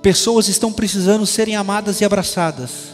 Pessoas 0.04 0.48
estão 0.48 0.70
precisando 0.70 1.24
serem 1.24 1.56
amadas 1.56 2.02
e 2.02 2.04
abraçadas. 2.04 2.88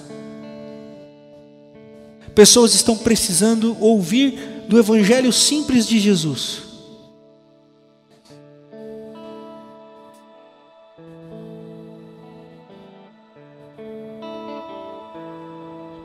Pessoas 2.37 2.73
estão 2.73 2.97
precisando 2.97 3.77
ouvir 3.81 4.65
do 4.69 4.79
Evangelho 4.79 5.33
simples 5.33 5.89
de 5.89 5.99
Jesus. 5.99 6.63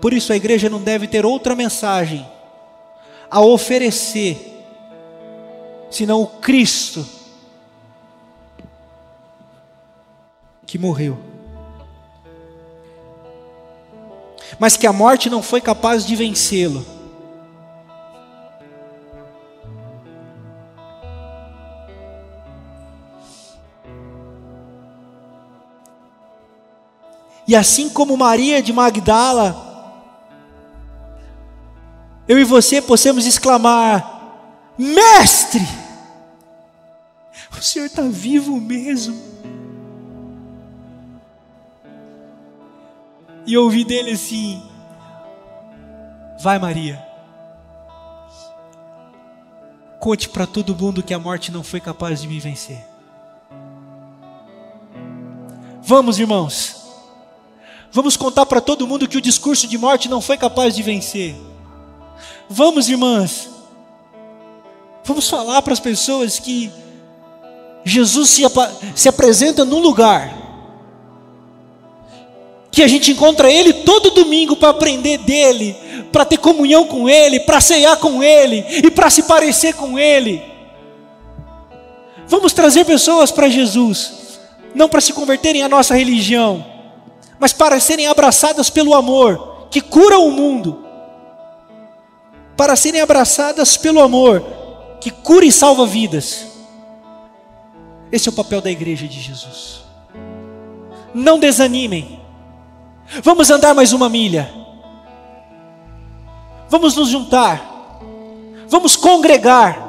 Por 0.02 0.12
isso 0.12 0.34
a 0.34 0.36
igreja 0.36 0.72
não 0.72 0.82
deve 0.82 1.06
ter 1.06 1.24
outra 1.24 1.56
mensagem 1.56 2.26
a 3.30 3.42
oferecer, 3.42 4.60
senão 5.92 6.24
o 6.24 6.26
Cristo 6.26 7.06
que 10.76 10.80
morreu. 10.80 11.18
Mas 14.60 14.76
que 14.76 14.86
a 14.86 14.92
morte 14.92 15.30
não 15.30 15.42
foi 15.42 15.62
capaz 15.62 16.06
de 16.06 16.18
vencê-lo. 16.18 16.86
E 27.48 27.56
assim 27.56 27.88
como 27.88 28.18
Maria 28.18 28.62
de 28.62 28.74
Magdala, 28.74 29.56
eu 32.28 32.38
e 32.38 32.44
você 32.44 32.82
possamos 32.82 33.26
exclamar: 33.26 34.44
Mestre, 34.78 35.66
o 37.58 37.62
Senhor 37.62 37.86
está 37.86 38.02
vivo 38.02 38.60
mesmo. 38.60 39.35
E 43.46 43.58
ouvi 43.58 43.84
dele 43.84 44.12
assim: 44.12 44.62
Vai, 46.40 46.60
Maria, 46.60 47.04
conte 50.00 50.30
para 50.30 50.46
todo 50.46 50.76
mundo 50.76 51.04
que 51.04 51.14
a 51.14 51.20
morte 51.20 51.52
não 51.52 51.64
foi 51.64 51.80
capaz 51.80 52.22
de 52.22 52.28
me 52.28 52.40
vencer. 52.40 52.86
Vamos, 55.82 56.18
irmãos, 56.20 56.76
vamos 57.92 58.18
contar 58.18 58.46
para 58.46 58.60
todo 58.60 58.88
mundo 58.88 59.08
que 59.08 59.18
o 59.18 59.22
discurso 59.22 59.68
de 59.68 59.78
morte 59.78 60.10
não 60.10 60.20
foi 60.22 60.38
capaz 60.38 60.76
de 60.76 60.82
vencer. 60.82 61.36
Vamos, 62.50 62.90
irmãs, 62.90 63.50
vamos 65.04 65.30
falar 65.30 65.62
para 65.62 65.74
as 65.74 65.80
pessoas 65.80 66.40
que 66.40 66.72
Jesus 67.84 68.30
se, 68.30 68.44
se 68.96 69.08
apresenta 69.08 69.64
num 69.64 69.80
lugar 69.80 70.45
que 72.76 72.84
a 72.84 72.90
gente 72.90 73.14
encontra 73.14 73.50
Ele 73.50 73.72
todo 73.72 74.12
domingo 74.12 74.54
para 74.58 74.68
aprender 74.68 75.20
dele, 75.20 75.78
para 76.12 76.26
ter 76.26 76.38
comunhão 76.38 76.86
com 76.86 77.08
Ele, 77.08 77.40
para 77.40 77.62
ceiar 77.62 77.96
com 77.96 78.22
Ele 78.22 78.66
e 78.86 78.92
para 78.92 79.10
se 79.10 79.24
parecer 79.24 79.74
com 79.76 79.98
Ele. 79.98 80.44
Vamos 82.28 82.52
trazer 82.52 82.84
pessoas 82.84 83.32
para 83.32 83.48
Jesus, 83.48 84.40
não 84.74 84.90
para 84.90 85.00
se 85.00 85.14
converterem 85.14 85.64
à 85.64 85.70
nossa 85.70 85.96
religião, 85.96 86.66
mas 87.40 87.54
para 87.54 87.80
serem 87.80 88.08
abraçadas 88.08 88.70
pelo 88.70 88.94
amor 88.94 89.68
que 89.72 89.80
cura 89.80 90.20
o 90.20 90.30
mundo, 90.30 90.86
para 92.58 92.76
serem 92.76 93.00
abraçadas 93.00 93.78
pelo 93.78 94.02
amor 94.02 94.44
que 95.00 95.12
cura 95.12 95.46
e 95.46 95.52
salva 95.52 95.86
vidas. 95.86 96.46
Esse 98.12 98.28
é 98.28 98.32
o 98.34 98.36
papel 98.36 98.60
da 98.60 98.70
igreja 98.70 99.08
de 99.08 99.22
Jesus. 99.22 99.80
Não 101.14 101.40
desanimem. 101.40 102.15
Vamos 103.24 103.50
andar 103.50 103.74
mais 103.74 103.94
uma 103.94 104.10
milha. 104.10 104.52
Vamos 106.70 106.96
nos 106.96 107.10
juntar. 107.10 108.00
Vamos 108.68 108.96
congregar. 108.96 109.86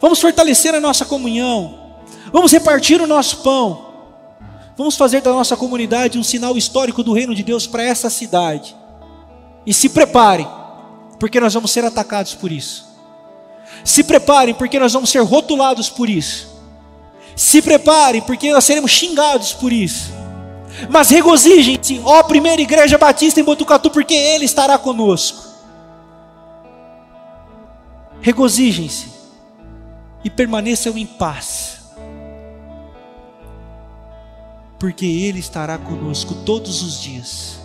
Vamos 0.00 0.20
fortalecer 0.20 0.74
a 0.74 0.80
nossa 0.80 1.04
comunhão. 1.04 1.78
Vamos 2.32 2.52
repartir 2.52 3.00
o 3.00 3.06
nosso 3.06 3.38
pão. 3.38 3.86
Vamos 4.76 4.96
fazer 4.96 5.20
da 5.20 5.32
nossa 5.32 5.56
comunidade 5.56 6.18
um 6.18 6.22
sinal 6.22 6.56
histórico 6.56 7.02
do 7.02 7.12
reino 7.12 7.34
de 7.34 7.42
Deus 7.42 7.66
para 7.66 7.82
essa 7.82 8.08
cidade. 8.08 8.76
E 9.66 9.74
se 9.74 9.88
preparem, 9.88 10.48
porque 11.18 11.40
nós 11.40 11.54
vamos 11.54 11.70
ser 11.72 11.84
atacados 11.84 12.34
por 12.34 12.52
isso. 12.52 12.86
Se 13.84 14.04
preparem, 14.04 14.54
porque 14.54 14.78
nós 14.78 14.92
vamos 14.92 15.10
ser 15.10 15.22
rotulados 15.22 15.88
por 15.90 16.08
isso. 16.08 16.48
Se 17.34 17.60
preparem, 17.62 18.20
porque 18.22 18.52
nós 18.52 18.64
seremos 18.64 18.90
xingados 18.90 19.52
por 19.52 19.72
isso. 19.72 20.17
Mas 20.88 21.10
regozijem-se, 21.10 22.00
ó 22.04 22.22
primeira 22.22 22.62
igreja 22.62 22.96
batista 22.98 23.40
em 23.40 23.44
Botucatu, 23.44 23.90
porque 23.90 24.14
Ele 24.14 24.44
estará 24.44 24.78
conosco. 24.78 25.46
Regozijem-se 28.20 29.12
e 30.24 30.30
permaneçam 30.30 30.98
em 30.98 31.06
paz, 31.06 31.80
porque 34.78 35.06
Ele 35.06 35.38
estará 35.38 35.78
conosco 35.78 36.34
todos 36.44 36.82
os 36.82 37.00
dias, 37.00 37.60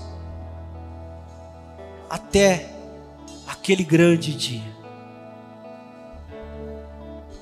até 2.09 2.69
aquele 3.47 3.83
grande 3.83 4.33
dia. 4.33 4.73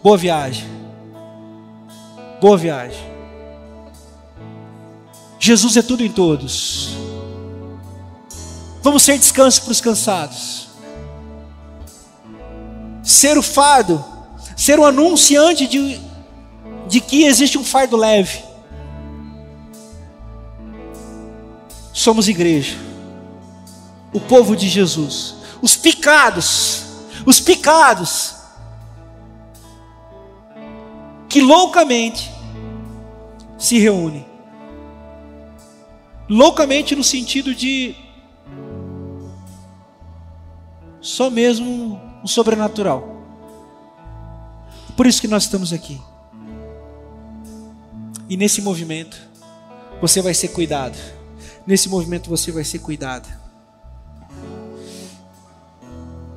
Boa 0.01 0.17
viagem. 0.17 0.67
Boa 2.41 2.57
viagem. 2.57 3.10
Jesus 5.43 5.75
é 5.75 5.81
tudo 5.81 6.05
em 6.05 6.11
todos. 6.11 6.89
Vamos 8.83 9.01
ser 9.01 9.17
descanso 9.17 9.63
para 9.63 9.71
os 9.71 9.81
cansados. 9.81 10.67
Ser 13.01 13.39
o 13.39 13.41
fardo, 13.41 14.05
ser 14.55 14.77
o 14.79 14.85
anunciante 14.85 15.65
de, 15.65 15.99
de 16.87 17.01
que 17.01 17.23
existe 17.23 17.57
um 17.57 17.63
fardo 17.63 17.97
leve. 17.97 18.43
Somos 21.91 22.27
igreja, 22.27 22.77
o 24.13 24.19
povo 24.19 24.55
de 24.55 24.69
Jesus, 24.69 25.35
os 25.59 25.75
picados, 25.75 26.83
os 27.25 27.39
picados, 27.39 28.35
que 31.27 31.41
loucamente 31.41 32.31
se 33.57 33.79
reúne. 33.79 34.30
Loucamente 36.31 36.95
no 36.95 37.03
sentido 37.03 37.53
de 37.53 37.93
só 41.01 41.29
mesmo 41.29 41.99
o 42.23 42.27
sobrenatural. 42.27 43.21
Por 44.95 45.05
isso 45.05 45.19
que 45.19 45.27
nós 45.27 45.43
estamos 45.43 45.73
aqui. 45.73 45.99
E 48.29 48.37
nesse 48.37 48.61
movimento 48.61 49.17
você 49.99 50.21
vai 50.21 50.33
ser 50.33 50.47
cuidado. 50.47 50.97
Nesse 51.67 51.89
movimento 51.89 52.29
você 52.29 52.49
vai 52.49 52.63
ser 52.63 52.79
cuidado. 52.79 53.27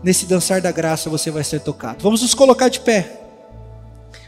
Nesse 0.03 0.27
dançar 0.27 0.61
da 0.61 0.73
graça 0.73 1.09
você 1.09 1.31
vai 1.31 1.45
ser 1.45 1.61
tocado. 1.61 2.03
Vamos 2.03 2.21
nos 2.21 2.35
colocar 2.35 2.69
de 2.69 2.81
pé. 2.81 3.21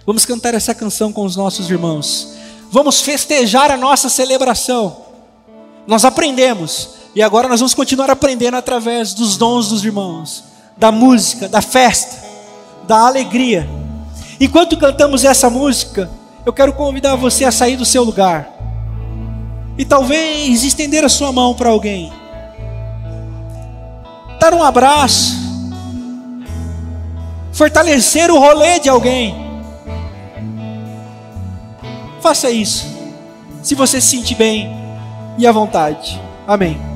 Vamos 0.07 0.25
cantar 0.25 0.55
essa 0.55 0.73
canção 0.73 1.13
com 1.13 1.25
os 1.25 1.35
nossos 1.35 1.69
irmãos. 1.69 2.35
Vamos 2.71 3.01
festejar 3.01 3.73
a 3.73 3.77
nossa 3.77 4.09
celebração. 4.09 5.06
Nós 5.87 6.05
aprendemos 6.05 6.91
e 7.15 7.23
agora 7.23 7.49
nós 7.49 7.61
vamos 7.61 7.75
continuar 7.75 8.11
aprendendo 8.11 8.57
através 8.57 9.15
dos 9.15 9.37
dons 9.37 9.69
dos 9.69 9.85
irmãos, 9.85 10.45
da 10.77 10.91
música, 10.91 11.49
da 11.49 11.63
festa, 11.63 12.23
da 12.87 13.07
alegria. 13.07 13.69
Enquanto 14.41 14.77
cantamos 14.77 15.25
essa 15.25 15.49
música, 15.49 16.11
eu 16.45 16.53
quero 16.53 16.73
convidar 16.73 17.15
você 17.17 17.45
a 17.45 17.53
sair 17.53 17.77
do 17.77 17.85
seu 17.85 18.03
lugar 18.03 18.53
e 19.79 19.85
talvez 19.85 20.65
estender 20.65 21.05
a 21.05 21.09
sua 21.09 21.33
mão 21.33 21.55
para 21.55 21.71
alguém, 21.71 22.13
dar 24.41 24.53
um 24.53 24.63
abraço, 24.63 25.35
fortalecer 27.53 28.31
o 28.31 28.39
rolê 28.39 28.81
de 28.81 28.89
alguém. 28.89 29.35
Faça 32.21 32.51
isso. 32.51 32.87
Se 33.63 33.75
você 33.75 34.01
se 34.01 34.09
sentir 34.09 34.35
bem 34.35 34.76
e 35.39 35.47
à 35.47 35.53
vontade. 35.53 36.21
Amém. 36.47 36.96